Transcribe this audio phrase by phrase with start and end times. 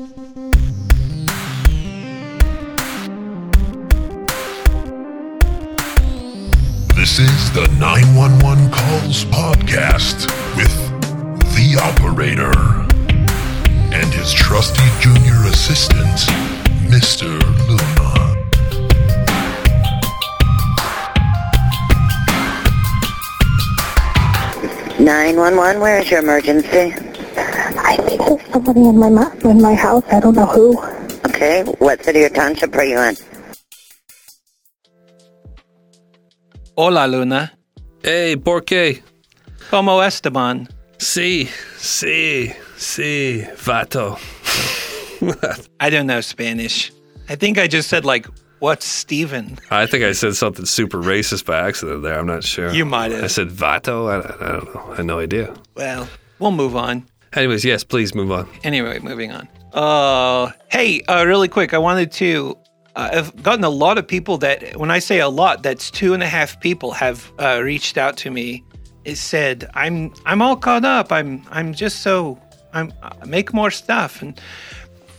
[0.00, 0.08] This
[7.18, 10.26] is the 911 Calls Podcast
[10.56, 10.74] with
[11.54, 12.50] the operator
[13.94, 15.98] and his trusty junior assistant,
[16.88, 17.38] Mr.
[17.68, 18.36] Luna.
[24.98, 27.09] 911, where is your emergency?
[27.90, 29.08] I think there's somebody in my
[29.42, 30.04] in my house.
[30.12, 30.78] I don't know who.
[31.26, 33.16] Okay, what city or township are you in?
[36.76, 37.50] Hola, Luna.
[38.04, 39.02] Hey, ¿por qué?
[39.70, 40.68] Como Esteban?
[40.98, 41.48] Sí,
[41.78, 44.18] sí, sí, vato.
[45.80, 46.92] I don't know Spanish.
[47.28, 48.26] I think I just said, like,
[48.60, 49.58] what's Steven?
[49.72, 52.16] I think I said something super racist by accident there.
[52.16, 52.72] I'm not sure.
[52.72, 53.24] You might have.
[53.24, 54.08] I said vato.
[54.08, 54.92] I, I don't know.
[54.92, 55.52] I had no idea.
[55.74, 57.09] Well, we'll move on.
[57.34, 58.48] Anyways, yes, please move on.
[58.64, 59.48] Anyway, moving on.
[59.72, 62.58] Uh, hey, uh, really quick, I wanted to.
[62.96, 66.12] Uh, I've gotten a lot of people that, when I say a lot, that's two
[66.12, 68.64] and a half people have uh, reached out to me.
[69.04, 71.12] It said, "I'm I'm all caught up.
[71.12, 72.38] I'm I'm just so
[72.72, 74.38] I'm uh, make more stuff." And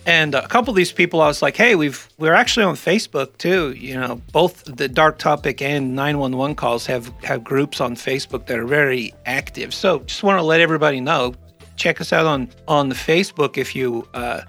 [0.06, 3.38] and a couple of these people, I was like, "Hey, we've we're actually on Facebook
[3.38, 3.72] too.
[3.72, 8.60] You know, both the Dark Topic and 911 calls have have groups on Facebook that
[8.60, 9.74] are very active.
[9.74, 11.34] So just want to let everybody know.
[11.82, 14.42] Check us out on on the Facebook if you uh,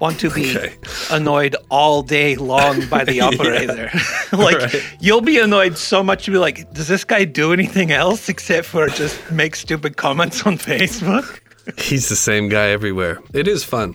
[0.00, 0.74] want to be Okay.
[1.10, 3.90] annoyed all day long by the operator.
[4.32, 4.82] like Right.
[4.98, 8.66] you'll be annoyed so much you'll be like, does this guy do anything else except
[8.66, 11.38] for just make stupid comments on Facebook?
[11.78, 13.20] He's the same guy everywhere.
[13.34, 13.94] It is fun.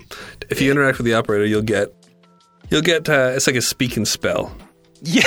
[0.51, 1.87] If you interact with the operator, you'll get,
[2.69, 3.09] you'll get.
[3.09, 4.55] Uh, it's like a speak and spell.
[5.01, 5.23] Yeah.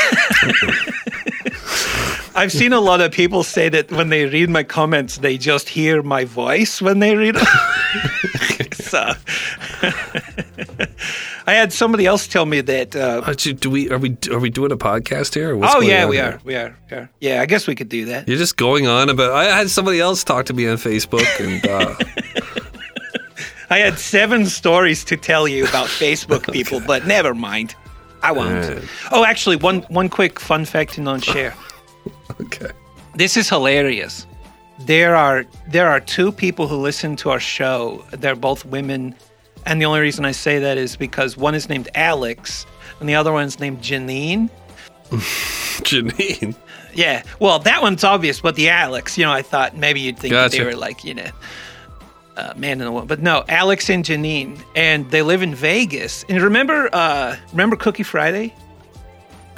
[2.39, 5.69] I've seen a lot of people say that when they read my comments, they just
[5.69, 8.75] hear my voice when they read it.
[8.75, 9.13] so
[11.49, 12.95] I had somebody else tell me that.
[12.95, 15.57] Uh, Uh, do we are we are we doing a podcast here?
[15.57, 16.25] What's oh yeah, we here?
[16.25, 17.11] are, we are, are.
[17.21, 18.29] Yeah, I guess we could do that.
[18.29, 19.33] You're just going on about.
[19.33, 21.95] I had somebody else talk to me on Facebook, and uh,
[23.71, 27.75] I had seven stories to tell you about Facebook people, but never mind.
[28.23, 28.83] I won't.
[29.11, 31.55] Oh, actually, one one quick fun fact to non-share.
[32.41, 32.71] okay.
[33.15, 34.27] This is hilarious.
[34.81, 38.05] There are there are two people who listen to our show.
[38.13, 39.15] They're both women,
[39.67, 42.65] and the only reason I say that is because one is named Alex
[43.01, 44.51] and the other one's named Janine.
[45.11, 46.55] Janine.
[46.95, 50.33] Yeah, well, that one's obvious, but the Alex, you know, I thought maybe you'd think
[50.33, 51.31] that they were like, you know,
[52.37, 56.25] a man and a woman, but no, Alex and Janine, and they live in Vegas.
[56.29, 58.55] And remember, uh, remember Cookie Friday?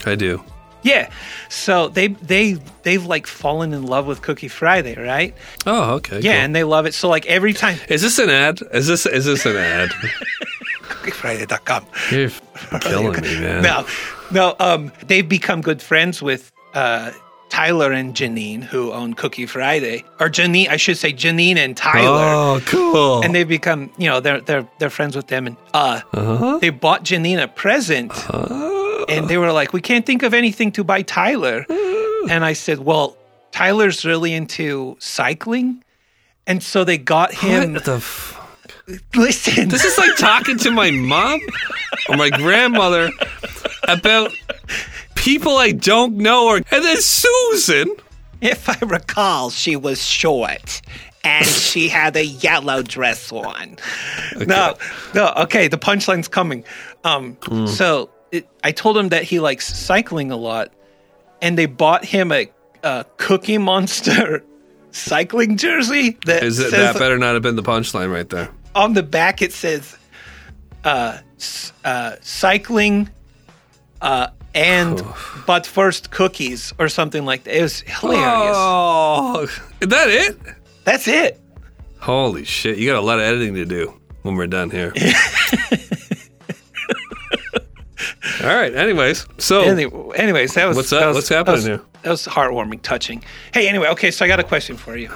[0.06, 0.42] I do.
[0.82, 1.10] Yeah,
[1.48, 5.34] so they they they've like fallen in love with Cookie Friday, right?
[5.66, 6.20] Oh, okay.
[6.20, 6.40] Yeah, cool.
[6.44, 6.94] and they love it.
[6.94, 8.60] So like every time Is this an ad?
[8.72, 9.90] Is this is this an ad?
[10.82, 11.86] cookiefriday.com.
[12.10, 12.30] You're
[12.80, 13.62] killing me, man.
[13.62, 13.86] No,
[14.30, 17.12] no, um, they've become good friends with uh,
[17.48, 22.22] Tyler and Janine, who own Cookie Friday, or Janine, I should say Janine and Tyler.
[22.22, 23.22] Oh, cool.
[23.24, 26.58] And they've become, you know, they're they're they're friends with them, and uh, Uh-huh.
[26.58, 28.12] they bought Janine a present,
[29.10, 31.66] and they were like, "We can't think of anything to buy Tyler,"
[32.30, 33.16] and I said, "Well,
[33.52, 35.82] Tyler's really into cycling."
[36.46, 37.74] And so they got him.
[37.74, 37.96] what the?
[37.96, 38.36] F-
[39.14, 41.38] Listen, this is like talking to my mom
[42.08, 43.10] or my grandmother
[43.84, 44.32] about
[45.14, 46.46] people I don't know.
[46.48, 47.94] Or and then Susan.
[48.40, 50.80] If I recall, she was short
[51.22, 53.76] and she had a yellow dress on.
[54.46, 54.76] No,
[55.14, 56.64] no, okay, the punchline's coming.
[57.04, 60.72] Um, So it, I told him that he likes cycling a lot,
[61.42, 62.50] and they bought him a,
[62.82, 64.42] a Cookie Monster
[64.92, 68.50] cycling jersey that Is it says that better not have been the punchline right there?
[68.74, 69.96] on the back it says
[70.84, 71.18] uh,
[71.84, 73.08] uh, cycling
[74.00, 75.02] uh, and
[75.46, 77.56] but first cookies or something like that.
[77.58, 78.56] It was hilarious.
[78.56, 79.48] Oh,
[79.80, 80.38] is that it?
[80.84, 81.40] That's it.
[81.98, 82.78] Holy shit!
[82.78, 84.92] You got a lot of editing to do when we're done here.
[88.42, 88.74] All right.
[88.74, 91.00] Anyways, so Any, anyways, that was What's that?
[91.00, 91.80] that was- What's happening that was, here?
[92.02, 93.22] That was heartwarming, touching.
[93.52, 95.08] Hey, anyway, okay, so I got a question for you.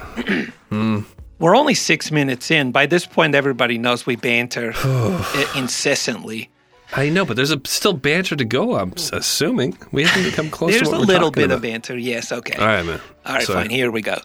[0.69, 0.99] Hmm.
[1.39, 2.71] We're only six minutes in.
[2.71, 4.73] By this point, everybody knows we banter
[5.55, 6.49] incessantly.
[6.95, 8.75] I know, but there's a still banter to go.
[8.77, 10.71] I'm assuming we haven't come close.
[10.71, 11.55] There's to a little bit about.
[11.55, 11.97] of banter.
[11.97, 12.55] Yes, okay.
[12.57, 13.01] All right, man.
[13.25, 13.61] All right, Sorry.
[13.63, 13.69] fine.
[13.71, 14.17] Here we go.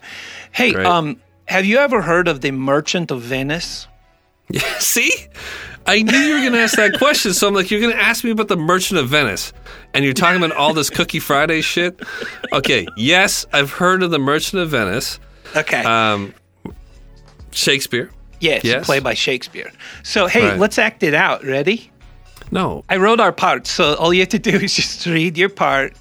[0.53, 0.87] Hey, Great.
[0.87, 3.89] um, have you ever heard of the Merchant of Venice?
[4.79, 5.11] See,
[5.87, 8.01] I knew you were going to ask that question, so I'm like, you're going to
[8.01, 9.53] ask me about the Merchant of Venice,
[9.95, 12.01] and you're talking about all this Cookie Friday shit.
[12.53, 15.19] Okay, yes, I've heard of the Merchant of Venice.
[15.57, 15.83] Okay.
[15.83, 16.33] Um,
[17.51, 18.11] Shakespeare.
[18.41, 18.87] Yes, Yes.
[18.87, 19.71] played by Shakespeare.
[20.03, 20.59] So hey, Right.
[20.59, 21.45] let's act it out.
[21.45, 21.91] Ready?
[22.51, 22.85] No.
[22.89, 25.95] I wrote our part, so all you have to do is just read your part,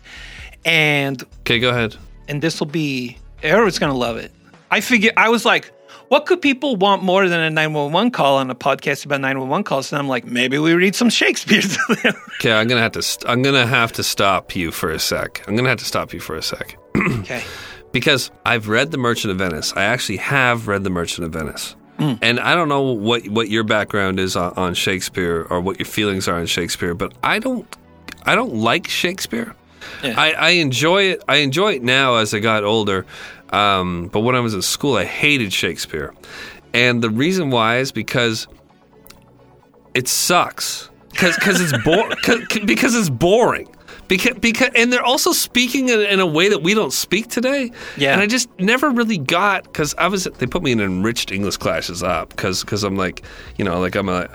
[0.65, 1.95] and Okay, go ahead.
[2.27, 4.31] and this will be everyone's gonna love it.
[4.71, 5.71] I figure I was like,
[6.09, 9.91] what could people want more than a 911 call on a podcast about 911 calls?
[9.91, 12.13] And I'm like, maybe we read some Shakespeare to them.
[12.39, 13.01] Okay, I'm gonna have to.
[13.01, 15.43] St- I'm gonna have to stop you for a sec.
[15.47, 17.43] I'm gonna have to stop you for a sec okay.
[17.91, 19.71] because I've read The Merchant of Venice.
[19.75, 22.13] I actually have read The Merchant of Venice, hmm.
[22.21, 25.85] and I don't know what what your background is on, on Shakespeare or what your
[25.85, 27.67] feelings are on Shakespeare, but I don't.
[28.25, 29.55] I don't like Shakespeare.
[30.03, 30.13] Yeah.
[30.17, 31.23] I, I enjoy it.
[31.27, 33.05] I enjoy it now as I got older.
[33.51, 36.13] Um, but when I was in school, I hated Shakespeare,
[36.73, 38.47] and the reason why is because
[39.93, 40.89] it sucks.
[41.11, 42.17] Because cause it's boring.
[42.65, 43.67] because it's boring.
[44.07, 47.71] Because, because and they're also speaking in, in a way that we don't speak today.
[47.97, 48.13] Yeah.
[48.13, 51.57] And I just never really got because I was they put me in enriched English
[51.57, 53.23] classes up because because I'm like
[53.57, 54.29] you know like I'm a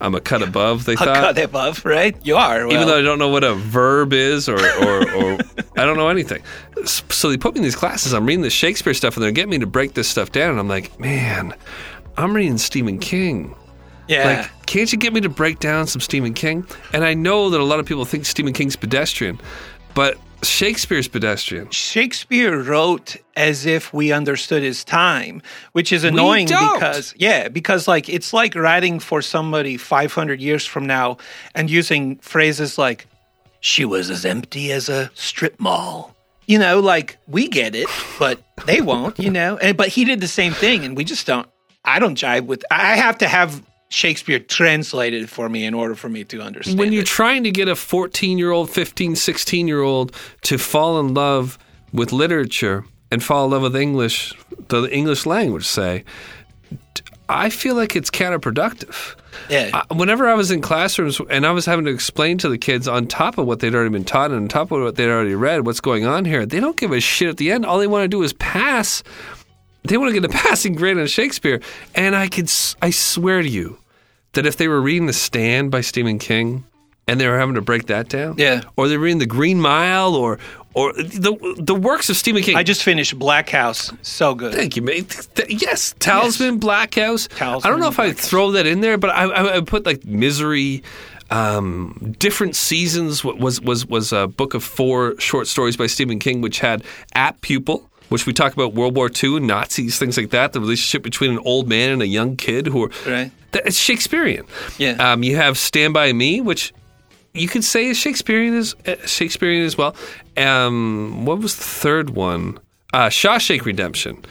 [0.00, 0.84] I'm a cut above.
[0.86, 2.16] They I'll thought cut above, right?
[2.24, 2.66] You are.
[2.66, 5.38] even though I don't know what a verb is or, or, or
[5.76, 6.42] I don't know anything.
[6.86, 8.12] So they put me in these classes.
[8.14, 10.52] I'm reading the Shakespeare stuff and they're getting me to break this stuff down.
[10.52, 11.54] And I'm like, man,
[12.16, 13.54] I'm reading Stephen King.
[14.08, 14.24] yeah.
[14.40, 16.66] Like, can't you get me to break down some Stephen King?
[16.92, 19.38] And I know that a lot of people think Stephen King's pedestrian,
[19.94, 21.70] but Shakespeare's pedestrian.
[21.70, 25.42] Shakespeare wrote as if we understood his time,
[25.72, 30.86] which is annoying because yeah, because like it's like writing for somebody 500 years from
[30.86, 31.18] now
[31.54, 33.06] and using phrases like
[33.60, 36.14] she was as empty as a strip mall.
[36.46, 37.88] You know, like we get it,
[38.18, 39.56] but they won't, you know.
[39.58, 41.48] And but he did the same thing and we just don't
[41.84, 46.08] I don't jive with I have to have Shakespeare translated for me in order for
[46.08, 46.78] me to understand.
[46.78, 47.08] when you're it.
[47.08, 51.58] trying to get a 14 year old 15 16 year old to fall in love
[51.92, 54.32] with literature and fall in love with english
[54.68, 56.04] the english language say
[57.28, 59.16] i feel like it's counterproductive
[59.48, 59.70] yeah.
[59.90, 62.86] I- whenever i was in classrooms and i was having to explain to the kids
[62.86, 65.34] on top of what they'd already been taught and on top of what they'd already
[65.34, 67.88] read what's going on here they don't give a shit at the end all they
[67.88, 69.02] want to do is pass
[69.82, 71.60] they want to get a passing grade on shakespeare
[71.96, 72.48] and i could,
[72.80, 73.78] I swear to you
[74.32, 76.64] that if they were reading the stand by stephen king
[77.08, 78.62] and they were having to break that down Yeah.
[78.76, 80.38] or they're reading the green mile or
[80.74, 83.92] or the the works of stephen king I just finished Black House.
[84.02, 84.54] So good.
[84.54, 85.26] Thank you, mate.
[85.48, 87.26] Yes, Talisman, Black House.
[87.26, 89.84] Talisman, I don't know if I'd throw that in there, but I, I, I put
[89.84, 90.84] like Misery,
[91.30, 93.24] um, different seasons.
[93.24, 96.84] Was was was a book of four short stories by Stephen King, which had
[97.16, 97.89] Apt Pupil.
[98.10, 100.52] Which we talk about World War II, Nazis, things like that.
[100.52, 103.30] The relationship between an old man and a young kid who are Right.
[103.52, 104.44] that, it's Shakespearean.
[104.78, 105.12] Yeah.
[105.12, 106.72] Um, you have Stand by Me, which
[107.32, 109.94] you could say is Shakespearean as uh, Shakespearean as well.
[110.36, 112.58] Um, what was the third one?
[112.92, 114.24] Uh, Shawshank Redemption.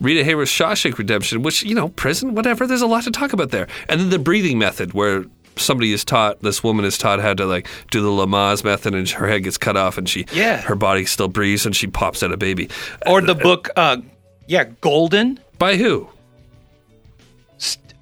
[0.00, 2.66] Rita Hayworth's Shawshank Redemption, which you know, prison, whatever.
[2.66, 3.68] There's a lot to talk about there.
[3.88, 5.24] And then the breathing method, where
[5.56, 9.08] somebody is taught, this woman is taught how to like do the Lamaze method, and
[9.10, 10.60] her head gets cut off, and she, Yeah.
[10.62, 12.68] her body still breathes, and she pops out a baby.
[13.06, 13.98] Or the book, uh,
[14.46, 16.08] yeah, Golden, By who?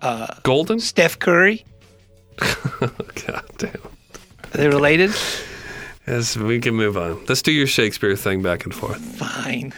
[0.02, 0.78] uh, Golden?
[0.80, 1.64] Steph Curry.
[2.38, 3.70] God damn.
[3.74, 5.10] Are they related?
[6.06, 7.22] Yes, we can move on.
[7.28, 8.98] Let's do your Shakespeare thing back and forth.
[9.16, 9.74] Fine.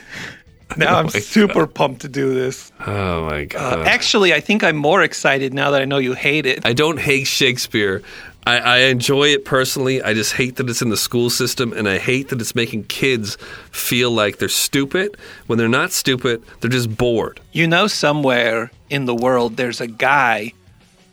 [0.77, 2.71] Now I'm my super pumped to do this.
[2.87, 3.81] Oh my god!
[3.81, 6.65] Uh, actually, I think I'm more excited now that I know you hate it.
[6.65, 8.03] I don't hate Shakespeare.
[8.47, 10.01] I, I enjoy it personally.
[10.03, 12.85] I just hate that it's in the school system, and I hate that it's making
[12.85, 13.37] kids
[13.71, 16.43] feel like they're stupid when they're not stupid.
[16.61, 17.41] They're just bored.
[17.53, 20.53] You know, somewhere in the world, there's a guy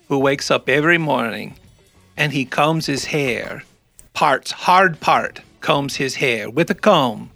[0.08, 1.56] who wakes up every morning
[2.16, 3.64] and he combs his hair,
[4.14, 7.30] parts, hard part, combs his hair with a comb.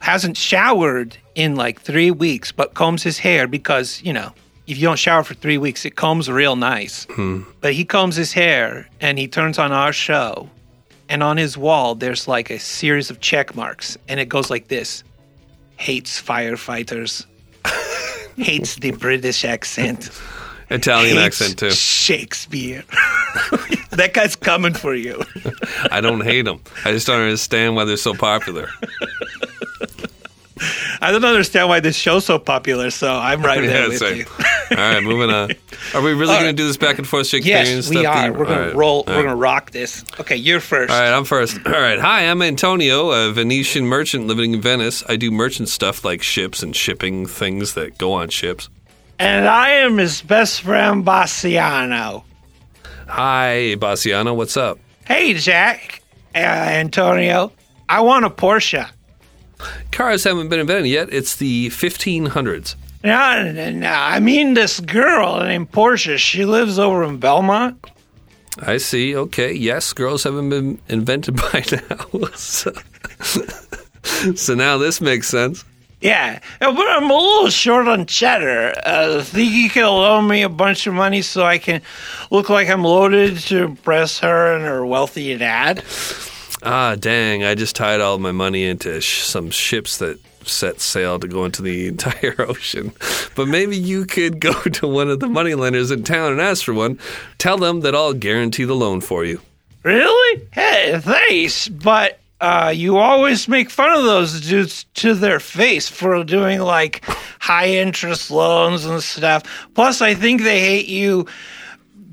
[0.00, 4.32] Hasn't showered in like three weeks, but combs his hair because, you know,
[4.66, 7.06] if you don't shower for three weeks, it combs real nice.
[7.10, 7.42] Hmm.
[7.60, 10.48] But he combs his hair and he turns on our show.
[11.08, 13.96] And on his wall, there's like a series of check marks.
[14.08, 15.04] And it goes like this
[15.78, 17.24] Hates firefighters,
[18.36, 20.10] hates the British accent.
[20.70, 21.70] Italian accent too.
[21.70, 22.84] Shakespeare.
[23.90, 25.22] that guy's coming for you.
[25.90, 26.60] I don't hate him.
[26.84, 28.68] I just don't understand why they're so popular.
[31.00, 34.16] I don't understand why this show's so popular, so I'm right there Yeah, with same.
[34.18, 34.24] you.
[34.70, 35.50] All right, moving on.
[35.94, 36.46] Are we really going right.
[36.46, 37.96] to do this back and forth Shakespearean Yes, stuff?
[37.96, 38.32] we are.
[38.32, 38.98] We're gonna roll.
[39.00, 39.22] All We're right.
[39.24, 40.04] gonna rock this.
[40.20, 40.92] Okay, you're first.
[40.92, 41.58] All right, I'm first.
[41.66, 41.98] All right.
[41.98, 45.02] Hi, I'm Antonio, a Venetian merchant living in Venice.
[45.08, 48.68] I do merchant stuff like ships and shipping things that go on ships.
[49.18, 52.24] And I am his best friend, Bassiano.
[53.08, 54.36] Hi, Bassiano.
[54.36, 54.78] What's up?
[55.06, 56.02] Hey, Jack,
[56.34, 57.52] uh, Antonio.
[57.88, 58.88] I want a Porsche.
[59.92, 61.12] Cars haven't been invented yet.
[61.12, 62.74] It's the 1500s.
[63.04, 63.92] No, no, no.
[63.92, 67.84] I mean, this girl named Portia, she lives over in Belmont.
[68.60, 69.14] I see.
[69.14, 69.52] Okay.
[69.52, 72.26] Yes, girls haven't been invented by now.
[72.34, 72.72] so,
[74.34, 75.64] so now this makes sense.
[76.00, 78.72] Yeah, but I'm a little short on cheddar.
[78.84, 81.82] Uh, think you can loan me a bunch of money so I can
[82.30, 85.82] look like I'm loaded to impress her and her wealthy dad?
[86.62, 87.44] Ah, dang.
[87.44, 91.44] I just tied all my money into sh- some ships that set sail to go
[91.44, 92.92] into the entire ocean.
[93.36, 96.74] But maybe you could go to one of the moneylenders in town and ask for
[96.74, 96.98] one.
[97.38, 99.40] Tell them that I'll guarantee the loan for you.
[99.84, 100.42] Really?
[100.52, 106.22] Hey, thanks, but uh, you always make fun of those dudes to their face for
[106.24, 107.04] doing like
[107.40, 109.42] high interest loans and stuff.
[109.74, 111.26] Plus, I think they hate you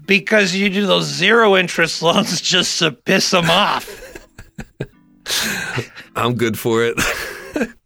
[0.05, 4.01] because you do those zero interest loans just to piss them off.
[6.15, 6.99] I'm good for it.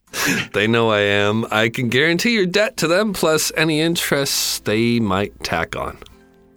[0.54, 1.46] they know I am.
[1.52, 5.98] I can guarantee your debt to them plus any interest they might tack on.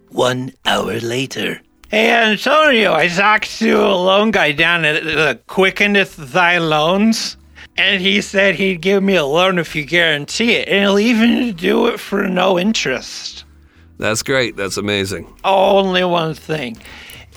[0.09, 1.61] One hour later.
[1.89, 7.37] Hey, Antonio, I talked to a loan guy down at the Quickeneth Thy Loans,
[7.77, 11.55] and he said he'd give me a loan if you guarantee it, and he'll even
[11.55, 13.45] do it for no interest.
[13.99, 14.55] That's great.
[14.55, 15.31] That's amazing.
[15.43, 16.77] Only one thing.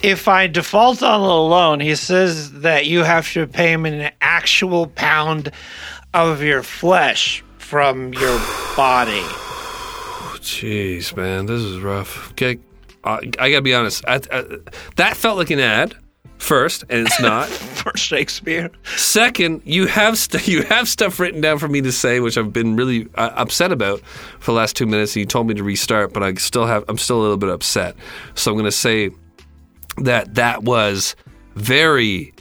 [0.07, 4.13] If I default on the loan, he says that you have to pay him an
[4.21, 5.51] actual pound
[6.15, 8.39] of your flesh from your
[8.77, 9.19] body.
[10.39, 12.31] Jeez, man, this is rough.
[12.31, 12.61] Okay,
[13.03, 14.05] uh, I gotta be honest.
[14.07, 14.45] I, I,
[14.95, 15.97] that felt like an ad.
[16.39, 17.49] First, and it's not.
[17.49, 18.71] For Shakespeare.
[18.85, 22.53] Second, you have st- you have stuff written down for me to say, which I've
[22.53, 24.01] been really uh, upset about
[24.39, 25.17] for the last two minutes.
[25.17, 27.49] And you told me to restart, but I still have I'm still a little bit
[27.49, 27.97] upset.
[28.35, 29.11] So I'm going to say
[29.99, 31.17] that that was
[31.55, 32.35] very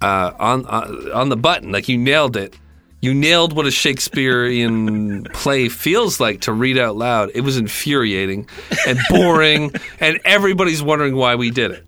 [0.00, 1.72] uh, on uh, on the button.
[1.72, 2.56] Like you nailed it.
[3.02, 7.30] You nailed what a Shakespearean play feels like to read out loud.
[7.34, 8.46] It was infuriating
[8.86, 11.86] and boring, and everybody's wondering why we did it.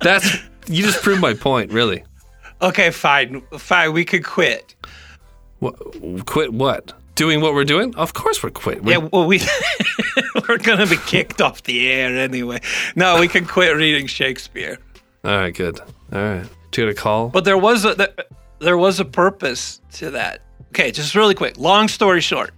[0.00, 2.04] That's you just proved my point, really.
[2.62, 3.42] Okay, fine.
[3.58, 4.74] Fine, we could quit.
[5.58, 5.76] What,
[6.26, 6.92] quit what?
[7.14, 7.94] Doing what we're doing?
[7.96, 8.82] Of course we're quit.
[8.82, 9.40] We're, Yeah, well, we
[10.48, 12.60] we're gonna be kicked off the air anyway.
[12.96, 14.78] No, we can quit reading Shakespeare.
[15.24, 15.80] All right, good.
[16.12, 16.46] All right.
[16.70, 17.28] Do you get a call?
[17.28, 18.14] But there was a there,
[18.58, 20.42] there was a purpose to that.
[20.68, 21.58] Okay, just really quick.
[21.58, 22.52] Long story short,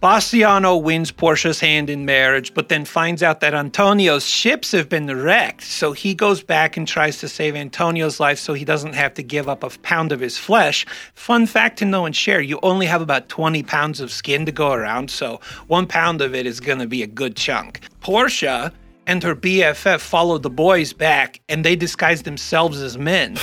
[0.00, 5.14] Bastiano wins Portia's hand in marriage, but then finds out that Antonio's ships have been
[5.14, 5.62] wrecked.
[5.62, 9.22] So he goes back and tries to save Antonio's life so he doesn't have to
[9.22, 10.86] give up a pound of his flesh.
[11.14, 14.52] Fun fact to know and share you only have about 20 pounds of skin to
[14.52, 17.80] go around, so one pound of it is going to be a good chunk.
[18.00, 18.72] Portia
[19.10, 23.36] and her BFF followed the boys back and they disguised themselves as men.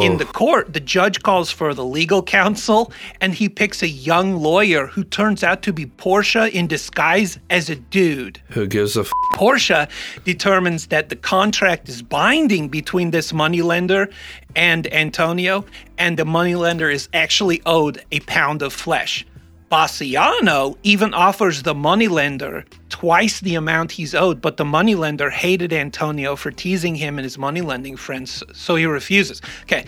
[0.00, 4.36] In the court, the judge calls for the legal counsel and he picks a young
[4.36, 8.40] lawyer who turns out to be Portia in disguise as a dude.
[8.48, 9.88] Who gives a f- Portia
[10.24, 14.08] determines that the contract is binding between this moneylender
[14.56, 15.66] and Antonio,
[15.98, 19.26] and the moneylender is actually owed a pound of flesh.
[19.70, 26.34] Bassiano even offers the moneylender twice the amount he's owed, but the moneylender hated Antonio
[26.34, 29.40] for teasing him and his moneylending friends, so he refuses.
[29.62, 29.84] Okay,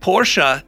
[0.00, 0.62] Portia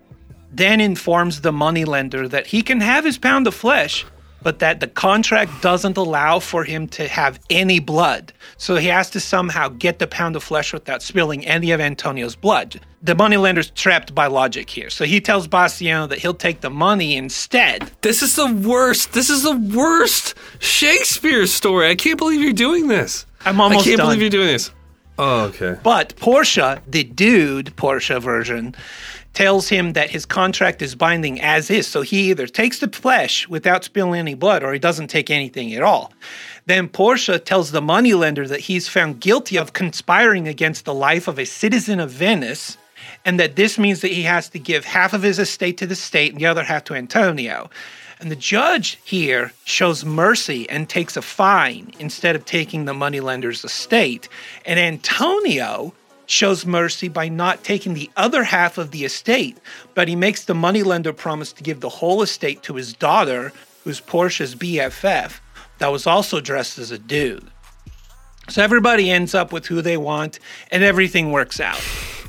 [0.50, 4.06] then informs the moneylender that he can have his pound of flesh,
[4.44, 8.32] but that the contract doesn't allow for him to have any blood.
[8.56, 12.36] So he has to somehow get the pound of flesh without spilling any of Antonio's
[12.36, 12.80] blood.
[13.02, 14.90] The moneylender's trapped by logic here.
[14.90, 17.90] So he tells Bastiano that he'll take the money instead.
[18.02, 19.12] This is the worst.
[19.14, 21.88] This is the worst Shakespeare story.
[21.88, 23.26] I can't believe you're doing this.
[23.44, 24.06] I'm almost I can't done.
[24.06, 24.70] believe you're doing this.
[25.18, 25.78] Oh, okay.
[25.82, 28.74] But Portia, the dude Portia version,
[29.34, 31.86] tells him that his contract is binding as is.
[31.86, 35.74] So he either takes the flesh without spilling any blood or he doesn't take anything
[35.74, 36.12] at all.
[36.66, 41.38] Then Portia tells the moneylender that he's found guilty of conspiring against the life of
[41.38, 42.78] a citizen of Venice
[43.24, 45.94] and that this means that he has to give half of his estate to the
[45.94, 47.70] state and the other half to Antonio.
[48.20, 53.64] And the judge here shows mercy and takes a fine instead of taking the moneylender's
[53.64, 54.28] estate.
[54.64, 55.92] And Antonio
[56.26, 59.58] shows mercy by not taking the other half of the estate,
[59.94, 63.52] but he makes the moneylender promise to give the whole estate to his daughter,
[63.84, 65.40] who's Portia's BFF,
[65.78, 67.46] that was also dressed as a dude.
[68.48, 70.38] So everybody ends up with who they want,
[70.70, 71.80] and everything works out.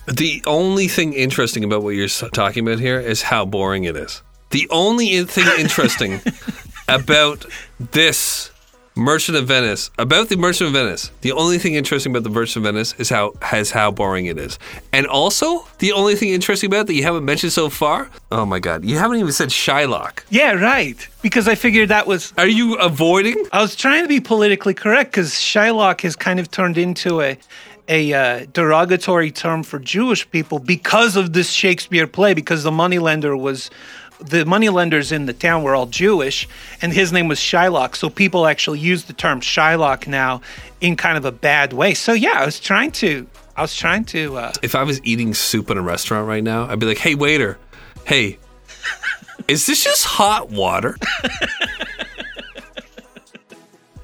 [0.07, 4.21] The only thing interesting about what you're talking about here is how boring it is.
[4.51, 6.21] The only thing interesting
[6.87, 7.45] about
[7.79, 8.51] this
[8.97, 9.91] Merchant of Venice.
[9.97, 11.11] About the Merchant of Venice.
[11.19, 14.37] The only thing interesting about the Merchant of Venice is how has how boring it
[14.37, 14.57] is.
[14.93, 18.09] And also, the only thing interesting about it that you haven't mentioned so far.
[18.31, 20.23] Oh my god, you haven't even said Shylock.
[20.29, 20.95] Yeah, right.
[21.21, 22.33] Because I figured that was.
[22.37, 23.45] Are you avoiding?
[23.51, 27.37] I was trying to be politically correct because Shylock has kind of turned into a
[27.87, 32.33] a uh, derogatory term for Jewish people because of this Shakespeare play.
[32.33, 33.69] Because the moneylender was
[34.19, 36.47] the moneylenders in the town were all Jewish,
[36.81, 37.95] and his name was Shylock.
[37.95, 40.41] So people actually use the term Shylock now
[40.81, 41.93] in kind of a bad way.
[41.93, 43.27] So yeah, I was trying to.
[43.57, 44.37] I was trying to.
[44.37, 47.15] Uh, If I was eating soup in a restaurant right now, I'd be like, "Hey
[47.15, 47.57] waiter,
[48.05, 48.37] hey,
[49.47, 50.97] is this just hot water?"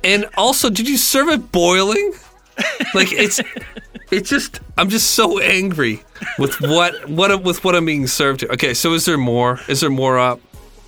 [0.03, 2.13] and also, did you serve it boiling?
[2.93, 3.41] Like it's,
[4.11, 6.03] it's just I'm just so angry
[6.37, 8.49] with what what with what I'm being served here.
[8.51, 9.59] Okay, so is there more?
[9.67, 10.39] Is there more up?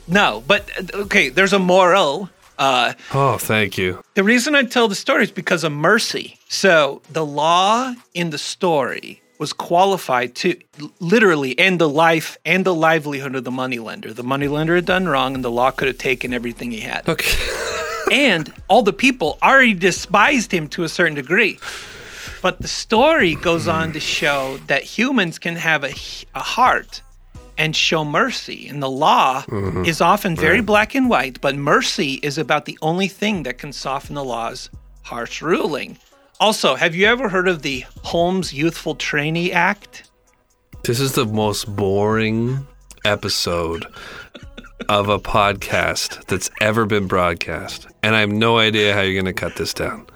[0.07, 1.29] no, but okay.
[1.29, 2.29] There's a moral.
[2.59, 4.03] Uh, Oh, thank you.
[4.13, 6.37] The reason I tell the story is because of mercy.
[6.49, 10.55] So the law in the story was qualified to
[10.99, 14.13] literally end the life and the livelihood of the moneylender.
[14.13, 17.07] The moneylender had done wrong, and the law could have taken everything he had.
[17.09, 17.31] Okay.
[18.11, 21.57] And all the people already despised him to a certain degree.
[22.41, 25.93] But the story goes on to show that humans can have a,
[26.35, 27.01] a heart
[27.57, 28.67] and show mercy.
[28.67, 29.85] And the law mm-hmm.
[29.85, 33.71] is often very black and white, but mercy is about the only thing that can
[33.71, 34.69] soften the law's
[35.03, 35.97] harsh ruling.
[36.39, 40.09] Also, have you ever heard of the Holmes Youthful Trainee Act?
[40.83, 42.67] This is the most boring
[43.05, 43.85] episode
[44.89, 49.33] of a podcast that's ever been broadcast, and I have no idea how you're going
[49.33, 50.07] to cut this down.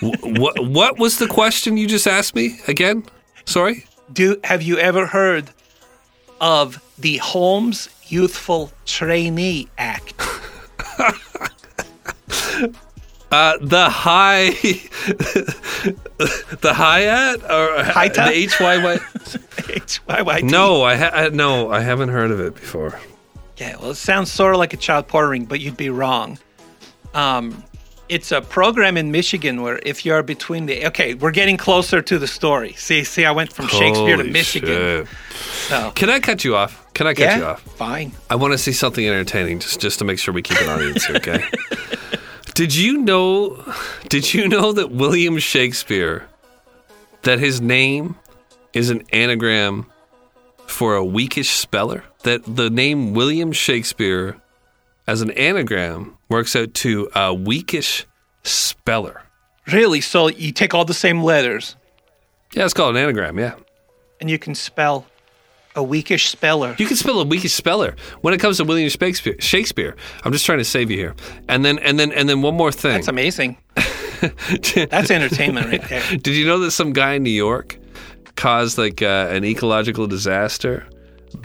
[0.00, 3.04] Wh- what What was the question you just asked me again?
[3.44, 3.84] Sorry.
[4.12, 5.50] Do have you ever heard
[6.40, 10.14] of the Holmes Youthful Trainee Act?
[13.30, 14.50] Uh, the high,
[16.60, 18.12] the Hyatt or Hyatt?
[18.12, 18.96] the H Y Y.
[18.98, 20.42] HYYT.
[20.50, 23.00] No, I, ha- I no, I haven't heard of it before.
[23.56, 26.38] Yeah, well, it sounds sort of like a child porn ring, but you'd be wrong.
[27.14, 27.64] Um,
[28.12, 32.18] it's a program in Michigan where if you're between the okay, we're getting closer to
[32.18, 32.74] the story.
[32.74, 35.06] See, see, I went from Shakespeare to Michigan.
[35.06, 35.08] shit.
[35.68, 36.86] So Can I cut you off?
[36.92, 37.62] Can I cut yeah, you off?
[37.62, 38.12] fine.
[38.28, 41.06] I want to see something entertaining just just to make sure we keep an audience
[41.06, 41.42] here, okay?
[42.54, 43.64] did you know
[44.10, 46.28] did you know that William Shakespeare
[47.22, 48.16] that his name
[48.74, 49.86] is an anagram
[50.66, 52.04] for a weakish speller?
[52.24, 54.36] That the name William Shakespeare
[55.06, 58.06] as an anagram works out to a weakish
[58.42, 59.22] speller.
[59.72, 60.00] Really?
[60.00, 61.76] So you take all the same letters
[62.54, 63.54] Yeah, it's called an anagram, yeah.
[64.20, 65.06] and you can spell
[65.76, 66.74] a weakish speller.
[66.78, 69.36] You can spell a weakish speller when it comes to William Shakespeare.
[69.38, 69.96] Shakespeare.
[70.24, 71.14] I'm just trying to save you here.
[71.48, 72.92] And then and then and then one more thing.
[72.92, 73.56] That's amazing.
[74.20, 76.02] That's entertainment right there.
[76.16, 77.78] Did you know that some guy in New York
[78.36, 80.86] caused like uh, an ecological disaster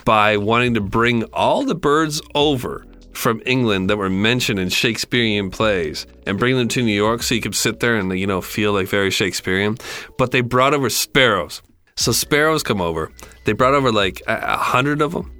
[0.03, 2.85] by wanting to bring all the birds over
[3.17, 7.35] from England that were mentioned in Shakespearean plays and bring them to New York so
[7.35, 9.77] you could sit there and you know feel like very Shakespearean?
[10.17, 11.61] But they brought over sparrows.
[11.95, 13.11] So sparrows come over.
[13.45, 15.33] They brought over like a hundred of them.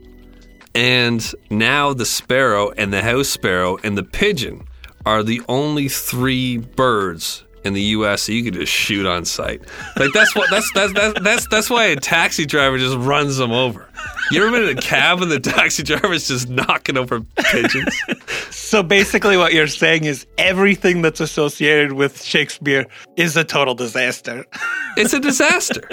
[0.74, 4.68] And now the sparrow and the house sparrow and the pigeon
[5.06, 8.24] are the only three birds in the U.S.
[8.24, 9.62] so you can just shoot on sight.
[9.98, 13.52] Like that's what that's that's that's that's, that's why a taxi driver just runs them
[13.52, 13.88] over.
[14.32, 17.96] You ever been in a cab and the taxi driver is just knocking over pigeons?
[18.50, 24.46] So basically, what you're saying is everything that's associated with Shakespeare is a total disaster.
[24.98, 25.90] It's a disaster.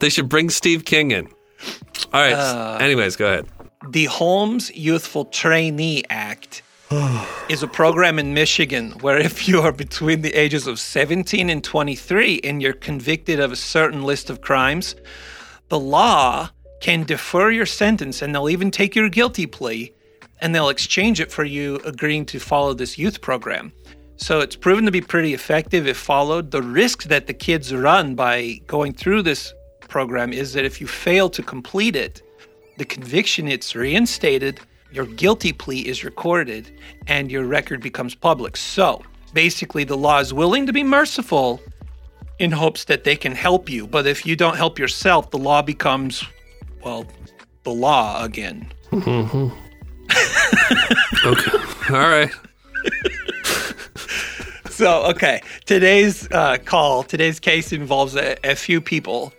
[0.00, 1.26] They should bring Steve King in.
[2.12, 2.34] All right.
[2.34, 3.46] Uh, anyways, go ahead.
[3.90, 6.62] The Holmes Youthful Trainee Act
[7.50, 11.62] is a program in Michigan where if you are between the ages of 17 and
[11.62, 14.94] 23 and you're convicted of a certain list of crimes,
[15.68, 16.48] the law
[16.80, 19.92] can defer your sentence and they'll even take your guilty plea
[20.40, 23.70] and they'll exchange it for you agreeing to follow this youth program.
[24.16, 26.50] So it's proven to be pretty effective if followed.
[26.50, 29.52] The risk that the kids run by going through this
[29.88, 32.22] program is that if you fail to complete it,
[32.78, 34.60] the conviction it's reinstated,
[34.92, 36.70] your guilty plea is recorded,
[37.06, 38.56] and your record becomes public.
[38.56, 41.60] So basically, the law is willing to be merciful
[42.38, 43.86] in hopes that they can help you.
[43.86, 46.24] But if you don't help yourself, the law becomes,
[46.84, 47.06] well,
[47.64, 48.70] the law again.
[51.24, 51.50] Okay.
[51.90, 52.30] All right.
[54.70, 59.32] So, okay, today's uh, call, today's case involves a, a few people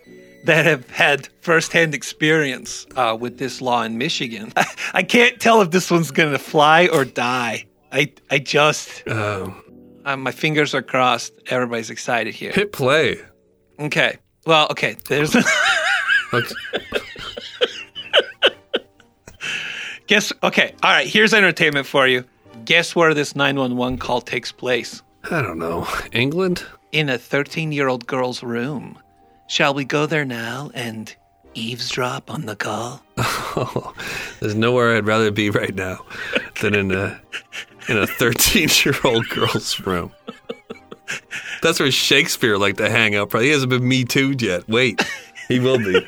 [0.44, 4.52] that have had firsthand experience uh, with this law in Michigan.
[4.94, 7.66] I can't tell if this one's going to fly or die.
[7.92, 9.62] I, I just, Um,
[10.04, 11.32] Uh, my fingers are crossed.
[11.48, 12.52] Everybody's excited here.
[12.52, 13.18] Hit play.
[13.78, 14.16] Okay.
[14.46, 14.96] Well, okay.
[15.08, 15.36] There's.
[20.06, 20.32] Guess.
[20.42, 20.74] Okay.
[20.82, 21.06] All right.
[21.06, 22.24] Here's entertainment for you.
[22.64, 25.02] Guess where this 911 call takes place?
[25.30, 25.86] I don't know.
[26.12, 26.64] England?
[26.92, 28.98] In a 13 year old girl's room.
[29.50, 31.12] Shall we go there now and
[31.54, 33.02] eavesdrop on the call?
[33.16, 33.92] Oh,
[34.40, 36.06] there's nowhere I'd rather be right now
[36.60, 37.20] than in a
[37.88, 40.12] in a 13 year old girl's room.
[41.62, 43.30] That's where Shakespeare liked to hang out.
[43.30, 44.68] Probably he hasn't been me too yet.
[44.68, 45.04] Wait,
[45.48, 46.00] he will be.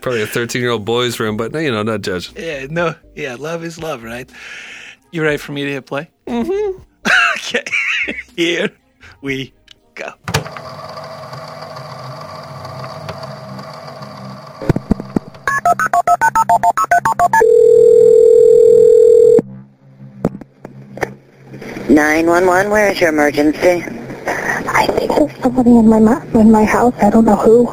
[0.00, 2.42] Probably a 13 year old boy's room, but you know, not judging.
[2.42, 2.68] Yeah.
[2.70, 2.94] No.
[3.16, 3.36] Yeah.
[3.38, 4.30] Love is love, right?
[5.12, 6.08] You ready for me to hit play?
[6.26, 6.80] Mm-hmm.
[7.36, 7.64] okay.
[8.34, 8.70] Here
[9.20, 9.52] we
[9.94, 10.14] go.
[21.88, 22.70] Nine one one.
[22.70, 23.82] Where is your emergency?
[24.26, 26.94] I think there's somebody in my in my house.
[27.00, 27.68] I don't know who.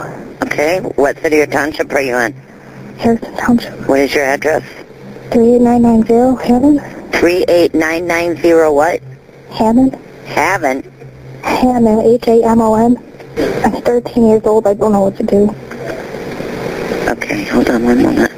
[0.45, 0.79] Okay.
[0.95, 2.33] What city or township are you in?
[2.97, 3.87] Harrison Township.
[3.87, 4.63] What is your address?
[5.31, 7.13] 38990 Hammond.
[7.13, 8.73] Three eight nine nine zero.
[8.73, 9.01] What?
[9.51, 9.95] Hammond.
[10.25, 10.85] Haven't.
[11.43, 12.01] Hammond.
[12.01, 12.97] H-A-M-O-N.
[13.65, 14.65] I'm 13 years old.
[14.65, 15.49] I don't know what to do.
[17.11, 17.43] Okay.
[17.45, 18.31] Hold on one moment.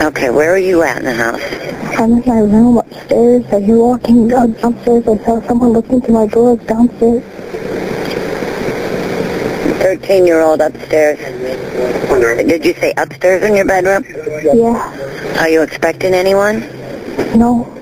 [0.00, 0.30] Okay.
[0.30, 1.42] Where are you at in the house?
[2.02, 3.44] I'm in my room upstairs.
[3.52, 5.06] I hear walking downstairs.
[5.06, 7.22] I saw someone looking through my door downstairs.
[9.78, 11.20] Thirteen year old upstairs.
[12.48, 14.04] Did you say upstairs in your bedroom?
[14.42, 15.38] Yeah.
[15.40, 16.62] Are you expecting anyone?
[17.38, 17.72] No.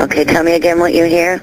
[0.00, 0.22] Okay.
[0.22, 1.42] Tell me again what you hear.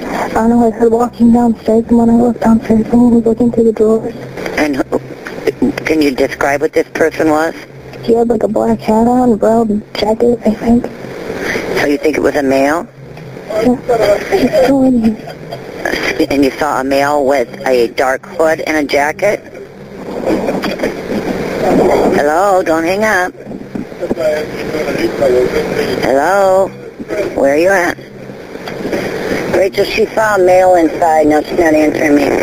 [0.00, 0.66] I don't know.
[0.66, 4.12] I heard walking downstairs, and when I looked downstairs, someone was looking through the drawers.
[4.58, 7.54] And who, can you describe what this person was?
[8.02, 10.90] He had like a black hat on, brown jacket, I think.
[11.82, 12.86] So you think it was a male?
[16.30, 19.40] And you saw a male with a dark hood and a jacket?
[22.14, 23.32] Hello, don't hang up.
[26.04, 26.68] Hello?
[27.34, 27.98] Where are you at?
[29.56, 31.26] Rachel, she saw a male inside.
[31.26, 32.42] No, she's not answering me.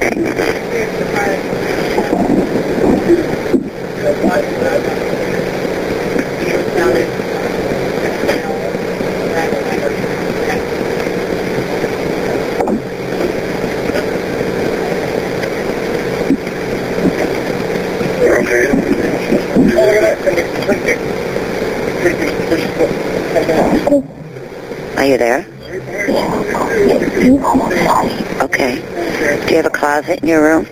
[24.98, 25.46] Are you there?
[27.22, 28.42] You almost saw me.
[28.42, 28.76] Okay.
[29.46, 30.66] Do you have a closet in your room?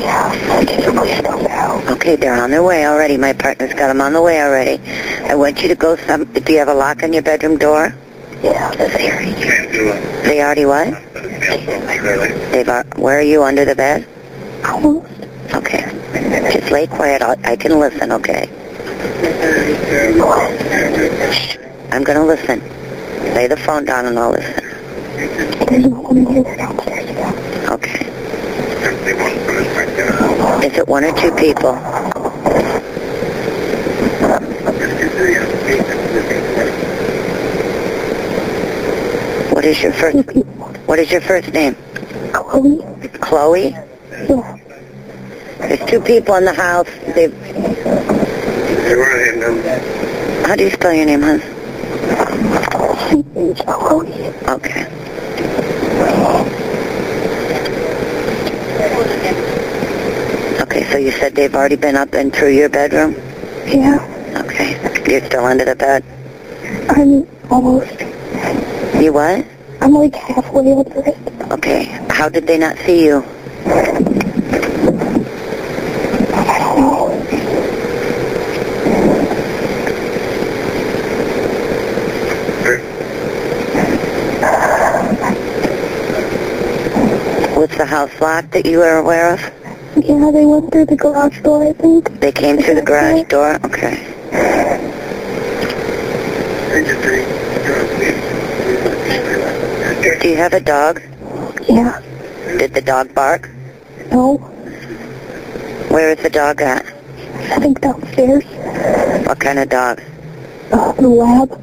[0.00, 0.64] Yeah.
[0.64, 1.86] Can you please come out?
[1.92, 3.16] Okay, they're on their way already.
[3.16, 4.80] My partner's got them on the way already.
[5.28, 6.24] I want you to go some...
[6.24, 7.94] Do you have a lock on your bedroom door?
[8.42, 8.70] Yeah.
[8.74, 9.32] They already...
[10.22, 10.86] They already what?
[12.52, 12.68] They've...
[12.68, 14.06] al- Where are you, under the bed?
[14.64, 15.12] Almost.
[15.54, 15.84] Okay.
[16.52, 17.22] Just lay quiet.
[17.22, 18.46] I'll, I can listen, okay?
[21.32, 21.56] Shh.
[21.92, 22.60] I'm going to listen.
[23.36, 24.64] Lay the phone down and I'll listen.
[27.70, 28.06] Okay.
[30.66, 31.74] Is it one or two people?
[39.52, 40.16] What is your first...
[40.86, 41.76] What is your first name?
[42.32, 42.78] Chloe?
[43.20, 43.68] Chloe?
[43.68, 44.58] Yeah.
[45.58, 46.88] There's two people in the house.
[47.14, 47.28] They.
[50.46, 51.55] How do you spell your name, hon?
[53.56, 54.28] C-H-L-O-E.
[54.48, 54.86] Okay.
[60.62, 63.14] Okay, so you said they've already been up and through your bedroom?
[63.66, 63.98] Yeah.
[64.44, 64.76] Okay.
[65.10, 66.04] You're still under the bed?
[66.90, 67.90] I'm almost.
[69.02, 69.46] You what?
[69.80, 71.16] I'm like halfway under it.
[71.52, 71.84] Okay.
[72.10, 73.24] How did they not see you?
[76.34, 77.06] I don't know.
[87.56, 89.40] Was the house locked that you were aware of?
[89.96, 92.20] Yeah, they went through the garage door, I think.
[92.20, 93.54] They came through the garage door?
[93.64, 93.96] Okay.
[100.20, 101.02] Do you have a dog?
[101.68, 102.00] Yeah.
[102.58, 103.50] Did the dog bark?
[104.10, 104.36] No.
[105.88, 106.84] Where is the dog at?
[106.86, 108.44] I think downstairs.
[109.26, 110.02] What kind of dog?
[110.70, 111.62] Uh, the lab.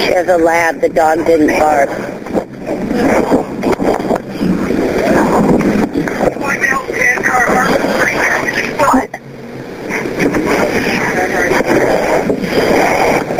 [0.00, 0.80] She has a lab.
[0.80, 2.05] The dog didn't bark.
[8.78, 9.10] What?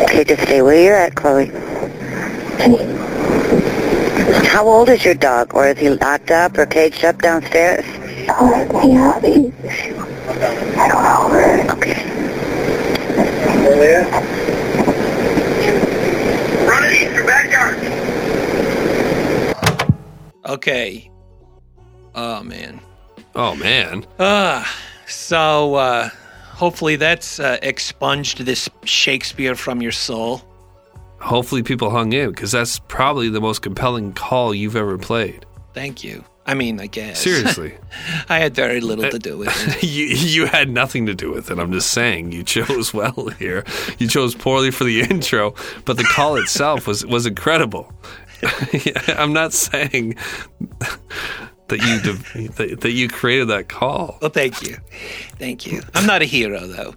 [0.05, 1.47] Okay, just stay where you're at, Chloe.
[4.47, 5.55] How old is your dog?
[5.55, 7.85] Or is he locked up or caged up downstairs?
[8.29, 9.53] Uh, yeah, he's,
[10.77, 11.75] I don't know.
[11.77, 12.03] Okay.
[20.57, 21.11] Okay.
[22.14, 22.81] Oh man.
[23.35, 24.07] Oh man.
[24.19, 24.66] Ah,
[25.07, 26.09] so uh,
[26.55, 30.40] hopefully that's uh, expunged this Shakespeare from your soul.
[31.21, 35.45] Hopefully people hung in because that's probably the most compelling call you've ever played.
[35.75, 36.25] Thank you.
[36.47, 37.19] I mean, I guess.
[37.19, 37.75] Seriously.
[38.29, 39.83] I had very little to do with it.
[39.87, 41.59] you you had nothing to do with it.
[41.59, 43.62] I'm just saying you chose well here.
[43.99, 47.92] You chose poorly for the intro, but the call itself was was incredible.
[49.19, 50.17] I'm not saying
[51.69, 54.19] that you de- that, that you created that call.
[54.21, 54.77] Well, thank you,
[55.39, 55.83] thank you.
[55.95, 56.95] I'm not a hero though.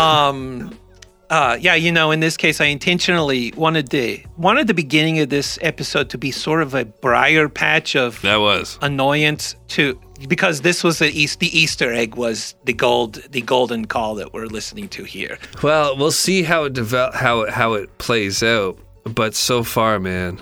[0.00, 0.76] Um,
[1.30, 5.28] uh, yeah, you know, in this case, I intentionally wanted the wanted the beginning of
[5.28, 10.62] this episode to be sort of a briar patch of That was annoyance to because
[10.62, 14.46] this was the East, the Easter egg was the gold the golden call that we're
[14.46, 15.38] listening to here.
[15.62, 15.96] well.
[15.96, 18.76] We'll see how it develop how how it plays out.
[19.04, 20.40] But so far, man,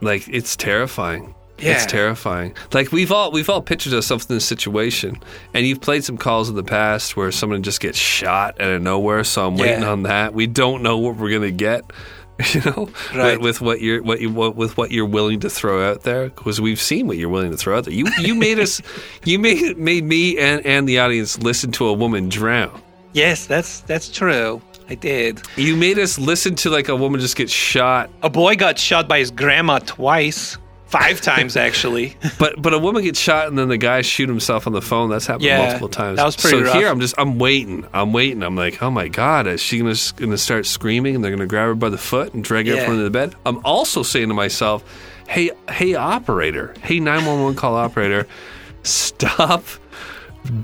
[0.00, 1.34] like it's terrifying.
[1.60, 1.72] Yeah.
[1.72, 2.54] It's terrifying.
[2.72, 5.18] Like we've all we've all pictured ourselves in this situation,
[5.54, 8.80] and you've played some calls in the past where someone just gets shot out of
[8.82, 9.24] nowhere.
[9.24, 9.90] So I'm waiting Yeah.
[9.90, 10.34] on that.
[10.34, 11.82] We don't know what we're gonna get,
[12.54, 13.40] you know, Right.
[13.40, 16.28] with, with what you're what you what, with what you're willing to throw out there.
[16.28, 17.94] Because we've seen what you're willing to throw out there.
[17.94, 18.80] You you made us,
[19.24, 22.80] you made made me and and the audience listen to a woman drown.
[23.14, 24.62] Yes, that's that's true.
[24.90, 25.42] I did.
[25.56, 29.06] You made us listen to like a woman just get shot, A boy got shot
[29.08, 32.16] by his grandma twice, five times actually.
[32.38, 35.10] but but a woman gets shot and then the guy shoot himself on the phone.
[35.10, 36.16] That's happened Yeah, multiple times.
[36.16, 36.74] that was pretty So rough.
[36.74, 37.86] here I'm just I'm waiting.
[37.92, 38.42] I'm waiting.
[38.42, 41.66] I'm like, oh my god, is she gonna gonna start screaming and they're gonna grab
[41.66, 42.82] her by the foot and drag her Yeah.
[42.84, 43.34] up under the bed?
[43.44, 44.82] I'm also saying to myself,
[45.28, 48.26] hey hey operator, hey 911 call operator,
[48.84, 49.64] stop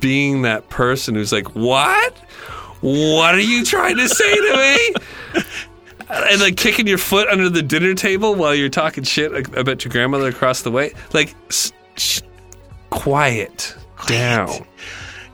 [0.01, 2.17] being that person who's like, what?
[2.85, 4.57] What are you trying to say to
[5.35, 5.43] me?
[6.11, 9.91] and like kicking your foot under the dinner table while you're talking shit about your
[9.91, 10.93] grandmother across the way.
[11.15, 12.21] Like, s- sh-
[12.91, 13.75] quiet
[14.07, 14.67] down.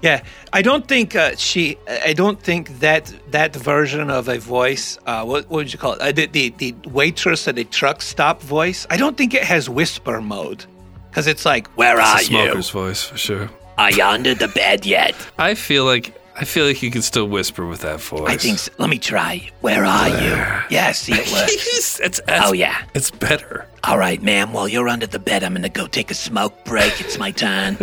[0.00, 1.76] Yeah, I don't think uh, she.
[1.88, 4.96] I don't think that that version of a voice.
[5.04, 6.00] Uh, what, what would you call it?
[6.00, 8.86] Uh, the, the the waitress at a truck stop voice.
[8.90, 10.64] I don't think it has whisper mode
[11.10, 13.50] because it's like, "Where are It's a smoker's voice for sure.
[13.76, 17.26] Are you under the bed yet?" I feel like I feel like you can still
[17.26, 18.22] whisper with that voice.
[18.30, 18.58] I think.
[18.58, 18.72] So.
[18.78, 19.48] Let me try.
[19.60, 20.30] Where are you?
[20.70, 21.52] Yeah, see it works.
[21.52, 22.82] it's, it's, it's, Oh, yeah.
[22.94, 23.66] it's better.
[23.84, 24.52] All right, ma'am.
[24.54, 26.98] While you're under the bed, I'm gonna go take a smoke break.
[27.00, 27.76] It's my turn.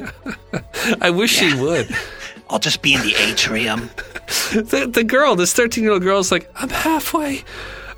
[1.01, 1.95] I wish she would.
[2.49, 3.89] I'll just be in the atrium.
[4.53, 7.43] The, the girl, this 13 year old girl, is like, I'm halfway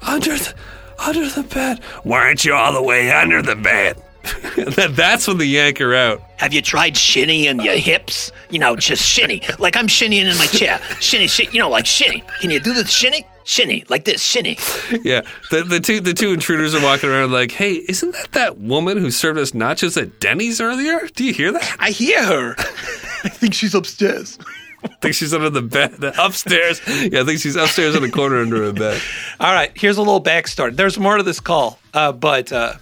[0.01, 0.53] under the,
[0.97, 1.83] under the bed.
[2.03, 4.01] Why aren't you all the way under the bed?
[4.75, 6.21] That- That's when the yank her out.
[6.37, 8.31] Have you tried shinny in your hips?
[8.49, 9.41] You know, just shinny.
[9.57, 10.79] Like I'm shinnying in my chair.
[10.99, 11.49] Shinny, shinny.
[11.53, 12.23] You know, like shinny.
[12.41, 13.25] Can you do the shinny?
[13.45, 14.57] Shinny, like this, shinny.
[15.03, 18.59] Yeah, the, the two the two intruders are walking around like, "Hey, isn't that that
[18.59, 20.99] woman who served us nachos at Denny's earlier?
[21.15, 21.75] Do you hear that?
[21.79, 22.55] I hear her.
[22.59, 24.37] I think she's upstairs.
[24.83, 26.79] I think she's under the bed upstairs.
[26.87, 29.01] Yeah, I think she's upstairs in the corner under a bed.
[29.39, 30.75] All right, here's a little backstory.
[30.75, 32.75] There's more to this call, uh, but uh,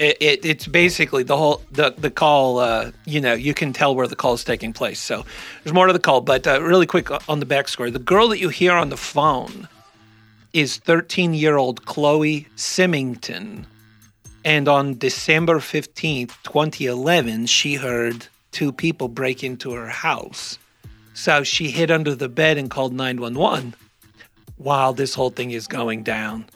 [0.00, 2.58] it, it, it's basically the whole the the call.
[2.58, 4.98] Uh, you know, you can tell where the call is taking place.
[4.98, 5.24] So
[5.62, 7.92] there's more to the call, but uh, really quick on the backstory.
[7.92, 9.68] The girl that you hear on the phone
[10.54, 13.66] is 13 year old Chloe Symington,
[14.42, 20.58] and on December 15th, 2011, she heard two people break into her house.
[21.12, 23.74] So she hid under the bed and called 911
[24.56, 26.46] while this whole thing is going down.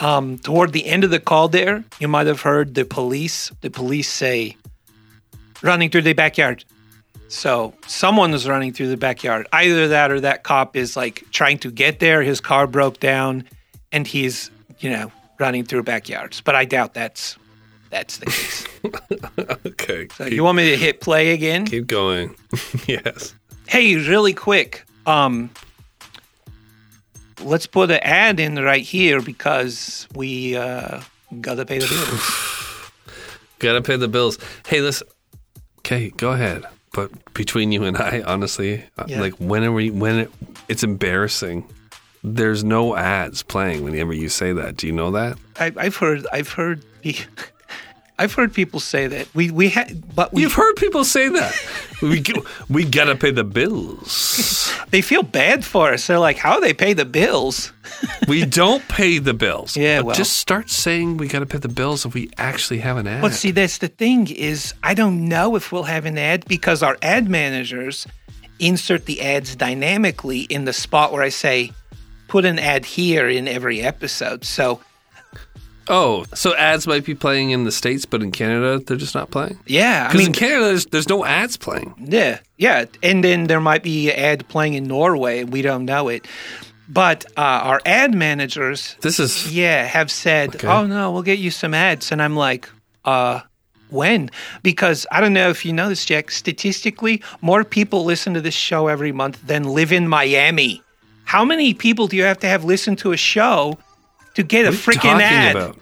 [0.00, 3.50] Um, toward the end of the call, there, you might have heard the police.
[3.60, 4.56] The police say,
[5.62, 6.64] "Running through the backyard."
[7.28, 9.46] So someone is running through the backyard.
[9.52, 12.22] Either that or that cop is like trying to get there.
[12.22, 13.44] His car broke down,
[13.92, 16.40] and he's you know running through backyards.
[16.40, 17.36] But I doubt that's
[17.90, 18.66] that's the case.
[19.66, 21.66] Okay, So keep, you want me to hit play again?
[21.66, 22.34] keep going.
[22.86, 23.34] yes.
[23.68, 24.84] Hey, really quick.
[25.06, 25.50] Um,
[27.42, 31.00] let's put an ad in right here because we uh,
[31.40, 32.46] gotta pay the bills.
[33.58, 34.38] Gotta pay the bills.
[34.66, 35.06] Hey, listen.
[35.80, 36.64] Okay, go ahead.
[36.94, 39.20] But between you and I, honestly, uh, Yeah.
[39.20, 39.90] like when are we?
[39.90, 40.30] When it,
[40.68, 41.68] it's embarrassing.
[42.24, 44.76] There's no ads playing whenever you say that.
[44.78, 45.36] Do you know that?
[45.58, 46.26] I, I've heard.
[46.32, 46.84] I've heard.
[48.20, 49.34] I've heard people say that.
[49.34, 51.54] We we had, but we You've heard people say that.
[52.02, 52.22] we
[52.68, 54.70] we gotta pay the bills.
[54.90, 56.06] they feel bad for us.
[56.06, 57.72] They're like, how do they pay the bills?
[58.28, 59.74] we don't pay the bills.
[59.74, 60.14] Yeah, well.
[60.14, 63.22] just start saying we gotta pay the bills if we actually have an ad.
[63.22, 66.82] But see, that's the thing is, I don't know if we'll have an ad because
[66.82, 68.06] our ad managers
[68.58, 71.72] insert the ads dynamically in the spot where I say,
[72.28, 74.44] put an ad here in every episode.
[74.44, 74.80] So
[75.90, 79.30] oh, so ads might be playing in the states, but in Canada they're just not
[79.30, 79.58] playing.
[79.66, 81.92] yeah, I Because mean, in Canada there's, there's no ads playing.
[81.98, 85.84] Yeah, yeah, and then there might be an ad playing in Norway, and we don't
[85.84, 86.26] know it.
[86.88, 90.66] But uh, our ad managers, This is yeah, have said, Okay.
[90.66, 92.68] "Oh no, we'll get you some ads," and I'm like,
[93.04, 93.40] "Uh,
[93.90, 94.28] when?"
[94.64, 96.30] Because I don't know if you know this, Jack.
[96.32, 100.82] Statistically, more people listen to this show every month than live in Miami.
[101.24, 103.78] How many people do you have to have listen to a show
[104.34, 105.54] to get a what you freaking ad?
[105.54, 105.78] about?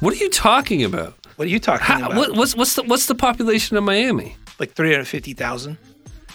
[0.00, 1.14] What are you talking about?
[1.36, 2.16] What are you talking How, about?
[2.16, 4.36] what, what's what's the what's the population of Miami?
[4.58, 5.78] Like three hundred fifty thousand?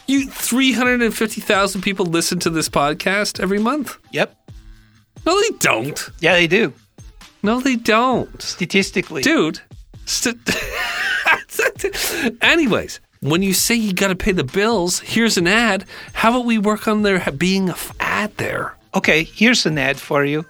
[0.07, 3.97] You three hundred and fifty thousand people listen to this podcast every month.
[4.11, 4.35] Yep.
[5.25, 6.09] No, they don't.
[6.19, 6.73] Yeah, they do.
[7.43, 9.59] No, they don't, Statistically, dude.
[10.05, 10.37] St-
[12.41, 15.85] Anyways, when you say you got to pay the bills, here's an ad.
[16.13, 18.75] How about we work on there being a f- ad there?
[18.93, 20.45] Okay, here's an ad for you.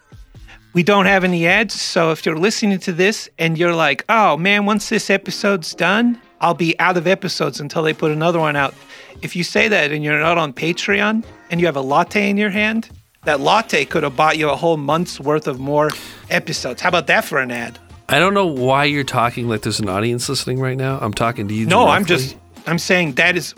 [0.73, 4.37] We don't have any ads, so if you're listening to this and you're like, oh
[4.37, 8.55] man, once this episode's done, I'll be out of episodes until they put another one
[8.55, 8.73] out.
[9.21, 12.37] If you say that and you're not on Patreon and you have a latte in
[12.37, 12.89] your hand,
[13.25, 15.89] that latte could have bought you a whole month's worth of more
[16.29, 16.81] episodes.
[16.81, 17.77] How about that for an ad?
[18.07, 20.99] I don't know why you're talking like there's an audience listening right now.
[21.01, 21.65] I'm talking to you.
[21.65, 23.53] No, I'm just, I'm saying that is,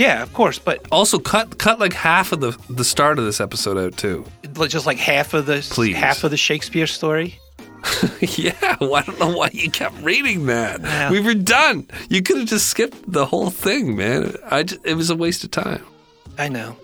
[0.00, 3.38] yeah, of course, but also cut cut like half of the the start of this
[3.38, 4.24] episode out too.
[4.68, 5.94] just like half of the Please.
[5.94, 7.38] half of the Shakespeare story.
[8.20, 10.80] yeah, well, I don't know why you kept reading that.
[10.80, 11.10] Yeah.
[11.10, 11.86] We were done.
[12.08, 14.36] You could have just skipped the whole thing, man.
[14.50, 15.84] I just, it was a waste of time.
[16.38, 16.76] I know.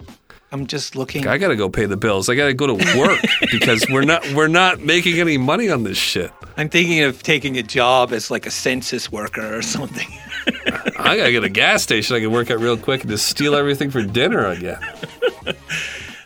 [0.53, 1.27] I'm just looking.
[1.27, 2.29] I got to go pay the bills.
[2.29, 5.85] I got to go to work because we're not we're not making any money on
[5.85, 6.31] this shit.
[6.59, 10.09] I'm thinking of taking a job as like a census worker or something.
[10.99, 13.27] I got to get a gas station I can work at real quick and just
[13.27, 14.79] steal everything for dinner again.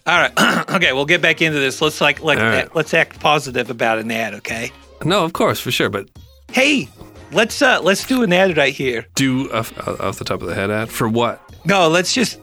[0.06, 0.68] All right.
[0.70, 1.80] okay, we'll get back into this.
[1.80, 2.74] Let's like like right.
[2.74, 4.72] let's act positive about an ad, okay?
[5.04, 6.08] No, of course, for sure, but
[6.52, 6.88] Hey,
[7.32, 9.06] let's uh let's do an ad right here.
[9.14, 11.40] do off, off the top of the head ad for what?
[11.64, 12.40] No, let's just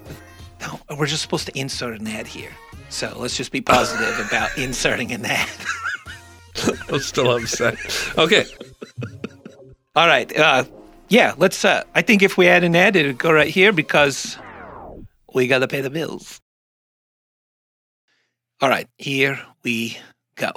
[0.62, 2.52] no, we're just supposed to insert an ad here.
[2.90, 5.50] So let's just be positive about inserting an ad.
[6.90, 7.76] I'm still upset.
[8.18, 8.46] Okay,
[9.96, 10.36] All right.
[10.38, 10.64] Uh
[11.10, 14.38] yeah, let's uh I think if we add an ad it'd go right here because
[15.34, 16.40] we gotta pay the bills.
[18.62, 19.98] All right, here we
[20.36, 20.52] go.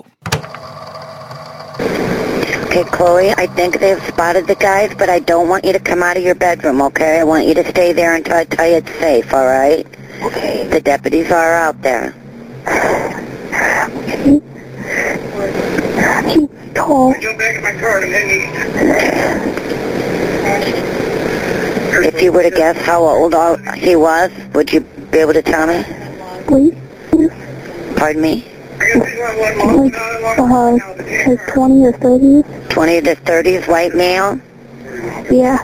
[2.70, 6.02] Okay, Chloe, I think they've spotted the guys, but I don't want you to come
[6.02, 7.18] out of your bedroom, okay?
[7.18, 9.84] I want you to stay there until I tell you it's safe, all right?
[10.22, 10.68] Okay.
[10.68, 12.12] The deputies are out there.
[16.28, 17.14] He's tall.
[22.02, 23.34] If you were to guess how old
[23.76, 25.84] he was, would you be able to tell me?
[26.46, 26.74] Please.
[27.96, 28.46] Pardon me?
[28.78, 29.94] Like,
[30.38, 30.72] uh,
[31.26, 32.42] like 20 or 30.
[32.70, 34.40] 20 to 30s, white male?
[35.30, 35.58] Yeah.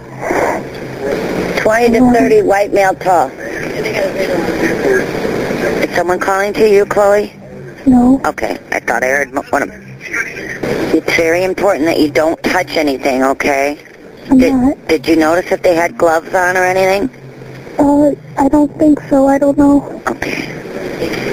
[1.62, 3.31] 20 to 30, white male, tall.
[5.81, 7.33] Is someone calling to you, Chloe?
[7.87, 8.20] No.
[8.25, 9.70] Okay, I thought I heard one of
[10.94, 13.79] It's very important that you don't touch anything, okay?
[14.29, 17.11] Did, did you notice if they had gloves on or anything?
[17.79, 19.29] Uh, I don't think so.
[19.29, 20.03] I don't know.
[20.07, 20.53] Okay.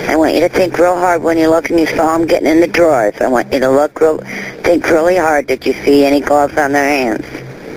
[0.07, 2.47] I want you to think real hard when you look and you saw them getting
[2.47, 3.15] in the drawers.
[3.19, 4.19] I want you to look real,
[4.63, 5.47] think really hard.
[5.47, 7.25] Did you see any gloves on their hands?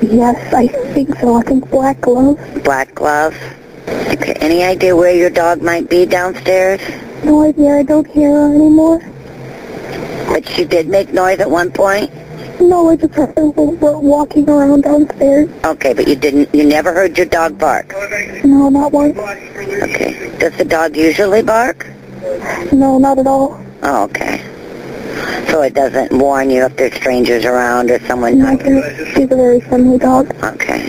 [0.03, 1.37] Yes, I think so.
[1.37, 2.41] I think black gloves.
[2.63, 3.37] Black gloves?
[3.89, 6.81] Okay, any idea where your dog might be downstairs?
[7.25, 7.79] No idea.
[7.79, 9.01] I don't hear her anymore.
[10.27, 12.11] But she did make noise at one point?
[12.61, 15.49] No, I just heard her w- w- walking around downstairs.
[15.65, 17.93] Okay, but you didn't, you never heard your dog bark?
[18.45, 19.17] No, not once.
[19.19, 20.33] Okay.
[20.39, 21.87] Does the dog usually bark?
[22.73, 23.61] No, not at all.
[23.83, 24.41] Oh, okay.
[25.51, 28.57] So it doesn't warn you if there's strangers around or someone No,
[29.15, 30.35] she's a very friendly dog.
[30.43, 30.87] Okay.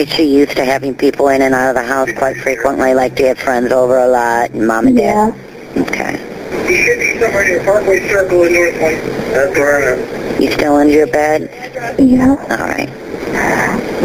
[0.00, 2.94] Is she used to having people in and out of the house quite frequently?
[2.94, 5.30] Like, do you have friends over a lot and mom and Yeah.
[5.30, 5.88] dad?
[5.88, 6.29] Okay.
[6.70, 9.02] He should be somewhere near Parkway Circle in North Point.
[9.34, 9.98] That's where I'm
[10.34, 10.40] at.
[10.40, 11.50] You still under your bed?
[11.98, 12.36] Yeah.
[12.48, 12.88] All right.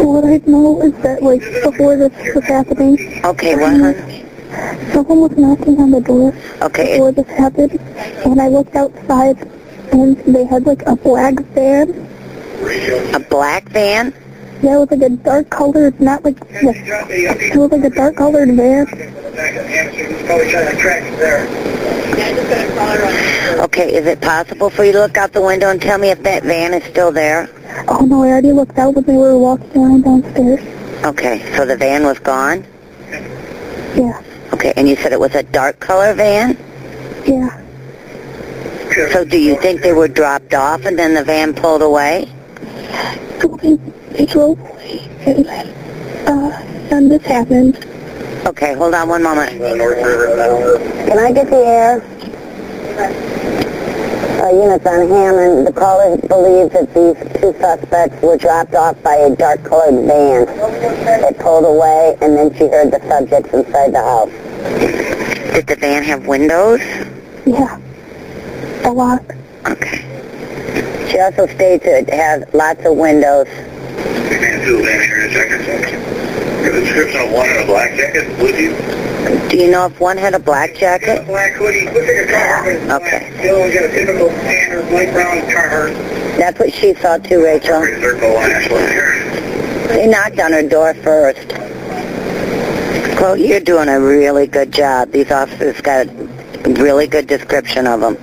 [0.02, 3.72] What I know is that, like, before this was happening, Okay, what?
[3.80, 4.92] hon?
[4.92, 7.78] someone was knocking on the door Okay, before this happened,
[8.24, 9.38] and I looked outside,
[9.92, 11.90] and they had, like, a black van
[13.14, 14.12] A black van?
[14.66, 18.48] Yeah, it was like a dark colored, not like, it was like a dark colored
[18.56, 18.86] van.
[18.86, 21.46] Probably trying to track it there.
[23.62, 26.20] Okay, is it possible for you to look out the window and tell me if
[26.24, 27.48] that van is still there?
[27.86, 30.58] Oh no, I already looked out when they were walking around downstairs.
[31.04, 32.64] Okay, so the van was gone?
[33.94, 34.20] Yeah,
[34.52, 36.58] Okay, and you said it was a dark color van?
[37.24, 37.62] yeah.
[39.12, 42.28] So do you think they were dropped off and then the van pulled away?
[44.16, 45.66] They drove away, and then,
[46.26, 47.76] uh, then this happened.
[48.46, 49.60] Okay, hold on one moment.
[49.60, 50.78] North River now.
[51.06, 52.02] Can I get the air?
[54.42, 59.16] Uh, units on Hammond, the caller believes that these two suspects were dropped off by
[59.16, 60.46] a dark-colored van.
[60.46, 64.30] They pulled away, and then she heard the subjects inside the house.
[65.52, 66.80] Did the van have windows?
[67.44, 67.78] Yeah,
[68.84, 69.22] a lot.
[69.66, 70.04] Okay.
[71.10, 73.48] She also states it has lots of windows.
[74.66, 76.64] You can't do that here in a second.
[76.64, 78.74] Give a description of one in a black jacket, would you?
[79.48, 81.24] Do you know if one had a black jacket?
[81.26, 82.66] Black hoodie, looks like a car.
[83.00, 83.30] Okay.
[83.42, 85.90] The other got a typical standard light brown car.
[86.36, 87.80] That's what she saw too, Rachel.
[87.80, 89.22] Circle lash one here.
[89.88, 91.48] They knocked on her door first.
[93.16, 95.12] Chloe, you're doing a really good job.
[95.12, 96.10] These officers got a
[96.64, 98.16] really good description of them.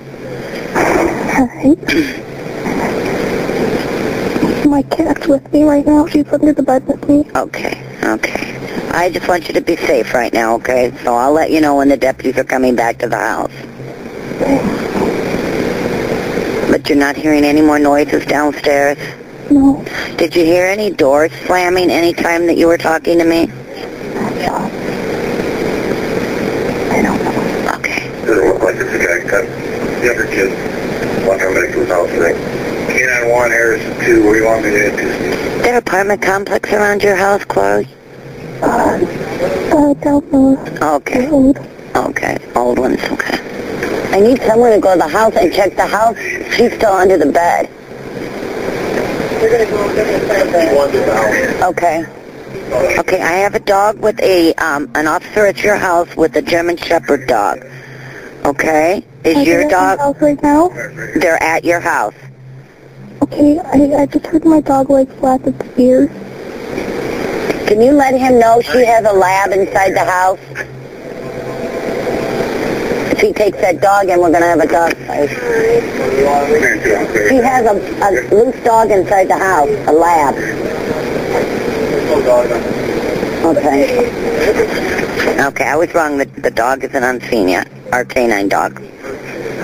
[4.74, 6.04] my cat's with me right now.
[6.04, 7.24] She's under the bed with me.
[7.36, 8.90] Okay, okay.
[8.90, 10.92] I just want you to be safe right now, okay?
[11.04, 13.52] So I'll let you know when the deputies are coming back to the house.
[16.72, 18.98] But you're not hearing any more noises downstairs?
[19.48, 19.84] No.
[20.16, 23.42] Did you hear any doors slamming any time that you were talking to me?
[26.90, 27.76] I don't know.
[27.78, 28.08] Okay.
[28.26, 29.46] Does it look like it's a guy cut
[30.02, 30.50] the other kid?
[31.28, 32.53] One back to his house,
[33.34, 34.22] 1, Harrison 2.
[34.22, 35.62] Where do you want me to head to?
[35.64, 37.88] Their apartment complex around your house closed?
[38.62, 39.00] Uh,
[39.76, 40.32] I don't
[41.32, 41.58] Old.
[41.96, 42.38] Okay.
[42.54, 43.38] Old ones, okay.
[44.12, 46.16] I need someone to go to the house and check the house.
[46.54, 47.68] She's still under the bed.
[49.42, 51.62] We're going to go under the bed.
[51.64, 52.04] Okay.
[53.00, 56.42] Okay, I have a dog with a, um, an officer at your house with a
[56.42, 57.66] German Shepherd dog.
[58.44, 59.04] Okay?
[59.24, 59.98] Is your dog...
[60.22, 60.68] Right now?
[60.68, 62.14] They're at your house.
[63.24, 66.10] Okay, I, I just heard my dog like flap its ears.
[67.66, 70.38] Can you let him know she has a lab inside the house?
[73.12, 75.30] If he takes that dog in, we're going to have a dog fight.
[77.30, 77.72] She has a,
[78.04, 80.34] a loose dog inside the house, a lab.
[83.56, 84.10] Okay.
[85.46, 86.18] Okay, I was wrong.
[86.18, 87.70] The, the dog isn't on scene yet.
[87.90, 88.82] Our canine dog.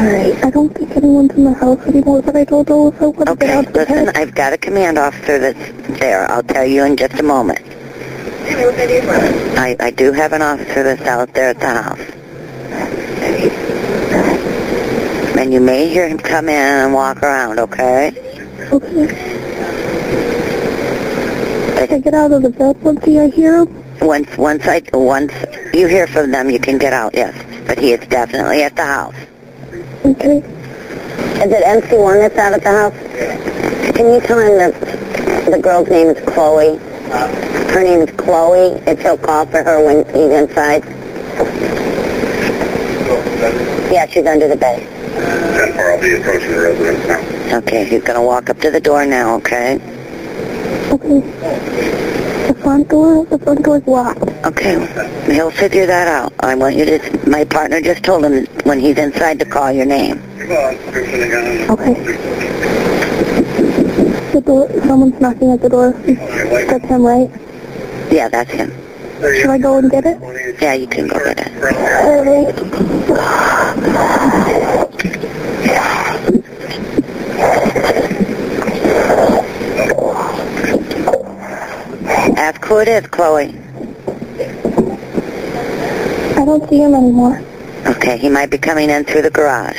[0.00, 3.36] Alright, I don't think anyone's in the house anymore, but I told Alyssa when to
[3.36, 4.08] get Okay, out of the listen.
[4.16, 6.26] I've got a command officer that's there.
[6.30, 7.60] I'll tell you in just a moment.
[9.58, 12.00] I, I do have an officer that's out there at the house.
[15.38, 18.08] And you may hear him come in and walk around, okay?
[18.72, 19.06] Okay.
[21.86, 23.98] Can I get out of the bed once I hear him?
[24.00, 25.32] Once once I once
[25.74, 27.12] you hear from them, you can get out.
[27.14, 27.34] Yes,
[27.66, 29.14] but he is definitely at the house.
[30.04, 30.38] Okay.
[30.38, 32.94] Is it MC1 that's out at the house?
[33.94, 36.78] Can you tell him that the girl's name is Chloe?
[37.70, 38.80] Her name is Chloe.
[38.86, 40.84] If he'll call for her when he's inside.
[43.92, 44.86] Yeah, she's under the bed.
[45.78, 47.58] I'll be approaching the residence now.
[47.58, 49.36] Okay, he's gonna walk up to the door now.
[49.36, 49.74] Okay.
[50.90, 51.20] Okay.
[52.48, 54.22] The front door, the front door's locked.
[54.50, 54.74] Okay,
[55.32, 56.32] he'll figure that out.
[56.40, 57.30] I want you to.
[57.30, 60.20] My partner just told him when he's inside to call your name.
[60.38, 61.70] Come on, description again.
[61.70, 61.94] Okay.
[64.32, 65.92] The door, someone's knocking at the door.
[65.92, 67.30] That's him, right?
[68.10, 68.72] Yeah, that's him.
[69.20, 70.20] Should I go and get it?
[70.60, 71.52] Yeah, you can go get it.
[71.62, 72.56] Alright.
[82.36, 83.69] Ask who it is, Chloe.
[86.40, 87.42] I don't see him anymore.
[87.84, 89.76] Okay, he might be coming in through the garage.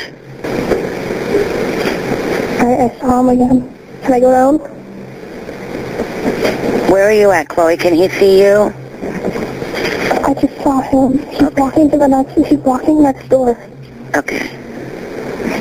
[2.62, 3.78] I, I saw him again.
[4.04, 4.60] Can I go down?
[6.92, 7.78] Where are you at, Chloe?
[7.78, 8.72] Can he see you?
[10.24, 11.18] I just saw him.
[11.30, 13.58] He's walking to the next, he's walking next door.
[14.16, 14.46] Okay.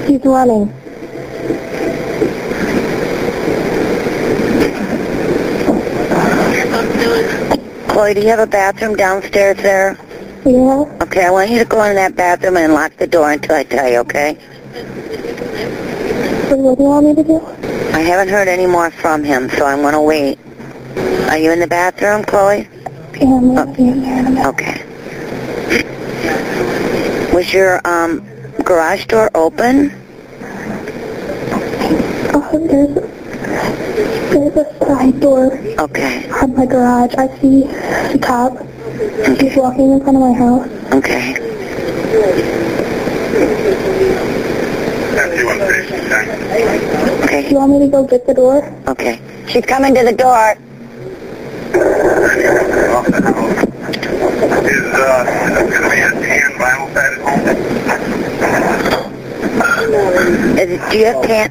[0.07, 0.71] He's running.
[7.89, 9.97] Chloe, do you have a bathroom downstairs there?
[10.45, 10.85] Yeah?
[11.03, 13.65] Okay, I want you to go in that bathroom and lock the door until I
[13.65, 14.39] tell you, okay?
[16.49, 17.41] So what do you want me to do?
[17.93, 20.39] I haven't heard any more from him, so I'm going to wait.
[21.29, 22.69] Are you in the bathroom, Chloe?
[23.15, 24.47] Yeah, I'm gonna in there in a minute.
[24.47, 24.87] Okay.
[27.35, 28.21] Was your um
[28.65, 29.93] garage door open?
[32.33, 32.95] Oh, there's,
[34.33, 36.29] there's a side door Okay.
[36.31, 37.15] on my garage.
[37.17, 38.19] I see the
[39.01, 39.41] cop.
[39.41, 40.67] He's walking in front of my house.
[40.93, 41.33] Okay.
[45.15, 45.65] That's you on Do
[47.25, 47.51] Okay.
[47.51, 48.63] you want me to go get the door?
[48.89, 49.21] Okay.
[49.49, 50.57] She's coming to the door.
[54.71, 55.25] Is, uh,
[55.71, 57.41] going to be a tan vinyl sided home?
[60.59, 61.51] Is, do you have pan?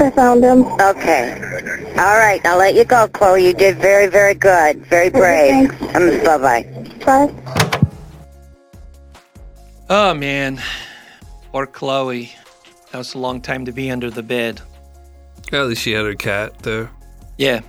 [0.00, 0.64] I found him.
[0.80, 1.43] Okay.
[1.96, 2.44] All right.
[2.44, 3.46] I'll let you go, Chloe.
[3.46, 4.84] You did very, very good.
[4.86, 5.70] Very brave.
[5.70, 5.94] thanks.
[5.94, 6.62] Um, bye-bye.
[7.04, 7.44] Bye.
[9.90, 10.60] Oh man,
[11.52, 12.32] Poor Chloe.
[12.90, 14.60] That was a long time to be under the bed.
[15.52, 16.90] At least she had her cat there.
[17.38, 17.60] Yeah.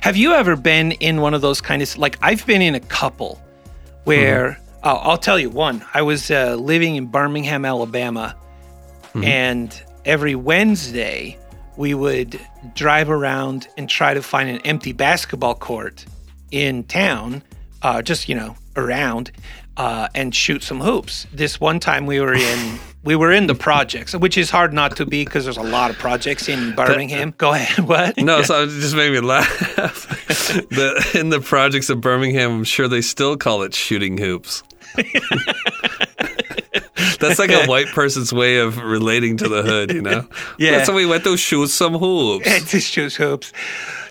[0.00, 2.80] Have you ever been in one of those kind of like I've been in a
[2.80, 3.40] couple
[4.04, 5.84] where oh, I'll tell you one.
[5.94, 8.34] I was uh, living in Birmingham, Alabama,
[9.14, 11.38] and every Wednesday
[11.76, 12.40] we would
[12.74, 16.04] drive around and try to find an empty basketball court
[16.50, 17.42] in town,
[17.82, 19.32] uh, just you know around,
[19.76, 21.26] uh, and shoot some hoops.
[21.32, 24.96] This one time we were in we were in the projects, which is hard not
[24.96, 27.34] to be because there's a lot of projects in Birmingham.
[27.36, 27.86] Go ahead.
[27.92, 28.16] What?
[28.18, 29.58] No, so it just made me laugh.
[30.70, 34.62] the, in the projects of Birmingham, I'm sure they still call it shooting hoops.
[37.20, 40.26] That's like a white person's way of relating to the hood, you know?
[40.58, 40.84] Yeah.
[40.84, 42.46] So we went to shoot some hoops.
[42.46, 43.52] at this shoes hoops.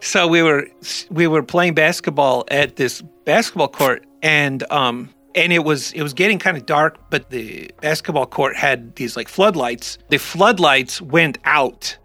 [0.02, 0.68] So we were
[1.10, 6.14] we were playing basketball at this basketball court, and um and it was it was
[6.14, 9.98] getting kind of dark, but the basketball court had these like floodlights.
[10.10, 11.98] The floodlights went out,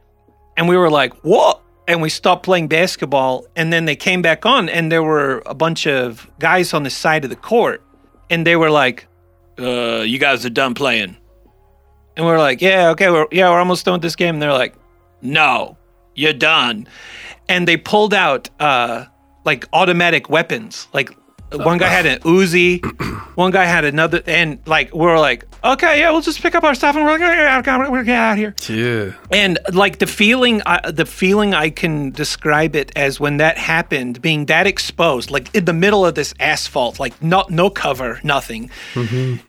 [0.57, 4.45] and we were like, "What?" And we stopped playing basketball, and then they came back
[4.47, 7.83] on, and there were a bunch of guys on the side of the court,
[8.31, 9.07] and they were like,
[9.59, 11.17] "Uh, you guys are done playing."
[12.17, 14.37] And we are like, yeah, okay, we're, yeah, we're almost done with this game.
[14.37, 14.75] And they're like,
[15.21, 15.77] no,
[16.15, 16.89] you're done.
[17.49, 19.05] And they pulled out uh,
[19.45, 20.89] like automatic weapons.
[20.95, 21.11] Like
[21.53, 22.85] one guy had an Uzi,
[23.37, 26.65] one guy had another, and like we are like, okay, yeah, we'll just pick up
[26.65, 28.55] our stuff and we're gonna we're gonna get out of here.
[28.69, 29.13] Yeah.
[29.31, 34.21] And like the feeling, uh, the feeling I can describe it as when that happened,
[34.21, 38.71] being that exposed, like in the middle of this asphalt, like not no cover, nothing,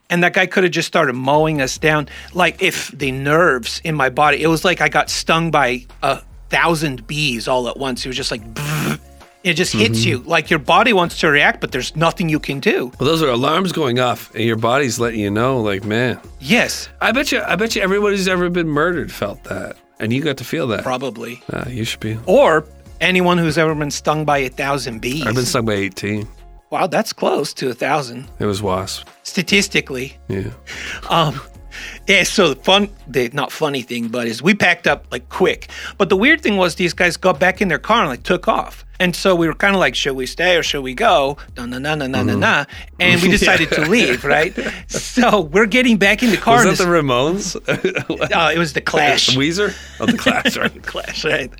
[0.10, 2.10] and that guy could have just started mowing us down.
[2.34, 6.22] Like if the nerves in my body, it was like I got stung by a
[6.50, 8.06] thousand bees all at once.
[8.06, 8.42] It was just like.
[9.44, 12.60] It just hits you like your body wants to react, but there's nothing you can
[12.60, 12.92] do.
[13.00, 16.20] Well, those are alarms going off, and your body's letting you know, like, man.
[16.40, 20.12] Yes, I bet you, I bet you, everybody who's ever been murdered felt that, and
[20.12, 20.84] you got to feel that.
[20.84, 21.42] probably.
[21.54, 22.18] Uh, you should be.
[22.26, 22.66] Or
[23.00, 25.26] anyone who's ever been stung by a thousand bees.
[25.26, 26.28] I've been stung by 18.
[26.70, 29.08] Wow, that's close to a thousand It was wasp.
[29.24, 30.18] statistically.
[30.28, 30.50] Yeah.
[31.10, 31.40] Um,
[32.08, 32.24] yeah.
[32.24, 35.70] So the fun, the not funny thing, but is we packed up like quick.
[35.98, 38.48] But the weird thing was these guys got back in their car and like took
[38.48, 38.84] off.
[39.00, 41.38] And so we were kind of like, should we stay or should we go?
[41.56, 42.66] Na na na na na na na.
[43.00, 44.58] And we decided to leave, right?
[44.88, 46.66] So we're getting back in the car.
[46.66, 47.56] Was that the Ramones?
[48.36, 49.36] uh, it was the Clash.
[49.36, 49.76] Weezer?
[50.00, 50.84] Oh, the Clash, right?
[50.84, 51.52] Clash, right?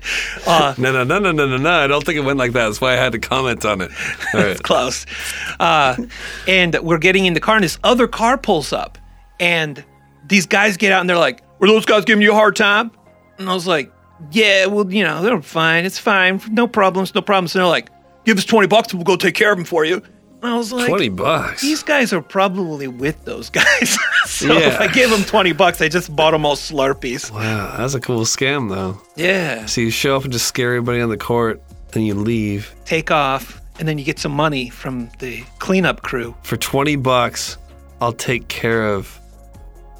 [0.48, 1.70] Uh, No, no, no, no, no, no, no.
[1.70, 2.64] I don't think it went like that.
[2.64, 3.92] That's why I had to comment on it.
[4.34, 4.60] All right.
[4.60, 5.06] close.
[5.60, 5.94] Uh,
[6.48, 8.98] and we're getting in the car, and this other car pulls up,
[9.38, 9.84] and
[10.28, 12.90] these guys get out, and they're like, "Were those guys giving you a hard time?"
[13.38, 13.90] And I was like,
[14.30, 15.84] "Yeah, well, you know, they're fine.
[15.84, 16.40] It's fine.
[16.50, 17.14] No problems.
[17.14, 17.88] No problems." And they're like,
[18.24, 20.02] "Give us twenty bucks, and we'll go take care of them for you."
[20.40, 21.62] And I was like, 20 bucks.
[21.62, 23.98] These guys are probably with those guys.
[24.24, 24.68] so Yeah.
[24.68, 27.28] if I gave them 20 bucks, I just bought them all Slurpees.
[27.32, 29.00] Wow, that's a cool scam, though.
[29.16, 29.66] Yeah.
[29.66, 31.60] So you show up and just scare everybody on the court,
[31.90, 32.72] then you leave.
[32.84, 36.36] Take off, and then you get some money from the cleanup crew.
[36.44, 37.56] For 20 bucks,
[38.00, 39.17] I'll take care of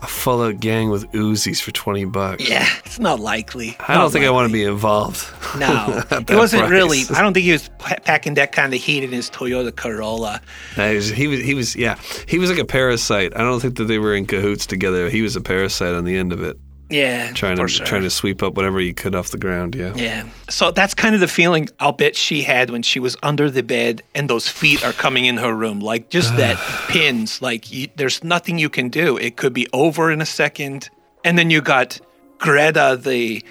[0.03, 2.49] a full out gang with Uzis for 20 bucks.
[2.49, 3.76] Yeah, it's not likely.
[3.80, 5.26] I don't think I want to be involved.
[5.59, 6.70] No, it wasn't price.
[6.70, 7.03] really.
[7.14, 10.40] I don't think he was packing that kind of heat in his Toyota Corolla.
[10.76, 11.96] No, he, was, he was, he was, yeah,
[12.26, 13.32] he was like a parasite.
[13.36, 15.09] I don't think that they were in cahoots together.
[15.09, 16.59] He was a parasite on the end of it,
[16.91, 17.84] Yeah, trying to sure.
[17.86, 19.74] trying to sweep up whatever he could off the ground.
[19.74, 19.95] Yeah.
[19.95, 20.26] Yeah.
[20.49, 23.62] So that's kind of the feeling I'll bet she had when she was under the
[23.62, 25.80] bed and those feet are coming in her room.
[25.80, 26.57] Like just that
[26.89, 27.43] pins.
[27.43, 29.18] Like you, there's nothing you can do.
[29.18, 30.89] It could be over in a second.
[31.24, 32.01] And then you got
[32.39, 33.45] Greta, the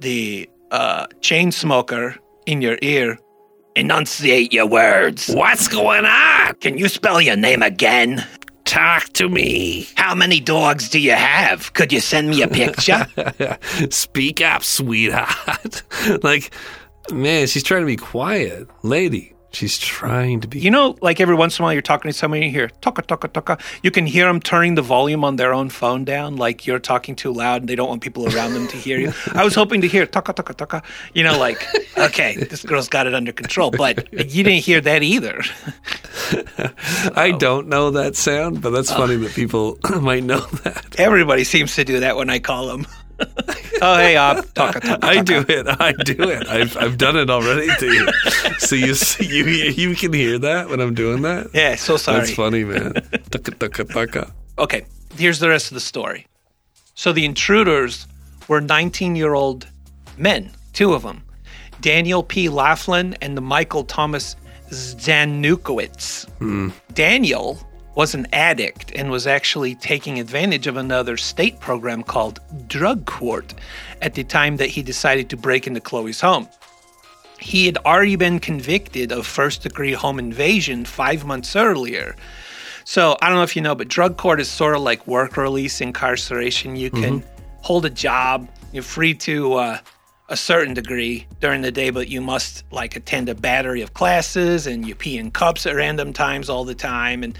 [0.00, 2.16] the uh, chain smoker,
[2.46, 3.18] in your ear.
[3.76, 5.28] Enunciate your words.
[5.28, 6.54] What's going on?
[6.54, 8.26] Can you spell your name again?
[8.68, 9.88] Talk to me.
[9.94, 11.72] How many dogs do you have?
[11.72, 13.06] Could you send me a picture?
[13.90, 15.82] Speak up, sweetheart.
[16.22, 16.52] like,
[17.10, 18.68] man, she's trying to be quiet.
[18.82, 20.60] Lady, she's trying to be.
[20.60, 22.68] you know, like every once in a while you're talking to somebody and you hear
[22.80, 23.58] toka toka toka.
[23.82, 27.16] You can hear them turning the volume on their own phone down, like you're talking
[27.16, 29.12] too loud and they don't want people around them to hear you.
[29.32, 30.82] I was hoping to hear toka toka toka.
[31.12, 31.66] You know, like
[31.98, 35.42] okay, this girl's got it under control, but you didn't hear that either.
[37.16, 38.96] I don't know that sound, but that's oh.
[38.96, 40.96] funny that people might know that.
[40.98, 42.86] Everybody seems to do that when I call them.
[43.82, 44.98] oh hey, uh, toka toka.
[45.02, 45.66] I do it.
[45.68, 46.46] I do it.
[46.48, 48.08] I've, I've done it already to you.
[48.58, 51.50] So you you you can hear that when I'm doing that.
[51.54, 52.18] Yeah, so sorry.
[52.18, 52.92] That's funny, man.
[53.30, 54.32] Tucka, tucka, tucka.
[54.58, 54.84] Okay,
[55.16, 56.26] here's the rest of the story.
[56.94, 58.06] So the intruders
[58.48, 59.68] were 19 year old
[60.16, 61.22] men, two of them
[61.80, 62.48] Daniel P.
[62.48, 64.36] Laughlin and the Michael Thomas
[64.70, 66.26] Zanukowitz.
[66.94, 67.58] Daniel
[67.98, 72.38] was an addict and was actually taking advantage of another state program called
[72.68, 73.52] Drug Court
[74.00, 76.48] at the time that he decided to break into Chloe's home.
[77.40, 82.14] He had already been convicted of first degree home invasion five months earlier.
[82.84, 85.36] So I don't know if you know, but drug court is sort of like work
[85.36, 86.76] release incarceration.
[86.76, 87.24] You can
[87.62, 89.78] hold a job, you're free to uh,
[90.28, 94.68] a certain degree during the day, but you must like attend a battery of classes
[94.68, 97.24] and you pee in cups at random times all the time.
[97.24, 97.36] And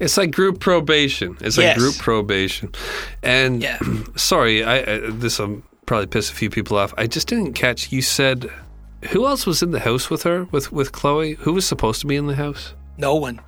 [0.00, 1.36] It's like group probation.
[1.40, 2.72] It's like group probation.
[3.22, 3.78] And Yeah.
[4.16, 6.92] sorry, I, I this will probably piss a few people off.
[6.98, 7.90] I just didn't catch.
[7.92, 8.50] You said
[9.10, 11.34] who else was in the house with her with with Chloe?
[11.34, 12.74] Who was supposed to be in the house?
[12.96, 13.40] no one,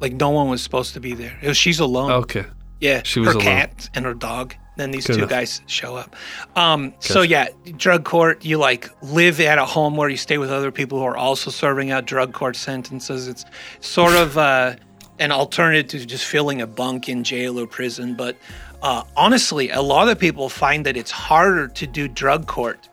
[0.00, 1.38] like no one was supposed to be there.
[1.42, 2.10] Was, she's alone.
[2.10, 2.44] Okay.
[2.80, 3.44] Yeah, She was her alone.
[3.44, 4.54] cat and her dog.
[4.76, 5.30] Then these Good two enough.
[5.30, 6.14] guys show up.
[6.56, 7.48] Um, so yeah,
[7.78, 8.44] drug court.
[8.44, 11.50] You like live at a home where you stay with other people who are also
[11.50, 13.28] serving out drug court sentences.
[13.28, 13.44] It's
[13.80, 14.74] sort of uh,
[15.18, 18.14] an alternative to just filling a bunk in jail or prison.
[18.14, 18.36] But
[18.82, 22.88] uh, honestly, a lot of people find that it's harder to do drug court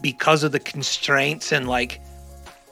[0.00, 2.00] because of the constraints and like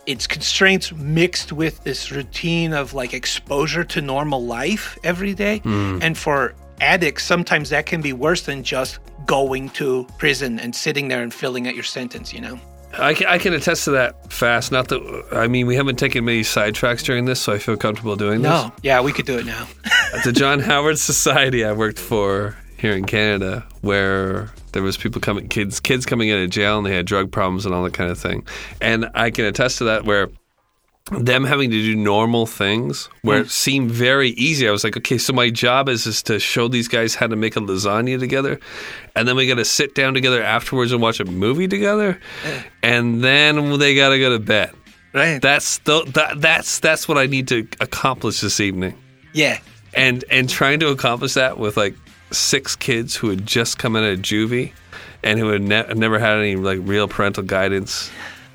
[0.06, 5.60] it's constraints mixed with this routine of like exposure to normal life every day.
[6.00, 11.08] And for addicts, sometimes that can be worse than just going to prison and sitting
[11.08, 12.60] there and filling out your sentence, you know?
[12.92, 14.72] I can, I can attest to that fast.
[14.72, 18.16] Not that I mean we haven't taken many sidetracks during this, so I feel comfortable
[18.16, 18.50] doing this.
[18.50, 18.72] No.
[18.82, 19.66] Yeah, we could do it now.
[20.14, 25.20] At the John Howard Society I worked for here in Canada, where there was people
[25.20, 27.94] coming, kids, kids coming out of jail, and they had drug problems and all that
[27.94, 28.46] kind of thing.
[28.80, 30.28] And I can attest to that, where
[31.12, 33.50] them having to do normal things where it mm.
[33.50, 34.66] seemed very easy.
[34.68, 37.36] I was like, okay, so my job is is to show these guys how to
[37.36, 38.58] make a lasagna together,
[39.14, 42.62] and then we got to sit down together afterwards and watch a movie together, eh.
[42.82, 44.72] and then they got to go to bed.
[45.12, 45.40] right.
[45.40, 48.98] That's the, that, that's that's what I need to accomplish this evening
[49.36, 49.58] yeah.
[49.94, 51.94] and and trying to accomplish that with like
[52.32, 54.72] six kids who had just come out of juvie
[55.22, 58.10] and who had ne- never had any like real parental guidance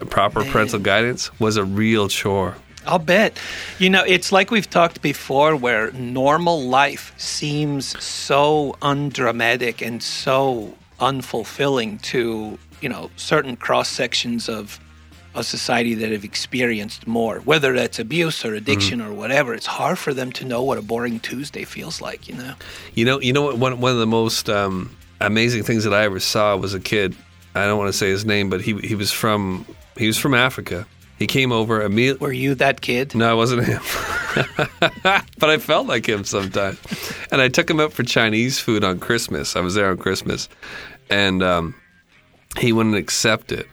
[0.09, 3.37] proper parental guidance was a real chore I'll bet.
[3.77, 10.75] You know, it's like we've talked before where normal life seems so undramatic and so
[10.99, 14.79] unfulfilling to, you know, certain cross sections of
[15.33, 19.53] a society that have experienced more, whether that's abuse or addiction or whatever.
[19.53, 22.53] It's hard for them to know what a boring Tuesday feels like, you know?
[22.95, 26.03] you know you know what one, one of the most um, amazing things that i
[26.03, 27.15] ever saw was a kid
[27.55, 29.65] i don't want to say his name but he he was from
[29.97, 30.85] he was from africa
[31.21, 33.13] he came over immediately Were you that kid?
[33.13, 33.79] No, I wasn't him.
[35.03, 36.79] but I felt like him sometimes.
[37.31, 39.55] And I took him out for Chinese food on Christmas.
[39.55, 40.49] I was there on Christmas.
[41.11, 41.75] And um,
[42.57, 43.67] he wouldn't accept it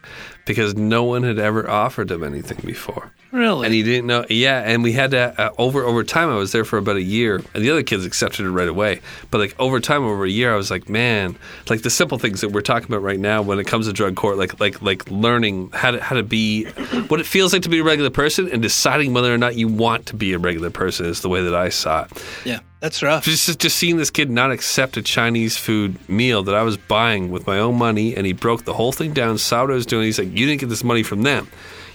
[0.44, 3.12] because no one had ever offered him anything before.
[3.30, 3.66] Really?
[3.66, 4.24] And he didn't know.
[4.30, 6.30] Yeah, and we had to uh, over over time.
[6.30, 9.00] I was there for about a year, and the other kids accepted it right away.
[9.30, 11.36] But like over time, over a year, I was like, man,
[11.68, 14.16] like the simple things that we're talking about right now when it comes to drug
[14.16, 16.64] court, like like like learning how to how to be,
[17.08, 19.68] what it feels like to be a regular person, and deciding whether or not you
[19.68, 22.24] want to be a regular person is the way that I saw it.
[22.46, 23.24] yeah, that's rough.
[23.24, 27.30] Just just seeing this kid not accept a Chinese food meal that I was buying
[27.30, 29.36] with my own money, and he broke the whole thing down.
[29.36, 30.06] Saw what I was doing.
[30.06, 31.48] He's like, "You didn't get this money from them.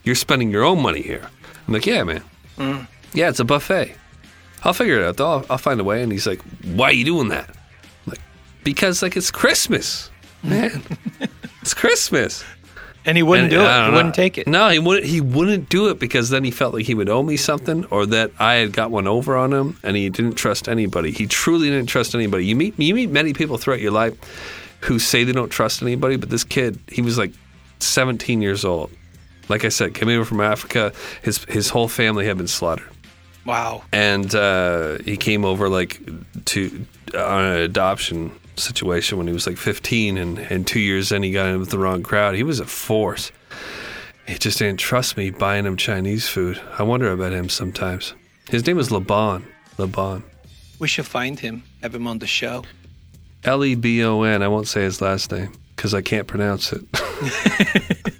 [0.03, 1.27] You're spending your own money here."
[1.67, 2.23] I'm like, "Yeah, man.
[2.57, 2.87] Mm.
[3.13, 3.95] Yeah, it's a buffet.
[4.63, 5.17] I'll figure it out.
[5.17, 5.27] Though.
[5.31, 7.55] I'll, I'll find a way." And he's like, "Why are you doing that?" I'm
[8.07, 8.21] like,
[8.63, 10.09] "Because like it's Christmas,
[10.43, 10.81] man.
[11.61, 12.43] it's Christmas."
[13.05, 13.85] and he wouldn't And do it.
[13.89, 14.47] He wouldn't take it.
[14.47, 15.05] No, he wouldn't.
[15.05, 18.05] He wouldn't do it because then he felt like he would owe me something, or
[18.05, 21.11] that I had got one over on him, and he didn't trust anybody.
[21.11, 22.45] He truly didn't trust anybody.
[22.45, 24.13] You meet you meet many people throughout your life
[24.81, 27.31] who say they don't trust anybody, but this kid, he was like
[27.79, 28.89] 17 years old.
[29.49, 30.93] Like I said, came over from Africa.
[31.21, 32.89] His his whole family had been slaughtered.
[33.45, 33.83] Wow.
[33.91, 35.99] and uh, he came over like
[36.45, 41.23] to on an adoption situation when he was like 15 and, and two years in
[41.23, 43.33] he got in with the wrong crowd he was a force
[44.27, 48.13] he just didn't trust me buying him chinese food i wonder about him sometimes
[48.49, 49.43] his name was laban
[49.77, 50.23] laban
[50.79, 52.63] We should find him, have him on the show.
[53.43, 56.83] l-e-b-o-n i won't say his last name because i can't pronounce it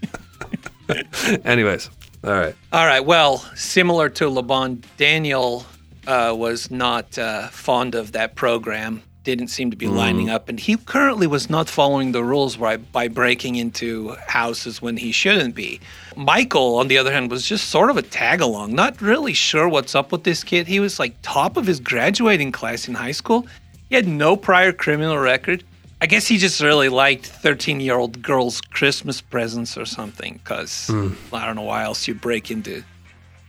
[1.46, 1.90] anyways
[2.24, 3.06] all right All right.
[3.06, 5.66] Well, similar to Laban, Daniel
[6.08, 9.04] uh, was not uh, fond of that program.
[9.24, 12.76] Didn't seem to be lining up, and he currently was not following the rules by,
[12.78, 15.80] by breaking into houses when he shouldn't be.
[16.18, 18.74] Michael, on the other hand, was just sort of a tag along.
[18.74, 20.68] Not really sure what's up with this kid.
[20.68, 23.48] He was like top of his graduating class in high school.
[23.88, 25.64] He had no prior criminal record.
[26.04, 30.90] I guess he just really liked 13 year old girls' Christmas presents or something, because
[31.32, 32.84] I don't know why else you break into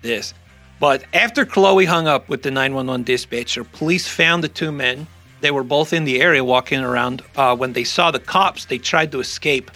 [0.02, 0.32] this.
[0.78, 5.08] But after Chloe hung up with the 911 dispatcher, police found the two men.
[5.40, 7.22] They were both in the area walking around.
[7.34, 9.72] Uh, when they saw the cops, they tried to escape.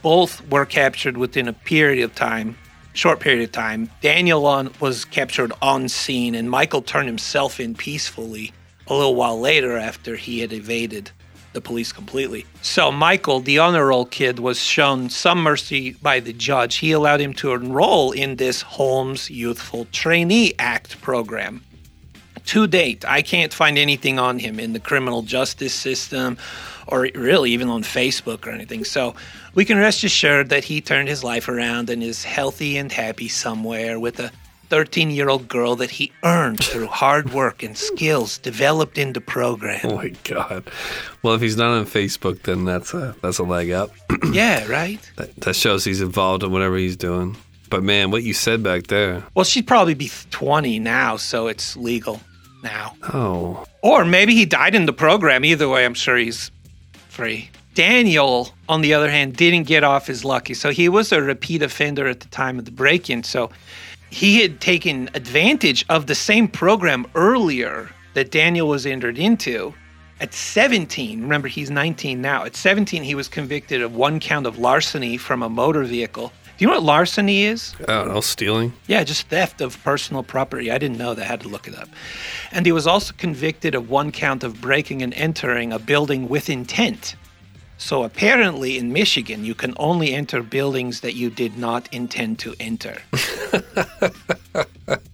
[0.00, 2.56] Both were captured within a period of time,
[2.92, 3.90] short period of time.
[4.02, 8.52] Daniel on, was captured on scene, and Michael turned himself in peacefully
[8.86, 11.10] a little while later after he had evaded
[11.54, 12.44] the police completely.
[12.60, 16.76] So Michael, the honor roll kid, was shown some mercy by the judge.
[16.76, 21.64] He allowed him to enroll in this Holmes Youthful Trainee Act program.
[22.46, 26.36] To date, I can't find anything on him in the criminal justice system
[26.86, 28.84] or really even on Facebook or anything.
[28.84, 29.14] So
[29.54, 33.28] we can rest assured that he turned his life around and is healthy and happy
[33.28, 34.30] somewhere with a
[34.74, 39.78] 13 year old girl that he earned through hard work and skills developed into program.
[39.84, 40.64] oh my god
[41.22, 43.90] well if he's not on facebook then that's a that's a leg up
[44.32, 44.98] Yeah, right?
[45.16, 47.36] that, that shows he's involved in whatever he's doing
[47.70, 51.76] but man what you said back there Well, she'd probably be 20 now, so it's
[51.76, 52.18] legal
[52.64, 52.94] now.
[53.12, 55.44] oh Or maybe he died in the program.
[55.44, 56.50] Either way, I'm sure he's
[57.10, 57.48] free.
[57.74, 60.54] Daniel, on the other hand, didn't get off his lucky.
[60.54, 63.22] So he was a repeat offender at the time of the break in.
[63.24, 63.50] So
[64.14, 69.74] he had taken advantage of the same program earlier that Daniel was entered into.
[70.20, 72.44] At 17, remember he's 19 now.
[72.44, 76.28] At 17, he was convicted of one count of larceny from a motor vehicle.
[76.56, 77.74] Do you know what larceny is?
[77.88, 80.70] i don't know stealing Yeah, just theft of personal property.
[80.70, 81.24] I didn't know that.
[81.24, 81.88] I had to look it up.
[82.52, 86.48] And he was also convicted of one count of breaking and entering a building with
[86.48, 87.16] intent.
[87.78, 92.54] So apparently in Michigan, you can only enter buildings that you did not intend to
[92.60, 92.98] enter.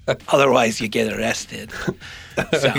[0.29, 1.71] Otherwise, you get arrested.
[2.59, 2.73] So,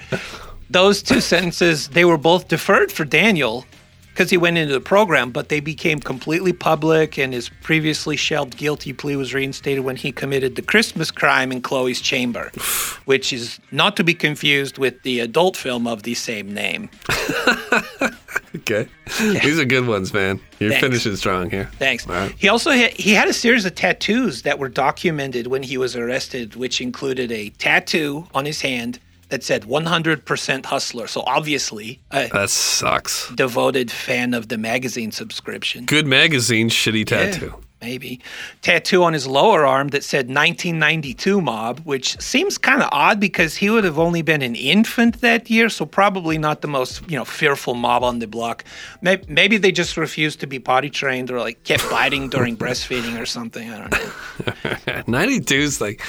[0.70, 3.66] those two sentences, they were both deferred for Daniel
[4.12, 8.56] because he went into the program, but they became completely public, and his previously shelved
[8.56, 12.50] guilty plea was reinstated when he committed the Christmas crime in Chloe's chamber,
[13.06, 16.90] which is not to be confused with the adult film of the same name.
[18.54, 18.86] Okay.
[19.18, 20.38] These are good ones, man.
[20.58, 20.84] You're Thanks.
[20.84, 21.70] finishing strong here.
[21.78, 22.06] Thanks.
[22.06, 22.34] Right.
[22.36, 25.96] He also had, he had a series of tattoos that were documented when he was
[25.96, 28.98] arrested, which included a tattoo on his hand
[29.32, 31.06] that said 100% hustler.
[31.06, 33.30] So obviously, That sucks.
[33.34, 35.86] devoted fan of the magazine subscription.
[35.86, 37.54] Good magazine, shitty Yeah, tattoo.
[37.80, 38.20] maybe.
[38.60, 43.56] Tattoo on his lower arm that said 1992 mob, which seems kind of odd because
[43.56, 47.16] he would have only been an infant that year, so probably not the most, you
[47.16, 48.64] know, fearful mob on the block.
[49.00, 53.18] Maybe, maybe they just refused to be potty trained or like kept biting during breastfeeding
[53.18, 53.70] or something.
[53.72, 55.02] I don't know.
[55.06, 56.02] 92 is like,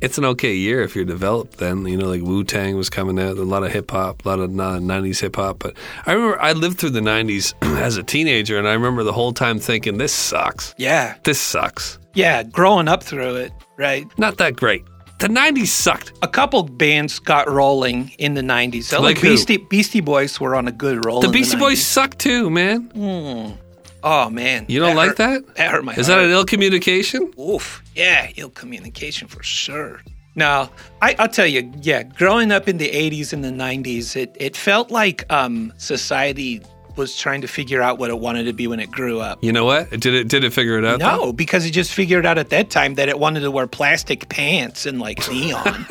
[0.00, 1.86] it's an okay year if you're developed then.
[1.86, 4.40] You know, like Wu Tang was coming out, a lot of hip hop, a lot
[4.40, 5.58] of 90s hip hop.
[5.58, 5.76] But
[6.06, 9.32] I remember I lived through the 90s as a teenager, and I remember the whole
[9.32, 10.74] time thinking, this sucks.
[10.78, 11.16] Yeah.
[11.24, 11.98] This sucks.
[12.14, 14.06] Yeah, growing up through it, right?
[14.18, 14.84] Not that great.
[15.20, 16.12] The 90s sucked.
[16.22, 18.84] A couple bands got rolling in the 90s.
[18.84, 19.22] So Like like?
[19.22, 21.20] Beastie, Beastie Boys were on a good roll.
[21.20, 21.60] The Beastie 90s.
[21.60, 22.82] Boys suck too, man.
[22.94, 23.67] Hmm.
[24.02, 24.64] Oh, man.
[24.68, 25.54] You don't like hurt- that?
[25.56, 26.18] That hurt my Is heart.
[26.20, 27.32] that an ill communication?
[27.38, 27.82] Oof.
[27.94, 30.00] Yeah, ill communication for sure.
[30.36, 30.68] No,
[31.02, 34.56] I, I'll tell you, yeah, growing up in the 80s and the 90s, it, it
[34.56, 36.62] felt like um, society
[36.94, 39.42] was trying to figure out what it wanted to be when it grew up.
[39.42, 39.90] You know what?
[39.90, 40.98] Did it did it figure it out?
[41.00, 41.16] though?
[41.26, 44.28] No, because it just figured out at that time that it wanted to wear plastic
[44.28, 45.86] pants and like neon.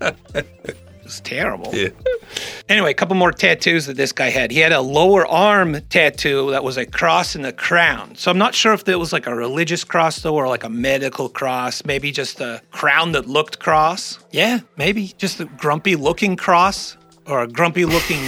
[1.08, 1.74] it was terrible.
[1.74, 1.88] Yeah.
[2.68, 4.50] Anyway, a couple more tattoos that this guy had.
[4.50, 8.14] He had a lower arm tattoo that was a cross and a crown.
[8.14, 10.68] So I'm not sure if it was like a religious cross though, or like a
[10.68, 11.82] medical cross.
[11.86, 14.18] Maybe just a crown that looked cross.
[14.32, 18.20] Yeah, maybe just a grumpy looking cross or a grumpy looking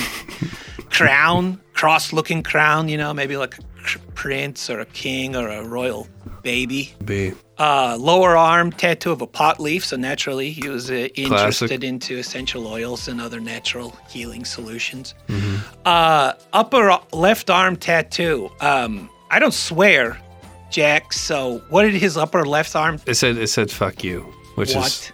[0.88, 1.60] crown.
[1.80, 6.06] Cross-looking crown, you know, maybe like a cr- prince or a king or a royal
[6.42, 6.92] baby.
[7.06, 7.32] B.
[7.56, 11.84] Uh, lower arm tattoo of a pot leaf, so naturally he was uh, interested Classic.
[11.84, 15.14] into essential oils and other natural healing solutions.
[15.28, 15.56] Mm-hmm.
[15.86, 18.50] Uh, upper left arm tattoo.
[18.60, 20.20] Um, I don't swear,
[20.70, 21.14] Jack.
[21.14, 23.00] So what did his upper left arm?
[23.06, 24.20] It said it said fuck you,
[24.56, 25.12] which is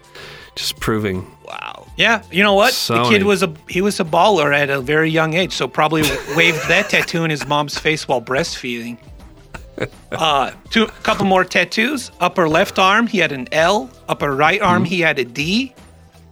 [0.57, 1.31] just proving.
[1.45, 1.76] Wow.
[1.97, 2.73] Yeah, you know what?
[2.75, 5.67] So the kid was a he was a baller at a very young age, so
[5.67, 6.03] probably
[6.37, 8.99] waved that tattoo in his mom's face while breastfeeding.
[10.13, 12.11] Uh, two, a couple more tattoos.
[12.21, 13.91] Upper left arm, he had an L.
[14.09, 14.91] Upper right arm, Mm-hmm.
[14.91, 15.75] he had a D,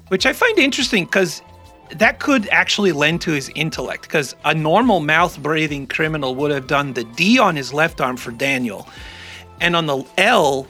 [0.09, 1.43] which I find interesting because
[1.97, 4.03] that could actually lend to his intellect.
[4.03, 8.17] Because a normal mouth breathing criminal would have done the D on his left arm
[8.17, 8.89] for Daniel,
[9.61, 10.67] and on the L,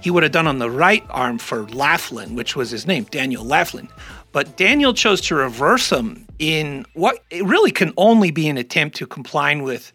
[0.00, 3.44] he would have done on the right arm for Laughlin, which was his name, Daniel
[3.44, 3.88] Laughlin.
[4.32, 8.96] But Daniel chose to reverse him in what it really can only be an attempt
[8.96, 9.92] to comply with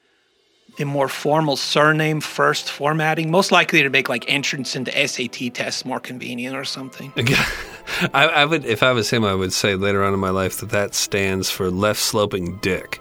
[0.77, 5.85] the more formal surname first formatting, most likely to make like entrance into SAT tests
[5.85, 7.13] more convenient or something.
[8.13, 10.59] I, I would, if I was him, I would say later on in my life
[10.59, 12.99] that that stands for left sloping dick,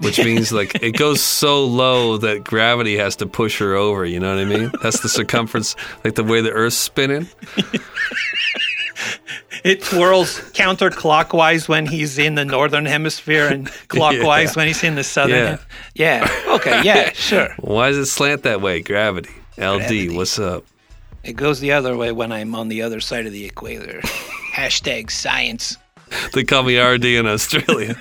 [0.00, 4.04] which means like it goes so low that gravity has to push her over.
[4.04, 4.72] You know what I mean?
[4.82, 7.28] That's the circumference, like the way the Earth's spinning.
[9.62, 14.52] It twirls counterclockwise when he's in the northern hemisphere and clockwise Yeah.
[14.56, 15.36] when he's in the southern.
[15.36, 15.46] Yeah.
[15.48, 16.54] hem- Yeah.
[16.54, 16.82] Okay.
[16.82, 17.10] Yeah.
[17.14, 17.54] Sure.
[17.58, 18.80] Why does it slant that way?
[18.80, 19.28] Gravity.
[19.58, 19.76] LD.
[19.80, 20.08] Gravity.
[20.16, 20.64] What's up?
[21.24, 24.00] It goes the other way when I'm on the other side of the equator.
[24.54, 25.76] Hashtag science.
[26.32, 27.96] They call me RD in Australia.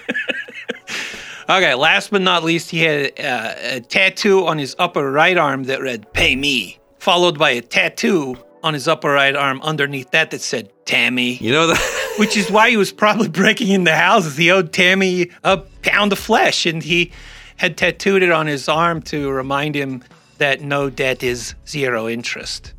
[1.49, 5.63] Okay, last but not least, he had uh, a tattoo on his upper right arm
[5.63, 10.29] that read "Pay me," followed by a tattoo on his upper right arm underneath that
[10.29, 12.13] that said "Tammy," You know that?
[12.19, 14.37] which is why he was probably breaking into houses.
[14.37, 17.11] He owed Tammy a pound of flesh, and he
[17.57, 20.03] had tattooed it on his arm to remind him
[20.37, 22.75] that no debt is zero interest.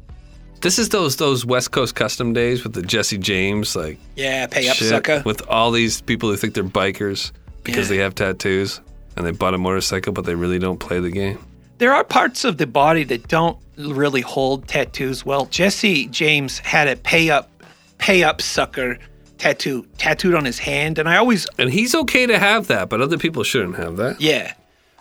[0.61, 4.69] This is those those West Coast custom days with the Jesse James like Yeah, pay
[4.69, 5.23] up, shit, sucker.
[5.27, 7.33] with all these people who think they're bikers
[7.65, 7.97] because Yeah.
[7.97, 8.81] they have tattoos
[9.17, 11.39] and they bought a motorcycle but they really don't play the game.
[11.79, 15.47] There are parts of the body that don't really hold tattoos well.
[15.47, 17.51] Jesse James had a pay up,
[17.99, 18.99] pay up sucker
[19.39, 23.01] tattoo tattooed on his hand, and I always, And he's okay to have that, but
[23.01, 24.21] other people shouldn't have that.
[24.21, 24.53] yeah,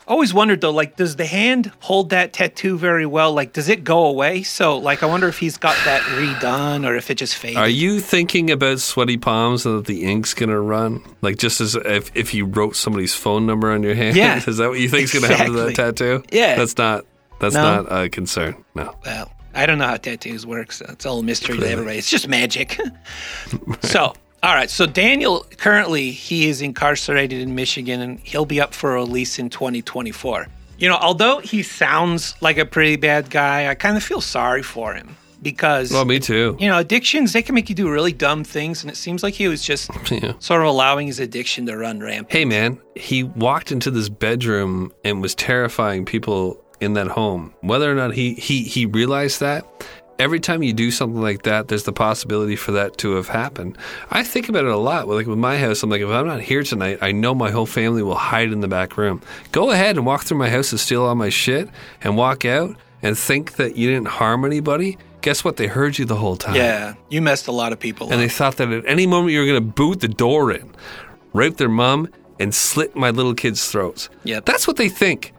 [0.10, 3.32] always wondered though, like, does the hand hold that tattoo very well?
[3.34, 4.43] Like, does it go away?
[4.43, 7.57] So, like, I wonder if he's got that redone or if it just faded.
[7.57, 11.01] Are you thinking about sweaty palms and that the ink's gonna run?
[11.22, 14.18] Like just as if, if you wrote somebody's phone number on your hand?
[14.18, 14.41] Yeah.
[14.45, 16.24] Is that what you think's gonna happen to that tattoo?
[16.32, 16.55] Yeah.
[16.57, 17.05] That's not
[17.39, 17.84] that's No.
[17.84, 18.55] not a concern.
[18.76, 18.93] No.
[19.05, 21.97] Well, I don't know how tattoos work, so it's all a mystery to everybody.
[21.97, 22.80] It's just magic.
[23.82, 24.69] so, all right.
[24.69, 29.49] So Daniel currently he is incarcerated in Michigan, and he'll be up for release in
[29.49, 30.47] 2024.
[30.77, 34.63] You know, although he sounds like a pretty bad guy, I kind of feel sorry
[34.63, 36.55] for him because Well, me too.
[36.59, 39.33] you know addictions they can make you do really dumb things, and it seems like
[39.33, 40.33] he was just Yeah.
[40.39, 42.31] sort of allowing his addiction to run rampant.
[42.31, 47.53] Hey man, he walked into this bedroom and was terrifying people in that home.
[47.59, 49.65] Whether or not he he he realized that,
[50.20, 53.78] every time you do something like that, there's the possibility for that to have happened.
[54.11, 55.07] I think about it a lot.
[55.07, 57.65] Like with my house, I'm like, if I'm not here tonight, I know my whole
[57.65, 59.22] family will hide in the back room.
[59.51, 61.70] Go ahead and walk through my house and steal all my shit
[62.03, 64.97] and walk out and think that you didn't harm anybody.
[65.22, 65.57] Guess what?
[65.57, 66.55] They heard you the whole time.
[66.55, 68.20] Yeah, you messed a lot of people And up.
[68.20, 70.74] they thought that at any moment you were going to boot the door in,
[71.34, 72.09] rape their mom,
[72.39, 74.09] and slit my little kids' throats.
[74.24, 74.45] Yep.
[74.45, 75.34] That's what they think.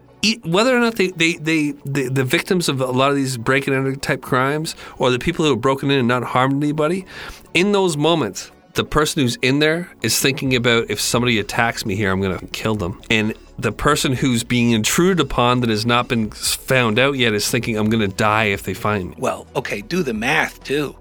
[0.45, 3.67] Whether or not they, they, they, the the victims of a lot of these break
[3.67, 7.07] and enter type crimes or the people who have broken in and not harmed anybody,
[7.55, 11.97] in those moments, the person who's in there is thinking about if somebody attacks me
[11.97, 13.01] here, I'm going to kill them.
[13.11, 17.51] And the person who's being intruded upon that has not been found out yet is
[17.51, 19.17] thinking, I'm going to die if they find me.
[19.19, 20.97] Well, okay, do the math too.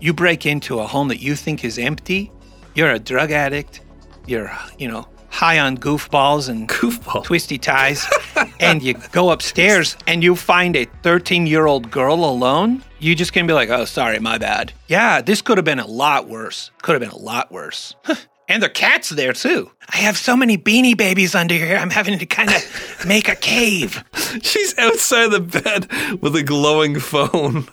[0.00, 2.30] You break into a home that you think is empty,
[2.74, 3.80] you're a drug addict,
[4.26, 7.24] you're, you know, high on goofballs and Goofball.
[7.24, 8.06] twisty ties,
[8.60, 13.32] and you go upstairs and you find a 13 year old girl alone, you just
[13.32, 14.72] can be like, oh, sorry, my bad.
[14.86, 16.70] Yeah, this could have been a lot worse.
[16.82, 17.96] Could have been a lot worse.
[18.48, 19.70] and their cat's there too.
[19.88, 23.34] I have so many beanie babies under here, I'm having to kind of make a
[23.36, 24.04] cave.
[24.42, 27.66] She's outside the bed with a glowing phone.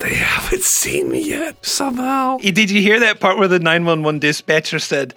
[0.00, 2.38] They haven't seen me yet, somehow.
[2.38, 5.14] Did you hear that part where the 911 dispatcher said,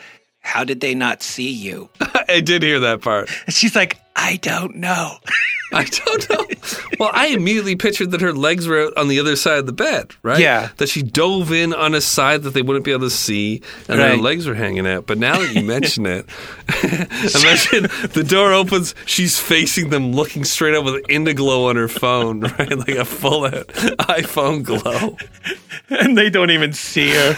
[0.48, 1.90] How did they not see you?
[2.30, 3.30] I did hear that part.
[3.46, 5.18] And she's like, I don't know.
[5.74, 6.46] I don't know.
[6.98, 9.74] well, I immediately pictured that her legs were out on the other side of the
[9.74, 10.40] bed, right?
[10.40, 10.70] Yeah.
[10.78, 14.00] That she dove in on a side that they wouldn't be able to see, and
[14.00, 15.06] her legs were hanging out.
[15.08, 16.26] But now that you mention it,
[16.84, 22.40] imagine the door opens, she's facing them, looking straight up with Indiglo on her phone,
[22.40, 22.78] right?
[22.78, 25.18] Like a full out iPhone glow.
[25.90, 27.36] and they don't even see her.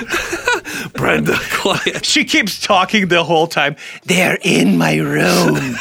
[0.93, 2.05] Brenda, quiet.
[2.05, 3.75] She keeps talking the whole time.
[4.05, 5.75] They're in my room.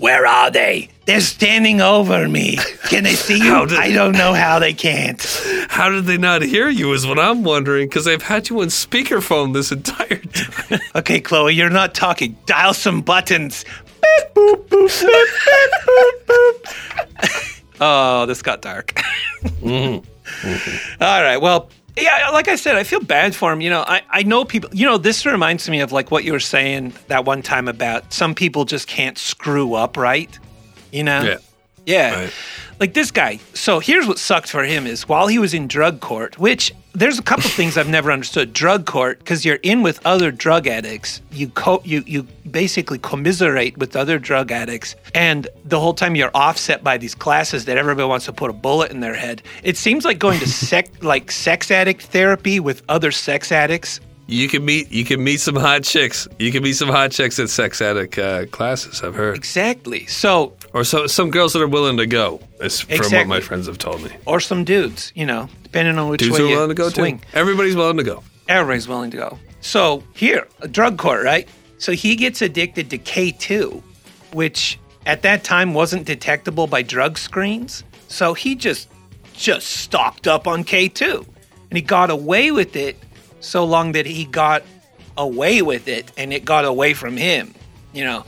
[0.00, 0.88] Where are they?
[1.04, 2.56] They're standing over me.
[2.88, 3.66] Can they see you?
[3.66, 5.22] Did- I don't know how they can't.
[5.68, 6.92] How did they not hear you?
[6.94, 10.80] Is what I'm wondering because I've had you on speakerphone this entire time.
[10.94, 12.36] Okay, Chloe, you're not talking.
[12.46, 13.64] Dial some buttons.
[14.00, 16.64] Beep, boop, boop, beep, beep, boop,
[17.20, 17.62] boop.
[17.80, 18.94] oh, this got dark.
[19.42, 20.04] Mm-hmm.
[20.48, 21.02] Mm-hmm.
[21.02, 21.36] All right.
[21.38, 21.68] Well,
[22.00, 23.60] yeah, like I said, I feel bad for him.
[23.60, 26.32] You know, I, I know people, you know, this reminds me of like what you
[26.32, 30.38] were saying that one time about some people just can't screw up right.
[30.92, 31.22] You know?
[31.22, 31.36] Yeah.
[31.86, 32.20] Yeah.
[32.20, 32.32] Right.
[32.78, 33.38] Like this guy.
[33.54, 37.18] So here's what sucked for him is while he was in drug court, which there's
[37.18, 38.52] a couple things I've never understood.
[38.52, 43.78] Drug court, because you're in with other drug addicts, you co- you you basically commiserate
[43.78, 48.08] with other drug addicts, and the whole time you're offset by these classes that everybody
[48.08, 49.42] wants to put a bullet in their head.
[49.62, 54.00] It seems like going to sex like sex addict therapy with other sex addicts.
[54.26, 56.28] You can meet you can meet some hot chicks.
[56.38, 59.02] You can meet some hot chicks at sex addict uh, classes.
[59.02, 60.06] I've heard, Exactly.
[60.06, 62.40] So or so, some girls that are willing to go.
[62.60, 64.10] Is from what my friends have told me.
[64.26, 66.88] or some dudes, you know, depending on which Dudes way are you willing to go
[66.90, 67.18] swing.
[67.18, 67.26] too.
[67.34, 68.22] Everybody's willing to go.
[68.48, 69.38] Everybody's willing to go.
[69.60, 71.48] So here, a drug court, right?
[71.78, 73.82] So he gets addicted to K2,
[74.32, 77.84] which at that time wasn't detectable by drug screens.
[78.08, 78.88] So he just
[79.34, 81.26] just stocked up on K2.
[81.70, 82.96] And he got away with it
[83.40, 84.62] so long that he got
[85.16, 87.54] away with it and it got away from him,
[87.92, 88.24] you know.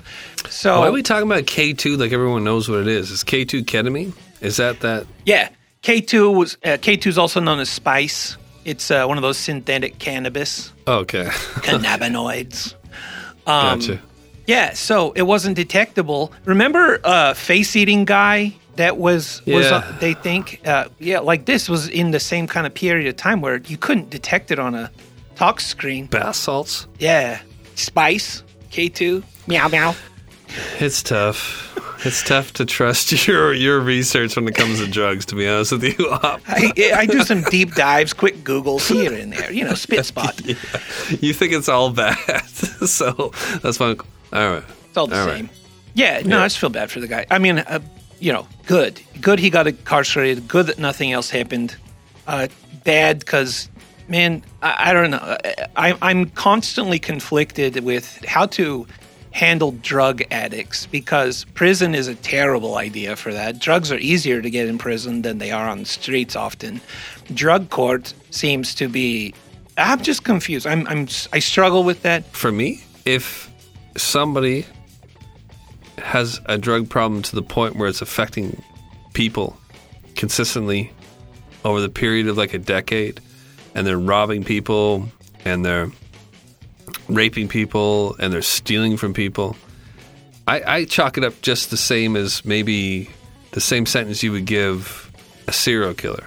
[0.48, 3.10] So Why are we talking about K two like everyone knows what it is?
[3.10, 4.12] Is K two ketamine?
[4.40, 5.06] Is that that?
[5.24, 5.48] Yeah,
[5.82, 8.36] K2 was uh, K2 is also known as spice.
[8.64, 11.24] It's uh, one of those synthetic cannabis Oh, okay,
[11.66, 12.74] cannabinoids.
[13.46, 14.00] Um, gotcha.
[14.46, 16.32] Yeah, so it wasn't detectable.
[16.44, 19.76] Remember, uh, face eating guy that was was Yeah.
[19.76, 23.16] uh, they think uh, yeah like this was in the same kind of period of
[23.16, 24.90] time where you couldn't detect it on a
[25.36, 26.06] tox screen.
[26.06, 26.86] Bath salts.
[26.98, 27.40] Yeah,
[27.76, 29.94] spice K two meow meow.
[30.80, 31.68] It's tough.
[32.04, 35.26] It's tough to trust your your research when it comes to drugs.
[35.26, 36.40] To be honest with you, Op.
[36.48, 39.52] I, I do some deep dives, quick Googles here and there.
[39.52, 40.40] You know, spit spot.
[40.46, 42.16] you think it's all bad,
[42.46, 43.98] so that's fine.
[44.32, 45.36] All right, It's all the All right.
[45.36, 45.50] same.
[45.94, 47.26] Yeah, no, I just feel bad for the guy.
[47.30, 47.80] I mean, uh,
[48.18, 49.00] you know, good.
[49.20, 50.48] Good he got incarcerated.
[50.48, 51.76] Good that nothing else happened.
[52.26, 52.48] Uh,
[52.82, 53.68] bad because,
[54.08, 55.36] man, I, I don't know.
[55.76, 58.86] I, I'm constantly conflicted with how to
[59.32, 63.58] handle drug addicts because prison is a terrible idea for that.
[63.58, 66.80] Drugs are easier to get in prison than they are on the streets often.
[67.32, 69.34] Drug court seems to be.
[69.78, 70.66] I'm just confused.
[70.66, 72.26] I'm, I'm I struggle with that.
[72.26, 73.50] For me, if
[73.96, 74.66] somebody
[75.98, 78.62] has a drug problem to the point where it's affecting
[79.14, 79.56] people
[80.14, 80.92] consistently
[81.64, 83.20] over the period of like a decade,
[83.74, 85.08] and they're robbing people
[85.44, 85.90] and they're
[87.08, 89.56] raping people and they're stealing from people,
[90.46, 93.10] I, I chalk it up just the same as maybe
[93.52, 95.10] the same sentence you would give
[95.46, 96.26] a serial killer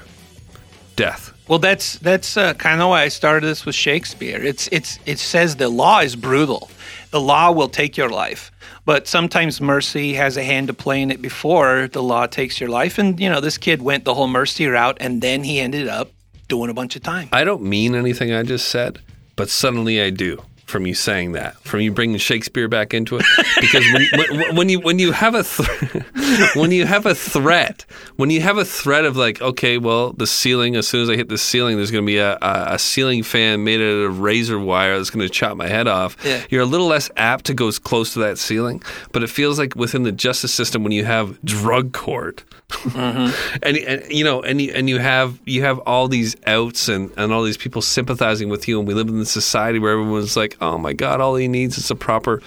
[0.96, 1.34] death.
[1.48, 4.42] Well, that's that's uh, kind of why I started this with Shakespeare.
[4.42, 6.70] It's it's it says the law is brutal.
[7.12, 8.52] The law will take your life,
[8.84, 12.70] but sometimes mercy has a hand to play in it before the law takes your
[12.70, 12.98] life.
[12.98, 16.12] And you know, this kid went the whole mercy route, and then he ended up
[16.48, 17.30] doing a bunch of time.
[17.32, 19.00] I don't mean anything I just said,
[19.36, 23.26] but suddenly I do from you saying that, from you bringing Shakespeare back into it.
[23.62, 26.04] Because when, when, when you when you have a th-
[26.56, 27.86] when you have a threat,
[28.16, 30.76] when you have a threat of like, okay, well, the ceiling.
[30.76, 33.64] As soon as I hit the ceiling, there's going to be a, a, ceiling fan
[33.64, 36.18] made out of razor wire that's going to chop my head off.
[36.24, 36.44] Yeah.
[36.50, 39.60] You're a little less apt to go as close to that ceiling, but it feels
[39.60, 43.60] like within the justice system when you have drug court Mm-hmm.
[43.64, 47.12] and, and you know and you, and you have you have all these outs and,
[47.18, 48.80] and all these people sympathizing with you.
[48.80, 51.78] And we live in this society where everyone's like oh my god all he needs
[51.78, 52.42] is a proper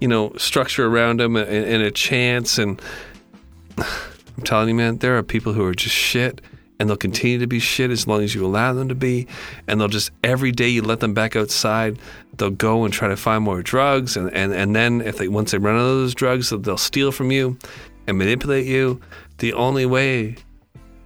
[0.00, 2.58] you know structure around him and, and a chance.
[2.58, 2.80] And
[3.78, 6.40] i'm telling you man there are people who are just shit.
[6.80, 9.26] And they'll continue to be shit as long as you allow them to be.
[9.66, 11.98] And they'll just every day you let them back outside
[12.36, 14.16] they'll go and try to find more drugs.
[14.16, 17.10] And, and, and then if they once they run out of those drugs they'll steal
[17.10, 17.58] from you
[18.06, 19.00] and manipulate you
[19.38, 20.36] the only way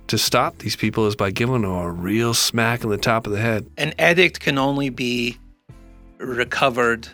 [0.09, 3.33] to stop these people is by giving them a real smack in the top of
[3.33, 5.39] the head An addict can only be
[6.19, 7.09] recovered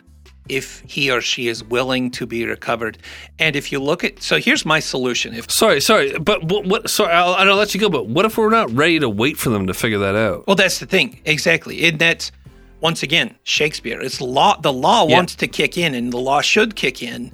[0.48, 2.96] if he or she is willing to be recovered.
[3.38, 5.34] And if you look at, so here's my solution.
[5.34, 6.64] If Sorry, sorry, but what?
[6.66, 7.90] what sorry, I'll, I'll let you go.
[7.90, 10.46] But what if we're not ready to wait for them to figure that out?
[10.46, 11.84] well, that's the thing exactly.
[11.84, 12.32] And that's
[12.80, 14.00] once again Shakespeare.
[14.00, 14.58] It's law.
[14.58, 15.16] The law Yeah.
[15.16, 17.32] wants to kick in, and the law should kick in.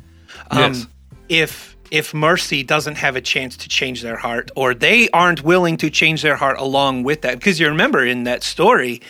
[0.50, 0.86] Um, Yes.
[1.28, 5.76] If if mercy doesn't have a chance to change their heart, or they aren't willing
[5.78, 9.00] to change their heart along with that, because you remember in that story,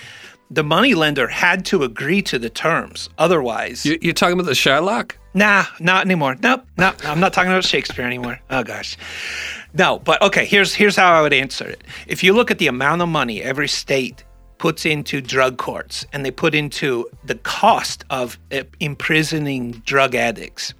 [0.50, 3.08] the moneylender had to agree to the terms.
[3.16, 5.12] Otherwise, You- You're talking about the Shylock?
[5.32, 6.36] Nah, not anymore.
[6.42, 6.96] Nope, nope.
[7.08, 8.38] I'm not talking about Shakespeare anymore.
[8.50, 8.96] Oh gosh.
[9.72, 11.82] No, but okay, here's here's how I would answer it.
[12.06, 14.22] If you look at the amount of money every state
[14.58, 20.72] puts into drug courts and they put into the cost of uh, imprisoning drug addicts.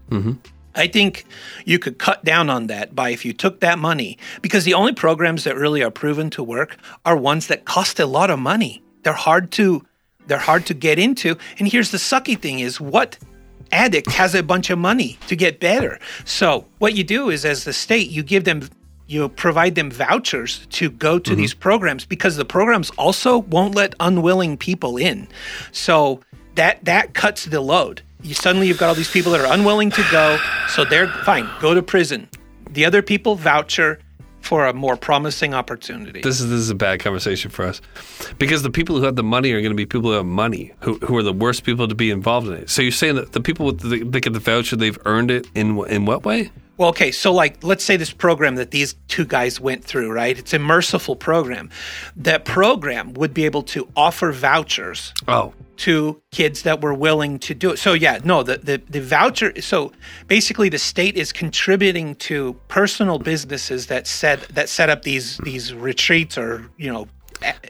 [0.75, 1.25] I think
[1.65, 4.93] you could cut down on that by if you took that money, because the only
[4.93, 8.83] programs that really are proven to work are ones that cost a lot of money.
[9.03, 9.87] They're hard to
[10.27, 11.37] they're hard to get into.
[11.59, 13.19] And here's the sucky thing is what
[13.73, 15.99] addict has a bunch of money to get better.
[16.25, 18.69] So what you do is as the state, you give them
[19.07, 21.41] you provide them vouchers to go to mm-hmm.
[21.41, 25.29] these programs because the programs also won't let unwilling people in.
[25.73, 26.21] So
[26.55, 28.03] that that cuts the load.
[28.25, 31.47] You suddenly you've got all these people that are unwilling to go, so they're fine,
[31.61, 32.27] go to prison.
[32.71, 34.01] The other people voucher
[34.41, 36.23] for a more promising opportunity.
[36.23, 37.83] This is this is a bad conversation for us,
[38.39, 40.73] because the people who have the money are going to be people who have money,
[40.81, 42.71] who, who are the worst people to be involved in it.
[42.71, 45.47] So you're saying that the people with the, they get the voucher, they've earned it
[45.55, 46.51] in in what way?
[46.77, 50.39] Well, okay, so like let's say this program that these two guys went through, right?
[50.39, 51.69] It's a merciful program.
[52.17, 57.55] That program would be able to offer vouchers Oh, to kids that were willing to
[57.55, 57.79] do it.
[57.79, 59.93] So yeah, no, the the, the voucher so
[60.27, 65.75] basically the state is contributing to personal businesses that set that set up these these
[65.75, 67.09] retreats or, you know,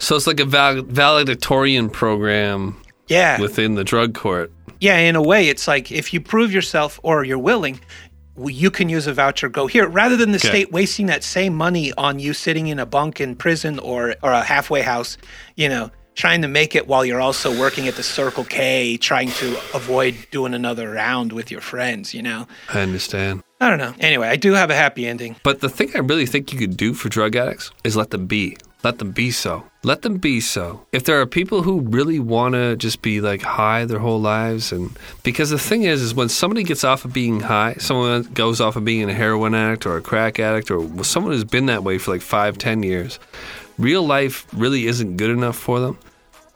[0.00, 3.40] so it's like a val- valedictorian program yeah.
[3.40, 4.52] within the drug court.
[4.80, 7.80] Yeah, in a way, it's like if you prove yourself or you're willing,
[8.46, 9.48] you can use a voucher.
[9.48, 10.48] Go here, rather than the Okay.
[10.48, 14.32] state wasting that same money on you sitting in a bunk in prison or or
[14.32, 15.16] a halfway house.
[15.56, 19.30] You know, trying to make it while you're also working at the Circle K, trying
[19.30, 22.14] to avoid doing another round with your friends.
[22.14, 23.42] You know, I understand.
[23.60, 23.94] I don't know.
[24.00, 25.36] Anyway, I do have a happy ending.
[25.42, 28.26] But the thing I really think you could do for drug addicts is let them
[28.26, 28.56] be.
[28.82, 29.64] Let them be so.
[29.82, 30.84] Let them be so.
[30.92, 34.72] If there are people who really want to just be like high their whole lives,
[34.72, 38.60] and because the thing is, is when somebody gets off of being high, someone goes
[38.60, 41.82] off of being a heroin addict or a crack addict or someone who's been that
[41.82, 43.18] way for like five, ten years,
[43.78, 45.98] real life really isn't good enough for them.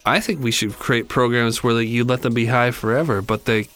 [0.05, 3.45] I think we should create programs where like, you let them be high forever, but
[3.45, 3.69] they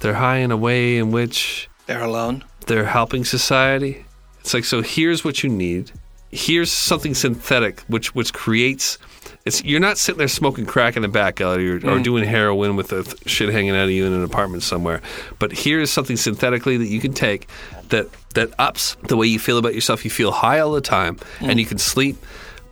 [0.00, 2.44] they're high in a way in which They're alone.
[2.66, 4.04] they're helping society.
[4.40, 5.92] It's like so here's what you need.
[6.30, 8.98] Here's something synthetic which which creates
[9.44, 12.02] it's you're not sitting there smoking crack in the back alley or, or mm.
[12.02, 15.02] doing heroin with the th- shit hanging out of you in an apartment somewhere.
[15.38, 17.48] But here's something synthetically that you can take
[17.88, 20.04] that that ups the way you feel about yourself.
[20.04, 21.58] You feel high all the time and mm.
[21.58, 22.16] you can sleep,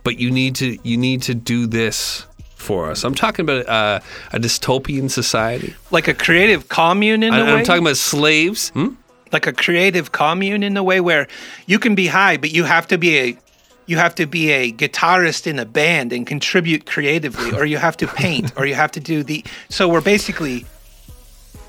[0.03, 2.25] but you need to you need to do this
[2.55, 3.03] for us.
[3.03, 3.99] I'm talking about uh,
[4.31, 5.75] a dystopian society.
[5.91, 7.53] Like a creative commune in a I, way.
[7.59, 8.69] I'm talking about slaves.
[8.69, 8.95] Hmm?
[9.33, 11.27] like a creative commune in a way where
[11.65, 13.37] you can be high, but you have to be a
[13.85, 17.97] you have to be a guitarist in a band and contribute creatively, or you have
[17.97, 19.43] to paint, or you have to do the.
[19.67, 20.65] So we're basically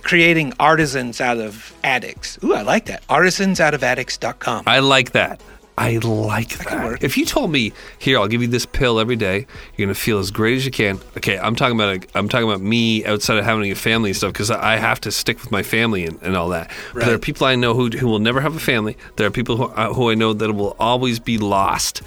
[0.03, 2.39] creating artisans out of addicts.
[2.45, 3.03] Ooh, I like that.
[3.09, 4.65] Artisans out of addicts.com.
[4.67, 5.41] I like that.
[5.77, 7.03] I like that.
[7.03, 9.47] If you told me, here, I'll give you this pill every day.
[9.77, 11.01] You're gonna feel as great as you can.
[11.17, 14.33] Okay, I'm talking about I'm talking about me outside of having a family and stuff
[14.33, 16.71] because I have to stick with my family and, and all that.
[16.93, 18.97] But there are people I know who who will never have a family.
[19.17, 22.03] There are people who, uh, who I know that will always be lost,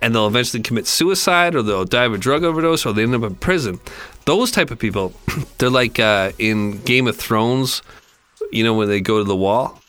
[0.00, 3.14] and they'll eventually commit suicide or they'll die of a drug overdose or they end
[3.16, 3.80] up in prison.
[4.24, 5.12] Those type of people,
[5.58, 7.82] they're like uh, in Game of Thrones.
[8.52, 9.80] You know when they go to the wall.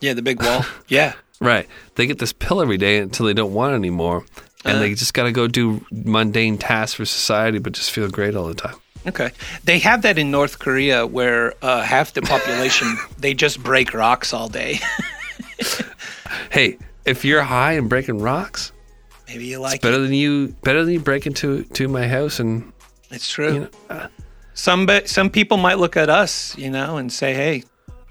[0.00, 0.64] Yeah, the big wall.
[0.86, 1.14] yeah.
[1.40, 1.68] Right.
[1.94, 4.24] They get this pill every day until they don't want it anymore.
[4.64, 8.34] And they just got to go do mundane tasks for society, but just feel great
[8.34, 8.74] all the time.
[9.06, 9.30] Okay.
[9.64, 14.32] They have that in North Korea where uh, half the population they just break rocks
[14.34, 14.80] all day.
[16.50, 18.72] Hey, if you're high and breaking rocks,
[19.28, 20.00] Maybe you like better it.
[20.00, 22.72] than you better than you break into to my house and
[23.10, 23.52] It's true.
[23.54, 24.08] you know, uh,
[24.54, 27.64] some some people might look at us, you know, and say, "Hey,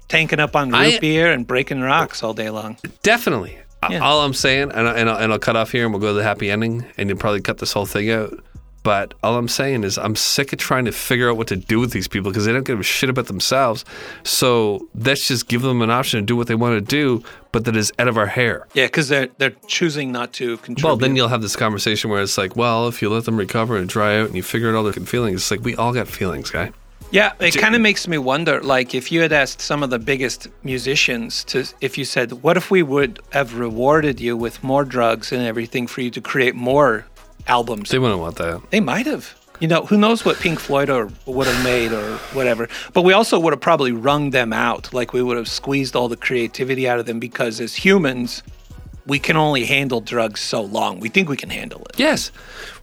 [0.08, 3.58] tanking up on root I- beer and breaking rocks all day long." definitely.
[3.88, 4.00] Yeah.
[4.00, 6.08] All I'm saying, and, I, and, I'll, and I'll cut off here and we'll go
[6.08, 8.42] to the happy ending, and you'll probably cut this whole thing out.
[8.82, 11.78] But all I'm saying is, I'm sick of trying to figure out what to do
[11.78, 13.84] with these people because they don't give a shit about themselves.
[14.24, 17.22] So let's just give them an option to do what they want to do,
[17.52, 18.66] but that is out of our hair.
[18.74, 20.84] Yeah, because they're they're choosing not to contribute.
[20.88, 23.76] Well, then you'll have this conversation where it's like, well, if you let them recover
[23.76, 26.08] and dry out and you figure out all their feelings, it's like we all got
[26.08, 26.72] feelings, guy.
[27.10, 28.60] Yeah, it kind of makes me wonder.
[28.60, 32.56] Like, if you had asked some of the biggest musicians to, if you said, "What
[32.56, 36.54] if we would have rewarded you with more drugs and everything for you to create
[36.54, 37.06] more
[37.46, 38.60] albums?" They wouldn't want that.
[38.70, 39.34] They might have.
[39.60, 42.68] You know, who knows what Pink Floyd or would have made or whatever.
[42.92, 44.92] But we also would have probably wrung them out.
[44.92, 48.42] Like we would have squeezed all the creativity out of them because as humans,
[49.08, 51.00] we can only handle drugs so long.
[51.00, 51.98] We think we can handle it.
[51.98, 52.30] Yes.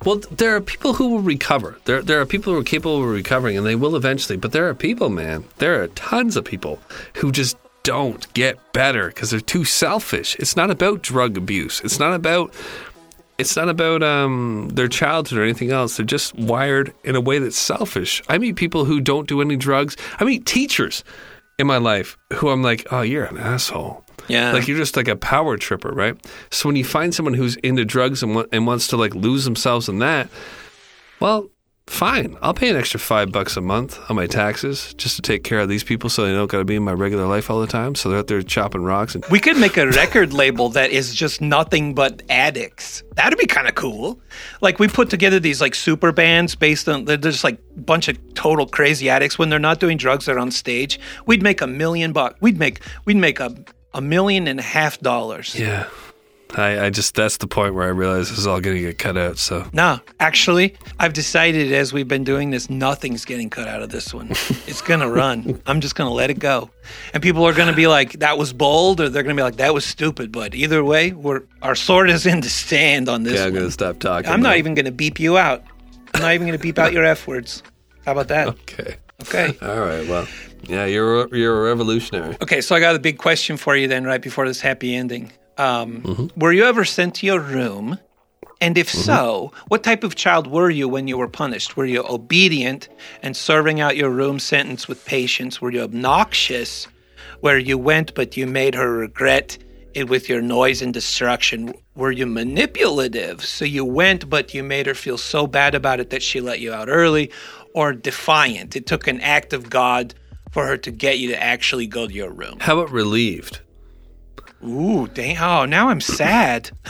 [0.03, 1.77] Well, there are people who will recover.
[1.85, 4.35] There, there are people who are capable of recovering, and they will eventually.
[4.35, 5.45] But there are people, man.
[5.60, 6.80] There are tons of people
[7.15, 10.35] who just don't get better because they're too selfish.
[10.38, 11.80] It's not about drug abuse.
[11.81, 12.53] It's not about.
[13.38, 15.97] It's not about um, their childhood or anything else.
[15.97, 18.23] They're just wired in a way that's selfish.
[18.30, 19.97] I meet people who don't do any drugs.
[20.22, 21.03] I meet teachers
[21.60, 24.05] in my life who I'm like, oh, you're an asshole.
[24.27, 24.52] Yeah.
[24.53, 26.15] Like you're just like a power tripper, right?
[26.52, 29.45] So when you find someone who's into drugs and, wa- and wants to like lose
[29.45, 30.30] themselves in that,
[31.19, 31.49] well,
[31.88, 32.35] fine.
[32.41, 35.60] I'll pay an extra five bucks a month on my taxes just to take care
[35.60, 37.68] of these people so they don't got to be in my regular life all the
[37.68, 37.93] time.
[37.93, 41.14] So they're out there chopping rocks and We could make a record label that is
[41.14, 43.03] just nothing but addicts.
[43.15, 44.19] That'd be kind of cool.
[44.61, 48.07] Like we put together these like super bands based on they're just like a bunch
[48.07, 49.38] of total crazy addicts.
[49.38, 50.99] When they're not doing drugs, they're on stage.
[51.27, 52.41] We'd make a million bucks.
[52.41, 53.56] We'd make we'd make a
[53.95, 55.55] a million and a half dollars.
[55.57, 55.88] yeah.
[56.57, 58.97] I, I just that's the point where I realize this is all going to get
[58.97, 59.38] cut out.
[59.39, 63.89] So No, actually, I've decided as we've been doing this, nothing's getting cut out of
[63.89, 64.30] this one.
[64.67, 65.61] It's gonna run.
[65.65, 66.69] I'm just gonna let it go,
[67.13, 69.73] and people are gonna be like, "That was bold," or they're gonna be like, "That
[69.73, 73.39] was stupid." But either way, we're our sword is in the stand on this.
[73.39, 74.30] yeah, I'm going to stop talking.
[74.31, 75.63] I'm not even gonna beep you out.
[76.13, 77.63] I'm not even gonna beep out your f words.
[78.05, 78.47] How about that?
[78.61, 78.95] Okay.
[79.22, 79.58] Okay.
[79.62, 80.08] All right.
[80.08, 80.28] Well,
[80.64, 82.38] yeah, you're a, you're a revolutionary.
[82.42, 85.32] Okay, so I got a big question for you then, right before this happy ending.
[85.58, 87.98] Um, Were you ever sent to your room?
[88.62, 91.76] And if so, what type of child were you when you were punished?
[91.78, 92.88] Were you obedient
[93.22, 95.62] and serving out your room sentence with patience?
[95.62, 96.88] Were you obnoxious,
[97.42, 99.58] where you went but you made her regret
[99.94, 101.74] it with your noise and destruction?
[101.96, 106.10] Were you manipulative, so you went but you made her feel so bad about it
[106.10, 107.32] that she let you out early?
[107.76, 110.14] Or defiant, it took an act of God
[110.56, 112.56] for her to get you to actually go to your room?
[112.61, 113.60] How about relieved?
[114.65, 115.38] Ooh, dang!
[115.38, 116.72] Oh, now I'm sad.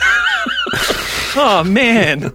[1.34, 2.32] oh man,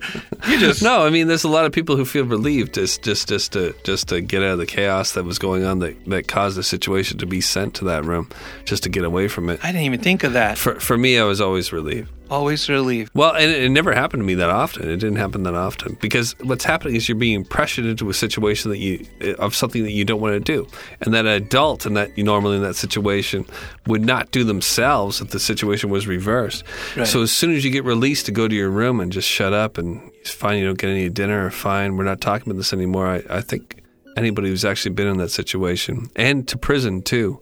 [0.49, 3.29] you just No, I mean, there's a lot of people who feel relieved just just
[3.29, 6.27] just to just to get out of the chaos that was going on that that
[6.27, 8.29] caused the situation to be sent to that room,
[8.65, 9.63] just to get away from it.
[9.63, 10.57] I didn't even think of that.
[10.57, 12.11] For for me, I was always relieved.
[12.31, 13.11] Always relieved.
[13.13, 14.89] Well, and it, it never happened to me that often.
[14.89, 18.71] It didn't happen that often because what's happening is you're being pressured into a situation
[18.71, 20.65] that you eh, of something that you don't want to do,
[21.01, 23.45] and that adult and that normally in that situation
[23.85, 26.63] would not do themselves if the situation was reversed.
[26.95, 27.05] Right.
[27.05, 29.51] So as soon as you get released to go to your room and just shut
[29.51, 32.57] up and it's fine, you don't get any dinner, or fine, we're not talking about
[32.57, 33.07] this anymore.
[33.07, 33.83] I, I think
[34.15, 37.41] anybody who's actually been in that situation and to prison too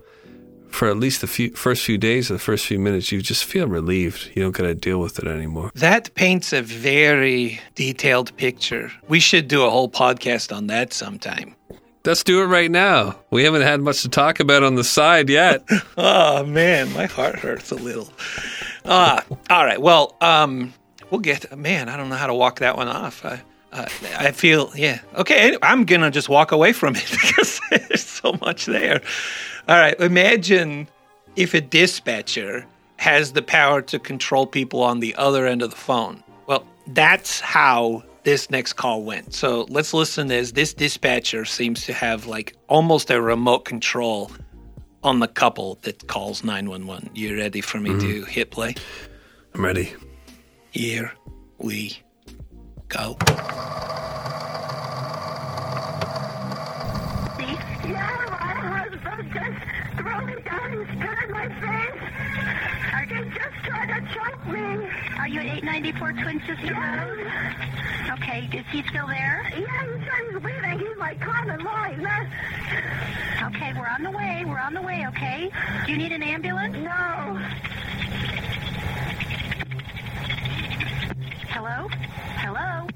[0.72, 3.44] for at least the few, first few days or the first few minutes, you just
[3.46, 4.32] feel relieved.
[4.36, 5.72] You don't got to deal with it anymore.
[5.76, 8.91] That paints a very detailed picture.
[9.08, 11.56] We should do a whole podcast on that sometime.
[12.06, 13.20] Let's do it right now.
[13.30, 15.64] We haven't had much to talk about on the side yet.
[15.98, 18.08] Oh man, my heart hurts a little.
[18.86, 19.82] Ah, all right.
[19.82, 20.74] Well, um,
[21.12, 21.58] we'll get.
[21.58, 23.26] Man, I don't know how to walk that one off.
[23.26, 23.41] I,
[23.74, 23.86] uh,
[24.18, 25.00] I feel, yeah.
[25.16, 27.49] Okay, I'm gonna just walk away from it because
[27.88, 29.02] there's so much there.
[29.68, 30.00] All right.
[30.00, 30.88] Imagine
[31.36, 32.66] if a dispatcher
[32.98, 36.24] has the power to control people on the other end of the phone.
[36.48, 39.34] Well, that's how this next call went.
[39.34, 44.32] So let's listen as this dispatcher seems to have like almost a remote control
[45.04, 47.10] on the couple that calls 911.
[47.14, 48.00] You ready for me mm-hmm.
[48.00, 48.76] to hit play?
[49.54, 49.94] I'm ready.
[50.72, 51.12] Here
[51.58, 51.98] we
[52.90, 53.18] go.
[57.90, 58.46] Yeah, my
[58.78, 59.60] husband just
[59.98, 62.02] threw me down and spit in my face.
[62.94, 63.58] Are they just
[64.11, 64.90] trying me?
[65.18, 67.31] Are you at 894 Twin Sister Road?
[68.11, 69.49] Okay, is he still there?
[69.52, 70.80] Yeah, he said he's leaving.
[70.80, 72.07] He's my common line.
[73.44, 74.44] Okay, we're on the way.
[74.45, 75.49] We're on the way, okay?
[75.86, 76.76] Do you need an ambulance?
[76.76, 77.40] No.
[81.49, 81.88] Hello?
[82.38, 82.88] Hello?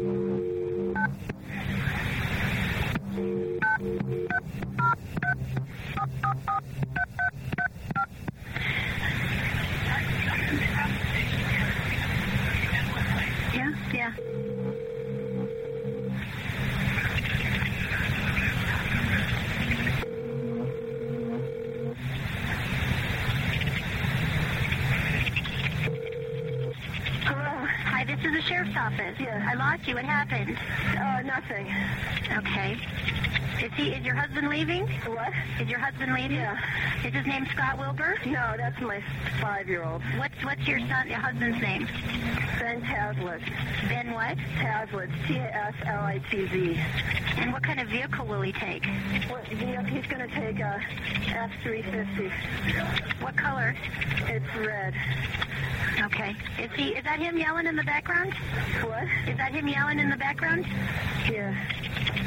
[0.00, 0.38] Yeah,
[3.80, 4.28] yeah.
[29.18, 29.42] Yes.
[29.48, 29.94] I lost you.
[29.94, 30.56] What happened?
[30.98, 31.66] Uh, nothing.
[32.36, 33.17] Okay.
[33.62, 33.90] Is he?
[33.90, 34.86] Is your husband leaving?
[35.06, 35.32] What?
[35.60, 36.36] Is your husband leaving?
[36.36, 36.56] Yeah.
[37.04, 38.16] Is his name Scott Wilbur?
[38.24, 39.02] No, that's my
[39.40, 40.00] five-year-old.
[40.16, 41.08] What's What's your son?
[41.08, 41.88] Your husband's name?
[42.60, 43.42] Ben Taslitz.
[43.88, 44.36] Ben what?
[44.58, 45.10] Taslitz.
[45.26, 46.80] T-A-S-L-I-T-Z.
[47.38, 48.86] And what kind of vehicle will he take?
[49.28, 50.80] What, he, he's going to take a
[51.28, 53.22] F-350.
[53.22, 53.74] What color?
[54.28, 54.94] It's red.
[56.04, 56.36] Okay.
[56.60, 56.90] Is he?
[56.90, 58.32] Is that him yelling in the background?
[58.82, 59.04] What?
[59.26, 60.64] Is that him yelling in the background?
[61.28, 61.54] Yeah.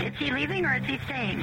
[0.04, 1.21] Is he leaving or is he staying?
[1.22, 1.38] Can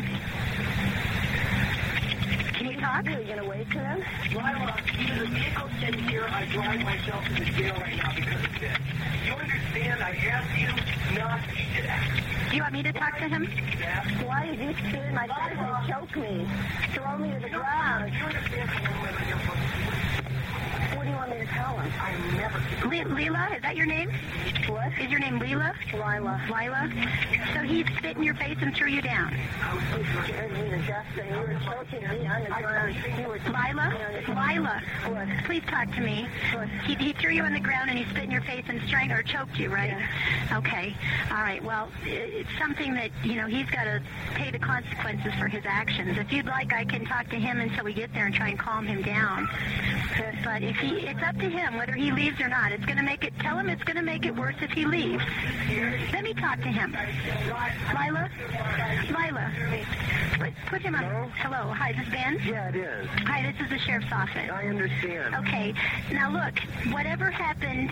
[2.66, 3.06] you talk?
[3.06, 4.02] Are you going to wait for them?
[4.32, 8.44] Lila, either the vehicle sitting here, I drive myself to the jail right now because
[8.44, 8.76] of this.
[9.24, 10.02] You understand?
[10.02, 10.66] I asked you
[11.16, 12.48] not to do that.
[12.50, 13.46] Do you want me to talk to him?
[14.26, 16.48] Why did you spit in my face and choke me?
[16.94, 18.12] Throw me to the ground.
[18.14, 18.38] You to
[21.08, 21.92] me to tell him?
[22.00, 24.10] I'm never Le- Leela, is that your name?
[24.68, 24.92] What?
[25.00, 25.74] Is your name Leela?
[25.92, 26.40] Lila.
[26.48, 26.90] Lila?
[27.54, 29.34] So he spit in your face and threw you down.
[29.62, 32.96] Oh, you scared me to death and you were choking me on the ground.
[33.46, 34.22] Lila?
[34.28, 34.82] Lila?
[35.06, 35.28] What?
[35.44, 36.26] Please talk to me.
[36.84, 39.20] He, he threw you on the ground and he spit in your face and strangled
[39.20, 39.94] or choked you, right?
[40.52, 40.94] Okay.
[41.30, 41.62] All right.
[41.64, 44.02] Well, it's something that, you know, he's got to
[44.34, 46.18] pay the consequences for his actions.
[46.18, 48.58] If you'd like, I can talk to him until we get there and try and
[48.58, 49.48] calm him down.
[50.44, 52.72] But if he, it's up to him whether he leaves or not.
[52.72, 54.84] It's going to make it, tell him it's going to make it worse if he
[54.84, 55.22] leaves.
[56.12, 56.96] Let me talk to him.
[57.94, 58.28] Lila?
[59.10, 59.52] Lila?
[60.38, 61.30] Put, put him on.
[61.36, 61.72] Hello.
[61.72, 62.40] Hi, this is Ben?
[62.44, 63.08] Yeah, it is.
[63.26, 64.50] Hi, this is the sheriff's office.
[64.52, 65.34] I understand.
[65.34, 65.74] Okay.
[66.12, 66.58] Now look,
[66.92, 67.90] whatever happened,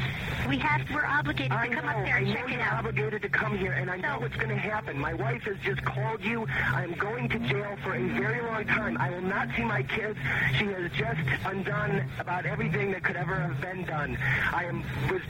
[0.48, 1.90] we have we're obligated I to come know.
[1.92, 2.78] up there and I check know it you're out.
[2.84, 4.96] obligated to come here, and I know what's going to happen.
[4.98, 6.46] My wife has just called you.
[6.72, 8.96] I'm going to jail for a very long time.
[8.98, 10.18] I will not see my kids.
[10.58, 14.16] She has just undone about everything that could ever have been done.
[14.54, 14.82] I am
[15.12, 15.20] was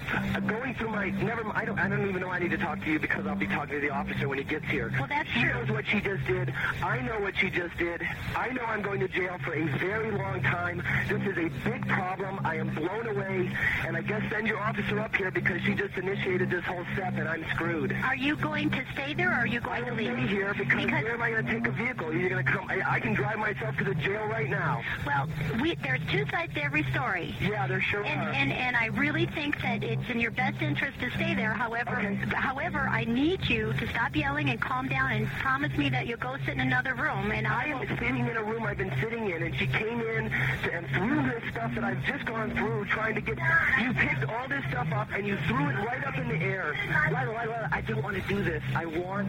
[0.47, 1.43] going through my never.
[1.53, 1.77] I don't.
[1.81, 3.81] I don't even know I need to talk to you because I'll be talking to
[3.81, 4.93] the officer when he gets here.
[4.97, 5.51] Well, that's She true.
[5.53, 6.55] knows what she just did.
[6.81, 8.03] I know what she just did.
[8.37, 10.81] I know I'm going to jail for a very long time.
[11.09, 12.39] This is a big problem.
[12.45, 13.51] I am blown away,
[13.85, 17.15] and I guess send your officer up here because she just initiated this whole step,
[17.17, 17.93] and I'm screwed.
[18.05, 20.29] Are you going to stay there or are you I going to will leave?
[20.29, 22.15] stay here because, Because- where am I going to take a vehicle?
[22.15, 22.71] You're going to come.
[22.71, 24.83] I, I can drive myself to the jail right now.
[25.05, 25.29] Well,
[25.61, 27.35] we, there's two sides to every story.
[27.41, 28.29] Yeah, there sure And, are.
[28.31, 31.53] and and I really think that it's in your best interest to stay there.
[31.55, 32.17] However, Okay.
[32.37, 36.19] however, I need you to stop yelling and calm down and promise me that you'll
[36.19, 37.31] go sit in another room.
[37.33, 40.01] And I I am sitting in a room I've been sitting in, and she came
[40.01, 40.31] in
[40.65, 43.39] to, and threw this stuff that I've just gone through trying to get.
[43.81, 46.75] You picked all this stuff up and you threw it right up in the air.
[47.09, 48.63] Lila, Lila, Lila, I don't want to do this.
[48.75, 49.29] I want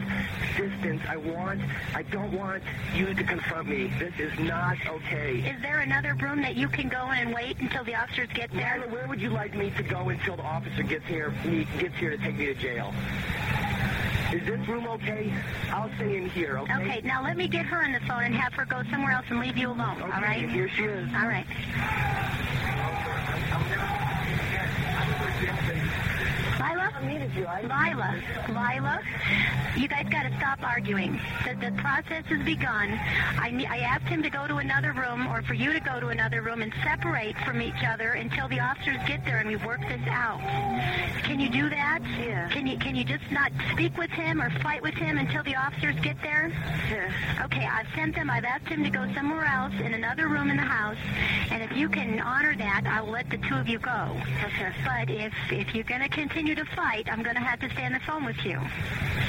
[0.56, 1.02] distance.
[1.08, 1.60] I want.
[1.94, 2.62] I don't want
[2.94, 3.90] you to confront me.
[3.98, 5.38] This is not okay.
[5.38, 8.50] Is there another room that you can go in and wait until the officers get
[8.52, 8.78] there?
[8.78, 11.32] Lila, where would you like me to go until the officer gets here?
[11.44, 12.92] Me gets here to take me to jail.
[14.32, 15.32] Is this room okay?
[15.70, 16.58] I'll stay in here.
[16.58, 16.74] Okay.
[16.74, 19.26] Okay, now let me get her on the phone and have her go somewhere else
[19.30, 20.02] and leave you alone.
[20.02, 20.48] Okay, All right.
[20.50, 21.08] Here she is.
[21.14, 21.46] All right.
[26.60, 26.78] Lila?
[26.78, 27.46] I needed you.
[27.46, 29.00] I Lila, Lila,
[29.76, 31.20] you guys got to stop arguing.
[31.44, 32.92] The, the process has begun.
[32.92, 36.08] I, I asked him to go to another room, or for you to go to
[36.08, 39.80] another room and separate from each other until the officers get there and we work
[39.82, 40.40] this out.
[41.24, 42.00] Can you do that?
[42.18, 42.48] Yeah.
[42.48, 45.54] Can you can you just not speak with him or fight with him until the
[45.54, 46.50] officers get there?
[46.90, 47.44] Yeah.
[47.44, 48.30] Okay, I've sent them.
[48.30, 50.96] I've asked him to go somewhere else in another room in the house,
[51.50, 54.16] and if you can honor that, I will let the two of you go.
[54.44, 54.72] Okay.
[54.84, 57.84] But if if you're going to continue to fight, I'm going to have to stay
[57.84, 58.58] on the phone with you.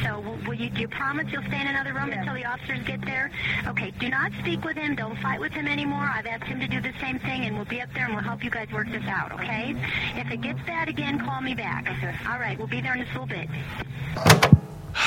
[0.04, 2.20] So will- will you, do you promise you'll stay in another room Yeah.
[2.20, 3.32] until the officers get there?
[3.68, 3.92] Okay.
[4.00, 4.96] Do not speak with him.
[4.96, 6.10] Don't fight with him anymore.
[6.14, 8.24] I've asked him to do the same thing, and we'll be up there and we'll
[8.24, 9.32] help you guys work this out.
[9.34, 9.76] Okay?
[10.16, 11.88] If it gets bad again, call me back.
[11.90, 12.16] Okay.
[12.28, 12.58] All right.
[12.58, 13.50] We'll be there in just a little bit.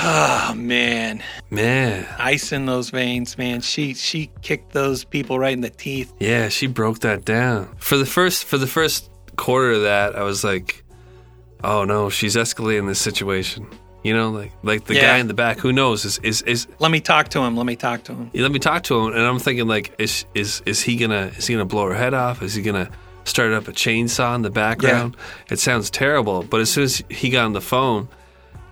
[0.05, 2.07] Oh man, Man.
[2.19, 3.61] ice in those veins, man.
[3.61, 6.13] She she kicked those people right in the teeth.
[6.19, 7.69] Yeah, she broke that down.
[7.79, 10.82] For the first for the first quarter of that, I was like,
[11.65, 13.67] "Oh no, she's escalating this situation."
[14.05, 15.13] You know, like like the Yeah.
[15.13, 17.57] guy in the back, who knows is is is Let me talk to him.
[17.57, 18.31] Let me talk to him.
[18.35, 21.29] let me talk to him and I'm thinking like is is is he going to
[21.39, 22.43] is he to blow her head off?
[22.43, 22.91] Is he going to
[23.25, 25.17] start up a chainsaw in the background?
[25.51, 28.09] It sounds terrible, but as soon as he got on the phone,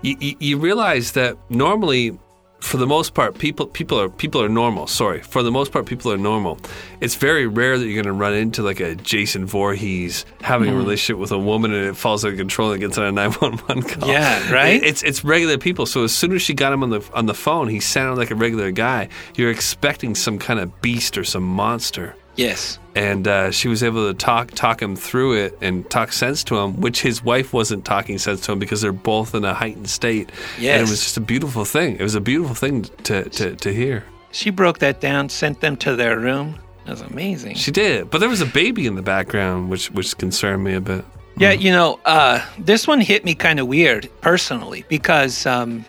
[0.03, 2.19] you, you, you realize that normally
[2.61, 4.87] for the most part people people are people are normal.
[4.87, 5.21] Sorry.
[5.23, 6.59] For the most part people are normal.
[7.01, 10.77] It's very rare that you're going to run into like a jason Voorhees having Mm-hmm.
[10.77, 13.13] a relationship with a woman and it falls out of control and gets on a
[13.23, 14.09] 911 call.
[14.09, 14.75] Yeah, right?
[14.83, 15.87] It- it's it's regular people.
[15.87, 18.31] So as soon as she got him on the on the phone he sounded like
[18.31, 19.09] a regular guy.
[19.37, 22.79] You're expecting some kind of beast or some monster Yes.
[22.95, 26.57] and uh, she was able to talk talk him through it and talk sense to
[26.59, 29.91] him, which his wife wasn't talking sense to him because they're both in a heightened
[29.91, 30.31] state.
[30.57, 30.79] and Yes.
[30.81, 31.97] it was just a beautiful thing.
[31.97, 34.05] It was a beautiful thing to to, to hear.
[34.33, 36.59] She broke that down, sent them to their room.
[36.87, 37.57] That was amazing.
[37.57, 40.81] She did, but there was a baby in the background, which which concerned me a
[40.81, 41.05] bit.
[41.37, 45.85] Yeah, you know, uh, this one hit me kind of weird personally because um,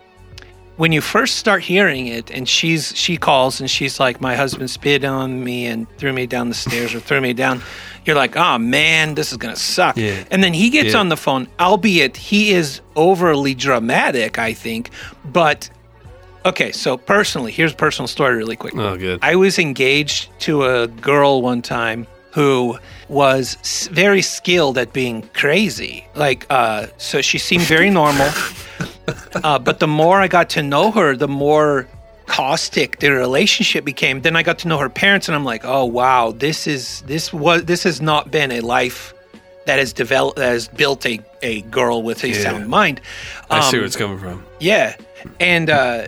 [0.81, 4.67] when you first start hearing it, and she's she calls and she's like, "My husband
[4.71, 7.61] spit on me and threw me down the stairs or threw me down,"
[8.03, 10.23] you're like, "Oh man, this is gonna suck." Yeah.
[10.31, 11.01] And then he gets Yeah.
[11.01, 14.89] on the phone, albeit he is overly dramatic, I think,
[15.23, 15.69] but.
[16.43, 18.73] Okay, so personally, here's a personal story really quick.
[18.75, 19.19] Oh, good.
[19.21, 23.57] I was engaged to a girl one time who was
[23.91, 26.07] very skilled at being crazy.
[26.15, 28.27] Like, uh, so she seemed very normal.
[29.43, 31.87] uh, but the more I got to know her, the more
[32.27, 34.21] caustic the relationship became.
[34.21, 37.33] Then I got to know her parents, and I'm like, oh wow, this is this
[37.33, 39.13] was this has not been a life
[39.65, 42.43] that has developed that has built a a girl with a Yeah.
[42.43, 43.01] sound mind.
[43.49, 44.45] I see Um, where it's coming from.
[44.59, 44.95] yeah,
[45.39, 46.05] and uh,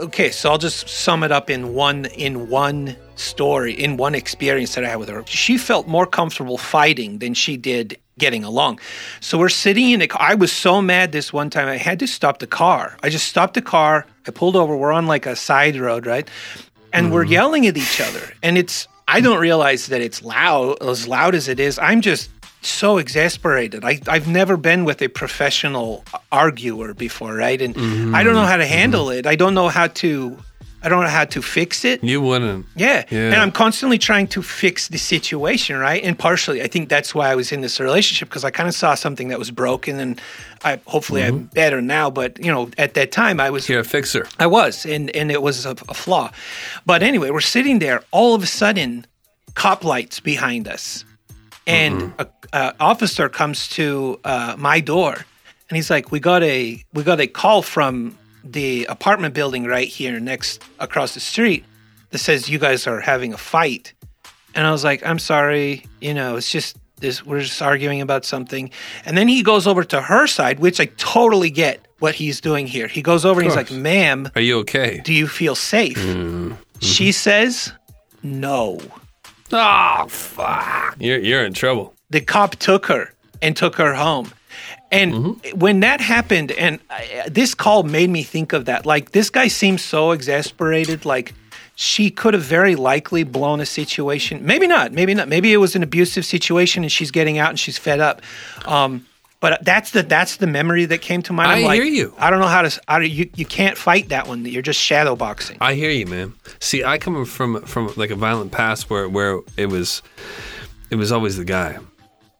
[0.00, 4.74] okay, so I'll just sum it up in one in one story, in one experience
[4.74, 5.22] that I had with her.
[5.26, 8.80] She felt more comfortable fighting than she did getting along.
[9.20, 10.20] So we're sitting in a car.
[10.22, 11.68] I was so mad this one time.
[11.68, 12.96] I had to stop the car.
[13.02, 14.06] I just stopped the car.
[14.26, 14.76] I pulled over.
[14.76, 16.28] We're on like a side road, right?
[16.92, 17.32] And we're mm-hmm.
[17.32, 18.32] yelling at each other.
[18.42, 21.78] And it's I don't realize that it's loud as loud as it is.
[21.78, 22.30] I'm just
[22.62, 23.84] so exasperated.
[23.84, 27.60] I, I've never been with a professional uh, arguer before, right?
[27.60, 28.34] And I don't mm-hmm.
[28.34, 28.72] know how to mm-hmm.
[28.72, 29.26] handle it.
[29.26, 30.38] I don't know how to
[30.84, 32.04] I don't know how to fix it.
[32.04, 32.66] You wouldn't.
[32.76, 33.04] Yeah.
[33.10, 33.32] Yeah.
[33.32, 36.04] And I'm constantly trying to fix the situation, right?
[36.04, 38.74] And partially, I think that's why I was in this relationship because I kind of
[38.74, 40.20] saw something that was broken and
[40.62, 43.84] I hopefully I'm better now, but you know, at that time I was You're a
[43.84, 44.26] fixer.
[44.38, 46.30] I was, and and it was a, a flaw.
[46.86, 48.02] But anyway, we're sitting there.
[48.12, 49.06] All of a sudden,
[49.54, 51.04] cop lights behind us,
[51.66, 55.26] and a, a officer comes to uh, my door,
[55.68, 59.88] and he's like, "We got a we got a call from the apartment building right
[59.88, 61.64] here next across the street
[62.10, 63.94] that says you guys are having a fight."
[64.54, 68.24] And I was like, "I'm sorry, you know, it's just." This, we're just arguing about
[68.24, 68.70] something.
[69.04, 72.66] And then he goes over to her side, which I totally get what he's doing
[72.68, 72.86] here.
[72.86, 75.02] He goes over and he's like, ma'am, Are you okay?
[75.04, 76.00] do you feel safe?
[76.00, 76.52] Hmm.
[76.80, 77.12] She mm-hmm.
[77.12, 77.72] says,
[78.22, 78.80] no.
[79.52, 80.96] Oh fuck!
[80.98, 81.94] You're you're in trouble.
[82.10, 83.12] The cop took her
[83.42, 84.32] and took her home.
[84.90, 88.86] And when that happened, and I, this call made me think of that.
[88.86, 91.04] Like, this guy seems so exasperated.
[91.04, 91.34] Like,
[91.74, 94.46] she could have very likely blown a situation.
[94.46, 94.92] Maybe not.
[94.92, 95.26] Maybe not.
[95.28, 98.22] Maybe it was an abusive situation and she's getting out and she's fed up.
[98.66, 99.04] Um,
[99.40, 101.50] but that's the that's the memory that came to mind.
[101.50, 102.14] I'm I like, hear you.
[102.16, 102.80] I don't know how to.
[102.88, 104.44] I, don't- you you can't fight that one.
[104.46, 105.58] You're just shadow boxing.
[105.60, 106.32] I hear you, man.
[106.60, 110.00] See, I come from from like a violent past where where it was
[110.88, 111.76] it was always the guy.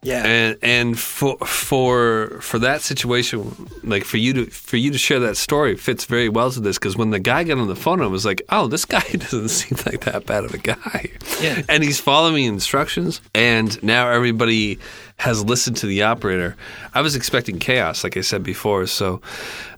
[0.05, 0.25] Yeah.
[0.25, 5.19] And and for for for that situation, like for you to for you to share
[5.21, 8.01] that story fits very well to this because when the guy got on the phone,
[8.03, 11.11] I was like, oh, this guy doesn't seem like that bad of a guy.
[11.41, 11.63] Yeah.
[11.69, 14.79] And he's following instructions, and now everybody
[15.17, 16.57] has listened to the operator.
[16.93, 19.21] I was expecting chaos, like I said before, so.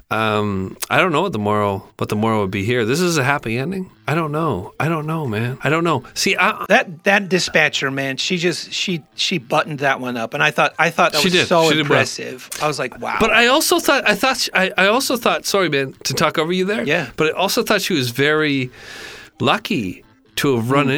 [0.08, 2.84] Um, I don't know what the moral what the moral would be here.
[2.84, 3.90] This is a happy ending.
[4.06, 4.72] I don't know.
[4.78, 5.58] I don't know, man.
[5.64, 6.04] I don't know.
[6.14, 10.44] See, I, That that dispatcher man, she just she she buttoned that one up, and
[10.44, 11.48] I thought I thought that She was did.
[11.48, 12.48] so She impressive.
[12.62, 13.16] I was like, wow.
[13.18, 16.52] But I also thought I thought I, I also thought sorry man to talk over
[16.52, 16.84] you there.
[16.84, 17.10] Yeah.
[17.16, 18.70] But I also thought she was very
[19.40, 20.04] lucky
[20.36, 20.90] to have run Hmm.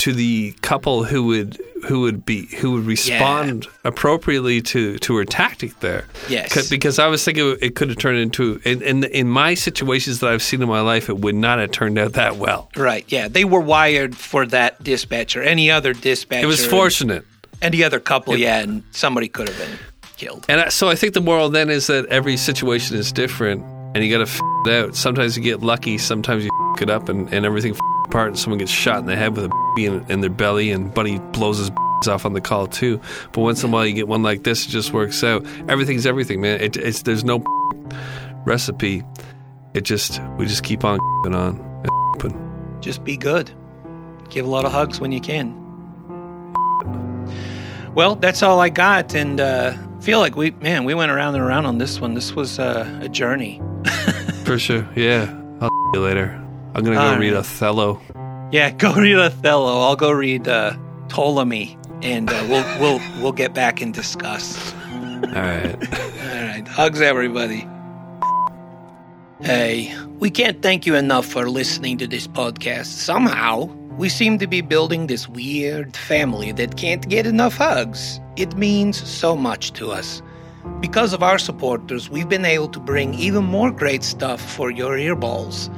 [0.00, 5.24] Into the couple who would who would be who would respond appropriately to to her
[5.24, 6.04] tactic there.
[6.28, 6.52] Yes.
[6.52, 10.20] 'Cause- Because I was thinking it could have turned into in, in in my situations
[10.20, 12.68] that I've seen in my life, it would not have turned out that well.
[12.76, 15.42] right, yeah, they were wired for that dispatcher.
[15.42, 17.24] Any other dispatcher, It was fortunate.
[17.60, 19.78] Any other couple, yeah, and somebody could have been
[20.16, 20.44] killed.
[20.48, 23.62] And I, so I think the moral then is that every situation is different,
[23.96, 24.94] and you got to f- it out.
[24.94, 28.38] Sometimes you get lucky, sometimes you f- it up, and, and everything f- apart, and
[28.38, 31.58] someone gets shot in the head with a in, in their belly, and buddy blows
[31.58, 31.70] his
[32.06, 33.00] off on the call too.
[33.32, 35.44] But once in a while, you get one like this, it just works out.
[35.68, 36.60] Everything's everything, man.
[36.60, 37.42] It, it's there's no
[38.44, 39.02] recipe.
[39.74, 41.68] It just we just keep on and on.
[42.22, 43.50] And Just be good.
[44.30, 45.54] Give a lot of hugs when you can.
[47.94, 51.42] Well, that's all I got, and uh, feel like we man we went around and
[51.42, 52.14] around on this one.
[52.14, 53.60] This was uh, a journey.
[54.44, 55.34] for sure, yeah.
[55.60, 56.47] I'll see you later.
[56.78, 57.38] I'm gonna go All read right.
[57.38, 58.00] Othello.
[58.52, 59.80] Yeah, go read Othello.
[59.80, 60.76] I'll go read uh,
[61.08, 64.72] Ptolemy, and uh, we'll we'll we'll get back and discuss.
[64.92, 65.74] All right.
[65.74, 67.66] All right, hugs everybody.
[69.40, 72.86] Hey, we can't thank you enough for listening to this podcast.
[72.86, 73.64] Somehow,
[73.98, 78.20] We seem to be building this weird family that can't get enough hugs.
[78.36, 80.22] It means so much to us.
[80.80, 84.96] Because of our supporters, we've been able to bring even more great stuff for your
[84.96, 85.68] earballs.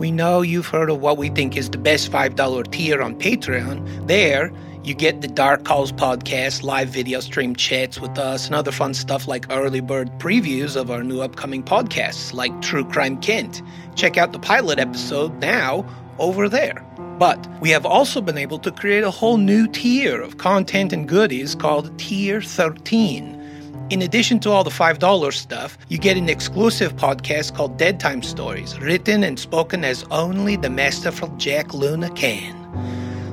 [0.00, 4.06] We know you've heard of what we think is the best $5 tier on Patreon.
[4.06, 4.50] There,
[4.82, 8.94] you get the Dark Calls podcast, live video stream chats with us, and other fun
[8.94, 13.60] stuff like early bird previews of our new upcoming podcasts, like True Crime Kent.
[13.94, 15.84] Check out the pilot episode now
[16.18, 16.82] over there.
[17.18, 21.06] But we have also been able to create a whole new tier of content and
[21.06, 23.39] goodies called Tier 13.
[23.90, 28.22] In addition to all the $5 stuff, you get an exclusive podcast called Dead Time
[28.22, 32.56] Stories, written and spoken as only the masterful Jack Luna can.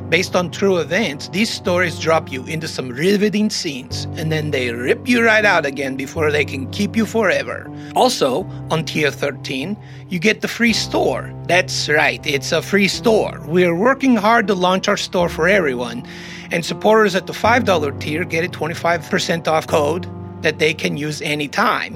[0.09, 4.71] Based on true events, these stories drop you into some riveting scenes, and then they
[4.71, 7.71] rip you right out again before they can keep you forever.
[7.95, 9.77] Also, on Tier 13,
[10.09, 11.31] you get the free store.
[11.47, 13.39] That's right, it's a free store.
[13.45, 16.03] We're working hard to launch our store for everyone,
[16.49, 20.07] and supporters at the $5 tier get a 25% off code
[20.41, 21.95] that they can use anytime.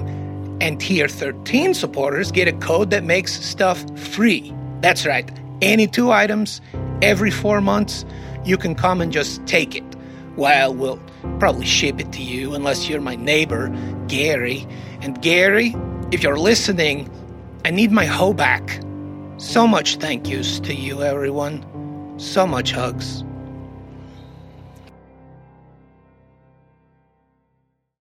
[0.60, 4.52] And Tier 13 supporters get a code that makes stuff free.
[4.80, 6.60] That's right, any two items
[7.02, 8.04] every four months,
[8.44, 9.84] you can come and just take it.
[10.36, 11.00] Well, we'll
[11.38, 13.68] probably ship it to you unless you're my neighbor,
[14.08, 14.66] Gary.
[15.02, 15.74] And Gary,
[16.10, 17.10] if you're listening,
[17.64, 18.80] I need my hoe back.
[19.36, 21.64] So much thank yous to you, everyone.
[22.18, 23.24] So much hugs.